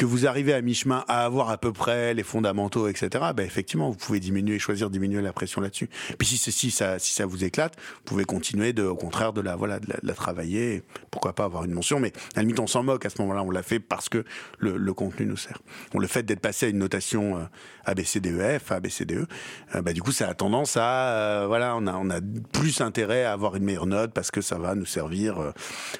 que 0.00 0.06
vous 0.06 0.26
arrivez 0.26 0.54
à 0.54 0.62
mi-chemin 0.62 1.04
à 1.08 1.26
avoir 1.26 1.50
à 1.50 1.58
peu 1.58 1.74
près 1.74 2.14
les 2.14 2.22
fondamentaux, 2.22 2.88
etc., 2.88 3.22
ben 3.36 3.44
effectivement, 3.44 3.90
vous 3.90 3.98
pouvez 3.98 4.18
diminuer, 4.18 4.58
choisir 4.58 4.88
diminuer 4.88 5.20
la 5.20 5.34
pression 5.34 5.60
là-dessus. 5.60 5.90
Puis 6.16 6.26
si, 6.26 6.38
si, 6.38 6.70
ça, 6.70 6.98
si 6.98 7.12
ça 7.12 7.26
vous 7.26 7.44
éclate, 7.44 7.76
vous 7.78 8.04
pouvez 8.06 8.24
continuer 8.24 8.72
de, 8.72 8.82
au 8.82 8.96
contraire 8.96 9.34
de 9.34 9.42
la, 9.42 9.56
voilà, 9.56 9.78
de 9.78 9.92
la, 10.02 10.14
travailler. 10.14 10.82
Pourquoi 11.10 11.34
pas 11.34 11.44
avoir 11.44 11.64
une 11.64 11.72
mention, 11.72 12.00
mais 12.00 12.14
à 12.34 12.36
la 12.36 12.42
limite, 12.44 12.60
on 12.60 12.66
s'en 12.66 12.82
moque 12.82 13.04
à 13.04 13.10
ce 13.10 13.20
moment-là. 13.20 13.42
On 13.42 13.50
l'a 13.50 13.62
fait 13.62 13.78
parce 13.78 14.08
que 14.08 14.24
le, 14.58 14.94
contenu 14.94 15.26
nous 15.26 15.36
sert. 15.36 15.58
Bon, 15.92 15.98
le 15.98 16.06
fait 16.06 16.22
d'être 16.22 16.40
passé 16.40 16.64
à 16.64 16.68
une 16.70 16.78
notation 16.78 17.36
euh, 17.36 17.44
ABCDEF, 17.84 18.72
ABCDE, 18.72 19.28
euh, 19.74 19.82
bah, 19.82 19.92
du 19.92 20.00
coup, 20.00 20.12
ça 20.12 20.30
a 20.30 20.34
tendance 20.34 20.78
à, 20.78 21.08
euh, 21.10 21.44
voilà, 21.46 21.76
on 21.76 21.86
a, 21.86 21.92
on 21.92 22.08
a 22.08 22.20
plus 22.54 22.80
intérêt 22.80 23.24
à 23.24 23.34
avoir 23.34 23.54
une 23.54 23.64
meilleure 23.64 23.84
note 23.84 24.14
parce 24.14 24.30
que 24.30 24.40
ça 24.40 24.56
va 24.56 24.74
nous 24.74 24.86
servir, 24.86 25.38
euh, 25.38 25.52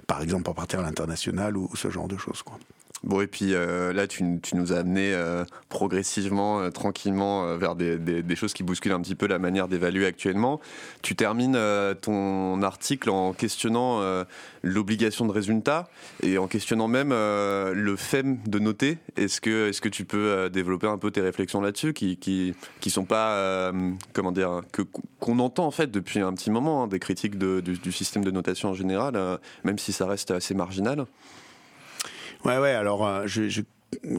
par 0.06 0.22
exemple, 0.22 0.44
pour 0.44 0.54
partir 0.54 0.80
à 0.80 0.84
l'international 0.84 1.58
ou, 1.58 1.68
ou 1.70 1.76
ce 1.76 1.90
genre 1.90 2.08
de 2.08 2.16
choses, 2.16 2.42
quoi. 2.42 2.58
Bon, 3.02 3.22
et 3.22 3.26
puis 3.26 3.54
euh, 3.54 3.94
là, 3.94 4.06
tu, 4.06 4.24
nous 4.52 4.72
as 4.72 4.76
amené 4.76 5.14
euh, 5.14 5.44
progressivement, 5.70 6.60
euh, 6.60 6.70
tranquillement, 6.70 7.56
vers 7.56 7.74
des, 7.74 8.36
choses 8.36 8.52
qui 8.52 8.62
bousculent 8.62 8.92
un 8.92 9.00
petit 9.00 9.14
peu 9.14 9.26
la 9.26 9.38
manière 9.38 9.68
d'évaluer 9.68 10.04
actuellement. 10.06 10.60
Tu 11.02 11.16
termines 11.16 11.58
ton 12.00 12.62
article 12.62 13.10
en 13.10 13.32
questionnant 13.32 14.00
l'obligation 14.62 15.26
de 15.26 15.32
résultat 15.32 15.88
et 16.22 16.38
en 16.38 16.46
questionnant 16.46 16.88
même 16.88 17.10
le 17.10 17.94
fait 17.96 18.24
de 18.48 18.58
noter. 18.58 18.98
Est-ce 19.16 19.40
que, 19.40 19.68
est 19.68 19.80
que 19.80 19.88
tu 19.88 20.04
peux 20.04 20.48
développer 20.50 20.86
un 20.86 20.96
peu 20.96 21.10
tes 21.10 21.20
réflexions 21.20 21.60
là-dessus 21.60 21.92
qui, 21.92 22.16
qui, 22.16 22.54
qui 22.80 22.90
sont 22.90 23.04
pas, 23.04 23.72
comment 24.12 24.32
dire, 24.32 24.62
qu'on 25.18 25.38
entend 25.38 25.66
en 25.66 25.70
fait 25.70 25.90
depuis 25.90 26.20
un 26.20 26.32
petit 26.32 26.50
moment, 26.50 26.84
hein, 26.84 26.86
des 26.86 26.98
critiques 26.98 27.36
du, 27.38 27.92
système 27.92 28.24
de 28.24 28.30
notation 28.30 28.70
en 28.70 28.74
général, 28.74 29.38
même 29.64 29.78
si 29.78 29.92
ça 29.92 30.06
reste 30.06 30.30
assez 30.30 30.54
marginal 30.54 31.06
Ouais, 32.44 32.58
ouais. 32.58 32.72
Alors, 32.72 33.06
euh, 33.06 33.26
je, 33.26 33.48
je 33.48 33.62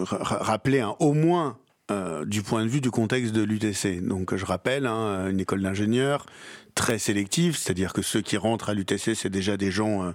rappeler 0.09 0.82
hein, 0.82 0.95
au 0.99 1.13
moins 1.13 1.57
euh, 1.91 2.24
du 2.26 2.41
point 2.41 2.63
de 2.63 2.69
vue 2.69 2.80
du 2.80 2.91
contexte 2.91 3.34
de 3.34 3.41
l'UTC. 3.41 4.01
Donc, 4.01 4.36
je 4.36 4.45
rappelle, 4.45 4.86
hein, 4.86 5.28
une 5.30 5.39
école 5.39 5.61
d'ingénieurs 5.61 6.26
très 6.74 6.99
sélective, 6.99 7.57
c'est-à-dire 7.57 7.91
que 7.91 8.01
ceux 8.01 8.22
qui 8.22 8.38
rentrent 8.38 8.69
à 8.69 8.74
l'UTC, 8.74 9.13
c'est 9.13 9.30
déjà 9.30 9.57
des 9.57 9.72
gens 9.72 10.13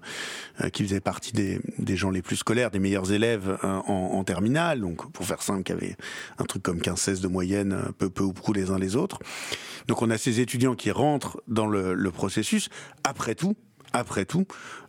euh, 0.63 0.69
qui 0.71 0.85
faisaient 0.85 1.01
partie 1.01 1.33
des, 1.33 1.61
des, 1.79 1.97
gens 1.97 2.11
les 2.11 2.23
plus 2.23 2.37
scolaires, 2.37 2.71
des 2.71 2.79
meilleurs 2.79 3.13
élèves 3.13 3.59
euh, 3.63 3.81
en, 3.87 4.13
en, 4.15 4.25
terminale. 4.25 4.81
Donc, 4.81 5.11
pour 5.13 5.27
faire 5.27 5.43
simple, 5.43 5.65
qui 5.65 5.73
avaient 5.73 5.97
un 6.39 6.45
truc 6.45 6.63
comme 6.63 6.79
15-16 6.79 7.21
de 7.21 7.29
moyenne, 7.29 7.77
peu, 7.99 8.09
peu 8.09 8.25
ou 8.25 8.33
beaucoup 8.33 8.55
les 8.55 8.71
uns 8.71 8.79
les 8.79 8.97
autres. 8.97 9.19
Donc, 9.87 10.01
on 10.01 10.09
a 10.09 10.17
ces 10.17 10.41
étudiants 10.41 10.77
qui 10.77 10.91
rentrent 10.91 11.43
dans 11.47 11.67
le, 11.67 11.93
le 11.93 12.11
processus. 12.11 12.71
Après 13.05 13.35
tout, 13.35 13.55
après 13.93 14.25
tout, 14.25 14.47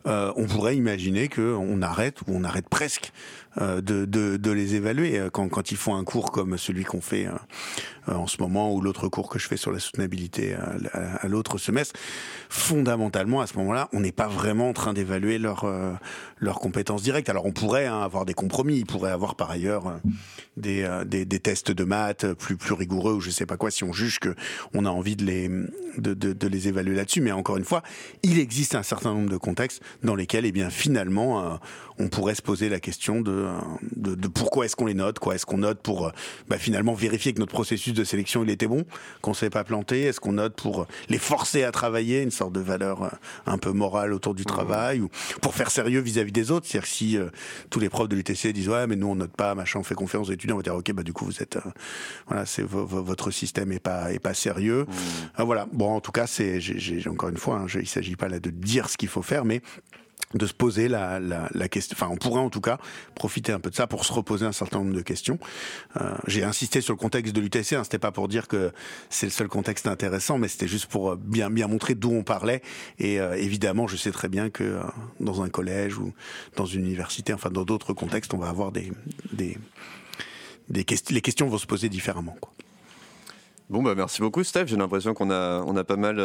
euh, 0.08 0.32
on 0.36 0.46
pourrait 0.46 0.76
imaginer 0.76 1.28
qu'on 1.28 1.82
arrête 1.82 2.20
ou 2.22 2.24
on 2.28 2.44
arrête 2.44 2.68
presque 2.68 3.12
euh, 3.60 3.80
de, 3.82 4.50
les 4.50 4.74
évaluer 4.74 5.28
quand, 5.32 5.48
quand 5.48 5.70
ils 5.70 5.76
font 5.76 5.96
un 5.96 6.04
cours 6.04 6.32
comme 6.32 6.56
celui 6.56 6.84
qu'on 6.84 7.00
fait 7.00 7.26
euh, 7.26 8.14
en 8.14 8.26
ce 8.26 8.40
moment 8.40 8.72
ou 8.72 8.80
l'autre 8.80 9.08
cours 9.08 9.28
que 9.28 9.38
je 9.38 9.46
fais 9.46 9.56
sur 9.58 9.70
la 9.70 9.78
soutenabilité 9.78 10.54
à, 10.54 11.26
l'autre 11.28 11.58
semestre. 11.58 11.98
Fondamentalement, 12.48 13.40
à 13.40 13.46
ce 13.46 13.56
moment-là, 13.58 13.88
on 13.92 14.00
n'est 14.00 14.12
pas 14.12 14.28
vraiment 14.28 14.70
en 14.70 14.72
train 14.72 14.94
d'évaluer 14.94 15.38
leurs 15.38 15.66
compétences 16.60 17.02
directes. 17.02 17.28
Alors 17.28 17.44
on 17.44 17.52
pourrait 17.52 17.86
hein, 17.86 18.00
avoir 18.00 18.24
des 18.24 18.34
compromis, 18.34 18.78
il 18.78 18.86
pourrait 18.86 19.10
avoir 19.10 19.34
par 19.34 19.50
ailleurs 19.50 20.00
des, 20.56 21.26
tests 21.42 21.70
de 21.70 21.84
maths 21.84 22.32
plus 22.32 22.56
rigoureux 22.72 23.14
ou 23.14 23.20
je 23.20 23.30
sais 23.30 23.46
pas 23.46 23.56
quoi 23.56 23.70
si 23.70 23.84
on 23.84 23.92
juge 23.92 24.18
que 24.20 24.34
on 24.72 24.86
a 24.86 24.90
envie 24.90 25.16
de 25.16 25.24
les 25.24 26.68
évaluer 26.68 26.96
là-dessus. 26.96 27.20
Mais 27.20 27.32
encore 27.32 27.58
une 27.58 27.64
fois, 27.64 27.82
il 28.22 28.38
existe 28.38 28.74
un 28.74 28.82
certain 28.82 29.12
nombre 29.12 29.30
de 29.30 29.36
contextes 29.36 29.82
dans 30.02 30.14
lesquels, 30.14 30.46
eh 30.46 30.52
bien, 30.52 30.70
finalement, 30.70 31.40
euh, 31.40 31.56
on 31.98 32.08
pourrait 32.08 32.34
se 32.34 32.42
poser 32.42 32.68
la 32.68 32.80
question 32.80 33.20
de, 33.20 33.46
de, 33.96 34.14
de 34.14 34.28
pourquoi 34.28 34.64
est-ce 34.64 34.76
qu'on 34.76 34.86
les 34.86 34.94
note, 34.94 35.18
quoi. 35.18 35.34
Est-ce 35.34 35.46
qu'on 35.46 35.58
note 35.58 35.80
pour, 35.80 36.12
bah, 36.48 36.58
finalement, 36.58 36.94
vérifier 36.94 37.32
que 37.32 37.40
notre 37.40 37.52
processus 37.52 37.92
de 37.92 38.04
sélection 38.04 38.44
il 38.44 38.50
était 38.50 38.68
bon, 38.68 38.84
qu'on 39.20 39.34
s'est 39.34 39.50
pas 39.50 39.64
planté? 39.64 40.02
Est-ce 40.02 40.20
qu'on 40.20 40.32
note 40.32 40.54
pour 40.54 40.86
les 41.08 41.18
forcer 41.18 41.64
à 41.64 41.72
travailler, 41.72 42.22
une 42.22 42.30
sorte 42.30 42.52
de 42.52 42.60
valeur 42.60 43.18
un 43.46 43.58
peu 43.58 43.72
morale 43.72 44.12
autour 44.12 44.34
du 44.34 44.44
travail, 44.44 45.00
ou 45.00 45.08
pour 45.42 45.54
faire 45.54 45.70
sérieux 45.70 46.00
vis-à-vis 46.00 46.30
-vis 46.30 46.34
des 46.34 46.50
autres? 46.50 46.66
C'est-à-dire 46.66 46.88
si 46.88 47.16
euh, 47.16 47.30
tous 47.70 47.80
les 47.80 47.88
profs 47.88 48.08
de 48.08 48.16
l'UTC 48.16 48.52
disent 48.52 48.68
ouais, 48.68 48.86
mais 48.86 48.96
nous 48.96 49.08
on 49.08 49.16
note 49.16 49.32
pas, 49.32 49.54
machin, 49.54 49.80
on 49.80 49.82
fait 49.82 49.94
confiance 49.94 50.28
aux 50.28 50.32
étudiants, 50.32 50.54
on 50.54 50.58
va 50.58 50.62
dire 50.62 50.76
ok, 50.76 50.92
bah 50.92 51.02
du 51.02 51.12
coup 51.12 51.24
vous 51.24 51.42
êtes, 51.42 51.56
euh, 51.56 51.70
voilà, 52.28 52.46
c'est 52.46 52.62
votre 52.62 53.30
système 53.30 53.72
est 53.72 53.80
pas 53.80 54.12
est 54.12 54.18
pas 54.18 54.34
sérieux. 54.34 54.86
Mmh. 54.86 55.42
voilà. 55.42 55.66
Bon, 55.72 55.90
en 55.96 56.00
tout 56.00 56.12
cas, 56.12 56.26
c'est, 56.26 56.60
j'ai 56.60 57.08
encore 57.08 57.28
une 57.28 57.36
fois, 57.36 57.56
hein, 57.56 57.66
il 57.74 57.88
s'agit 57.88 58.16
pas 58.16 58.28
là 58.28 58.38
de 58.38 58.50
dire 58.50 58.88
ce 58.88 58.96
qu'il 58.96 59.08
faut 59.08 59.22
faire, 59.22 59.44
mais 59.44 59.62
de 60.34 60.46
se 60.46 60.52
poser 60.52 60.88
la, 60.88 61.18
la, 61.20 61.48
la, 61.54 61.68
question. 61.68 61.96
Enfin, 61.98 62.08
on 62.12 62.16
pourrait 62.16 62.40
en 62.40 62.50
tout 62.50 62.60
cas 62.60 62.78
profiter 63.14 63.52
un 63.52 63.60
peu 63.60 63.70
de 63.70 63.74
ça 63.74 63.86
pour 63.86 64.04
se 64.04 64.12
reposer 64.12 64.44
un 64.44 64.52
certain 64.52 64.78
nombre 64.78 64.94
de 64.94 65.00
questions. 65.00 65.38
Euh, 66.00 66.14
J'ai 66.26 66.44
insisté 66.44 66.80
sur 66.80 66.92
le 66.92 66.98
contexte 66.98 67.34
de 67.34 67.40
l'UTC. 67.40 67.72
Hein, 67.72 67.84
c'était 67.84 67.98
pas 67.98 68.12
pour 68.12 68.28
dire 68.28 68.46
que 68.46 68.72
c'est 69.08 69.26
le 69.26 69.32
seul 69.32 69.48
contexte 69.48 69.86
intéressant, 69.86 70.38
mais 70.38 70.48
c'était 70.48 70.68
juste 70.68 70.86
pour 70.86 71.16
bien 71.16 71.50
bien 71.50 71.66
montrer 71.66 71.94
d'où 71.94 72.10
on 72.10 72.24
parlait. 72.24 72.62
Et 72.98 73.20
euh, 73.20 73.34
évidemment, 73.36 73.86
je 73.86 73.96
sais 73.96 74.12
très 74.12 74.28
bien 74.28 74.50
que 74.50 74.64
euh, 74.64 74.82
dans 75.20 75.42
un 75.42 75.48
collège 75.48 75.96
ou 75.98 76.12
dans 76.56 76.66
une 76.66 76.84
université, 76.84 77.32
enfin 77.32 77.50
dans 77.50 77.64
d'autres 77.64 77.94
contextes, 77.94 78.34
on 78.34 78.38
va 78.38 78.48
avoir 78.48 78.70
des 78.70 78.92
des, 79.32 79.56
des 80.68 80.84
questions. 80.84 81.14
Les 81.14 81.22
questions 81.22 81.48
vont 81.48 81.58
se 81.58 81.66
poser 81.66 81.88
différemment. 81.88 82.36
Quoi. 82.40 82.52
Bon 83.70 83.82
bah 83.82 83.94
merci 83.94 84.20
beaucoup 84.20 84.44
Steph. 84.44 84.66
J'ai 84.66 84.76
l'impression 84.76 85.14
qu'on 85.14 85.30
a 85.30 85.62
on 85.66 85.76
a 85.76 85.84
pas 85.84 85.96
mal 85.96 86.18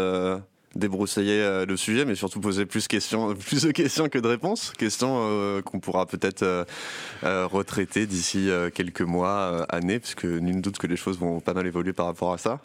débroussaillé 0.76 1.42
euh, 1.42 1.66
le 1.66 1.78
sujet, 1.78 2.06
mais 2.06 2.16
surtout 2.16 2.40
posé 2.40 2.66
plus 2.66 2.88
questions 2.88 3.34
plus 3.48 3.64
de 3.64 3.72
questions 3.72 4.10
que 4.10 4.20
de 4.20 4.28
réponses. 4.28 4.74
Questions 4.78 5.18
euh, 5.20 5.62
qu'on 5.62 5.80
pourra 5.80 6.06
peut-être 6.06 6.44
euh, 6.44 6.66
retraiter 7.24 8.06
d'ici 8.06 8.50
quelques 8.74 9.02
mois, 9.02 9.66
années, 9.70 10.00
puisque 10.00 10.26
nul 10.26 10.62
doute 10.62 10.78
que 10.78 10.88
les 10.88 10.96
choses 10.96 11.18
vont 11.18 11.40
pas 11.40 11.54
mal 11.54 11.68
évoluer 11.68 11.94
par 11.94 12.06
rapport 12.06 12.34
à 12.34 12.38
ça. 12.38 12.60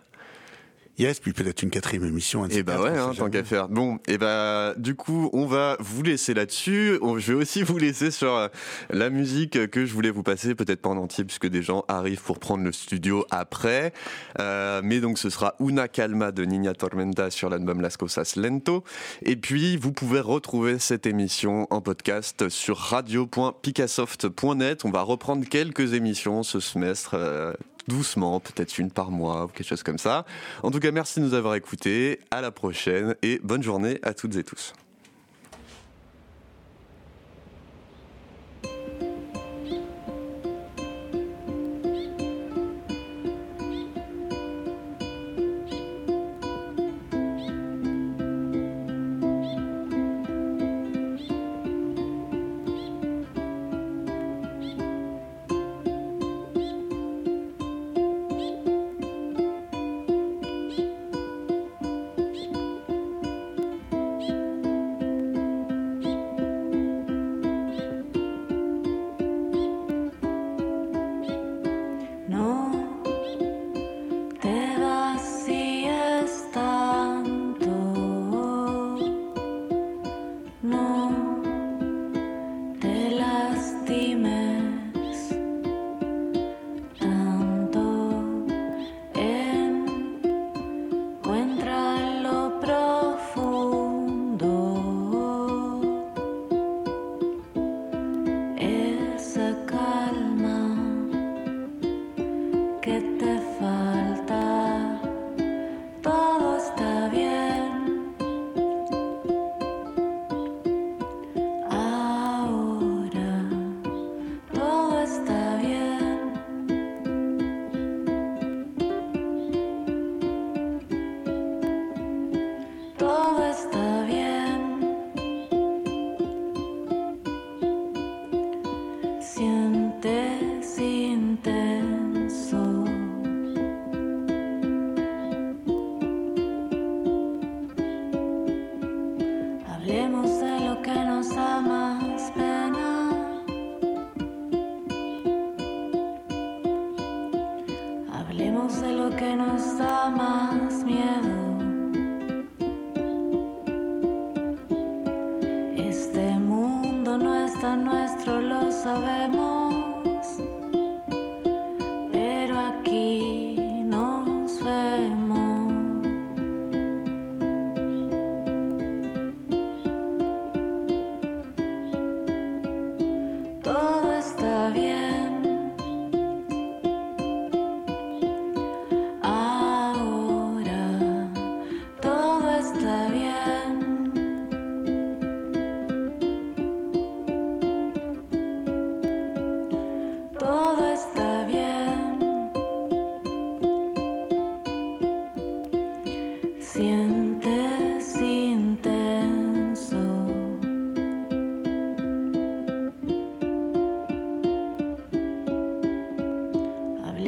Yes, 0.99 1.21
puis 1.21 1.33
peut-être 1.33 1.63
une 1.63 1.71
quatrième 1.71 2.05
émission. 2.05 2.45
Et 2.47 2.65
bah 2.65 2.81
ouais, 2.81 2.99
hein, 2.99 3.13
tant 3.17 3.31
qu'à 3.31 3.45
faire. 3.45 3.69
Bon, 3.69 4.01
et 4.09 4.19
bah 4.19 4.75
du 4.77 4.97
coup, 4.97 5.31
on 5.33 5.47
va 5.47 5.77
vous 5.79 6.03
laisser 6.03 6.35
là-dessus. 6.35 6.99
Je 7.19 7.33
vais 7.33 7.39
aussi 7.39 7.63
vous 7.63 7.79
laisser 7.79 8.11
sur 8.11 8.35
euh, 8.35 8.49
la 8.91 9.09
musique 9.09 9.71
que 9.71 9.87
je 9.87 9.95
voulais 9.95 10.11
vous 10.11 10.25
passer, 10.25 10.57
peut-être 10.57 10.81
pas 10.81 10.89
en 10.89 10.97
entier, 10.97 11.25
puisque 11.25 11.47
des 11.47 11.63
gens 11.63 11.85
arrivent 11.87 12.23
pour 12.23 12.41
prendre 12.41 12.65
le 12.65 12.73
studio 12.73 13.25
après. 13.31 13.93
Euh, 14.41 14.81
mais 14.83 14.99
donc 14.99 15.19
ce 15.19 15.31
sera 15.31 15.55
Una 15.61 15.87
Calma 15.87 16.33
de 16.33 16.45
Nina 16.45 16.75
Tormenta 16.75 17.31
sur 17.31 17.49
l'album 17.49 17.81
Las 17.81 17.97
Cosas 17.97 18.35
Lento. 18.37 18.83
Et 19.23 19.37
puis, 19.37 19.77
vous 19.77 19.93
pouvez 19.93 20.19
retrouver 20.19 20.81
cette 20.81 21.07
émission 21.07 21.69
en 21.71 21.81
podcast 21.81 22.49
sur 22.49 22.77
radio.picasoft.net. 22.77 24.85
On 24.85 24.91
va 24.91 25.03
reprendre 25.03 25.49
quelques 25.49 25.95
émissions 25.95 26.43
ce 26.43 26.59
semestre. 26.59 27.13
Euh, 27.15 27.53
doucement, 27.89 28.39
peut-être 28.39 28.79
une 28.79 28.91
par 28.91 29.11
mois 29.11 29.45
ou 29.45 29.49
quelque 29.49 29.67
chose 29.67 29.83
comme 29.83 29.99
ça. 29.99 30.25
En 30.63 30.71
tout 30.71 30.79
cas, 30.79 30.93
merci 30.93 31.21
de 31.21 31.25
nous 31.25 31.35
avoir 31.35 31.55
écoutés. 31.55 32.21
À 32.31 32.41
la 32.41 32.51
prochaine 32.51 33.17
et 33.23 33.41
bonne 33.43 33.63
journée 33.63 33.99
à 34.03 34.15
toutes 34.15 34.37
et 34.37 34.45
tous. 34.45 34.75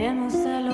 De 0.01 0.70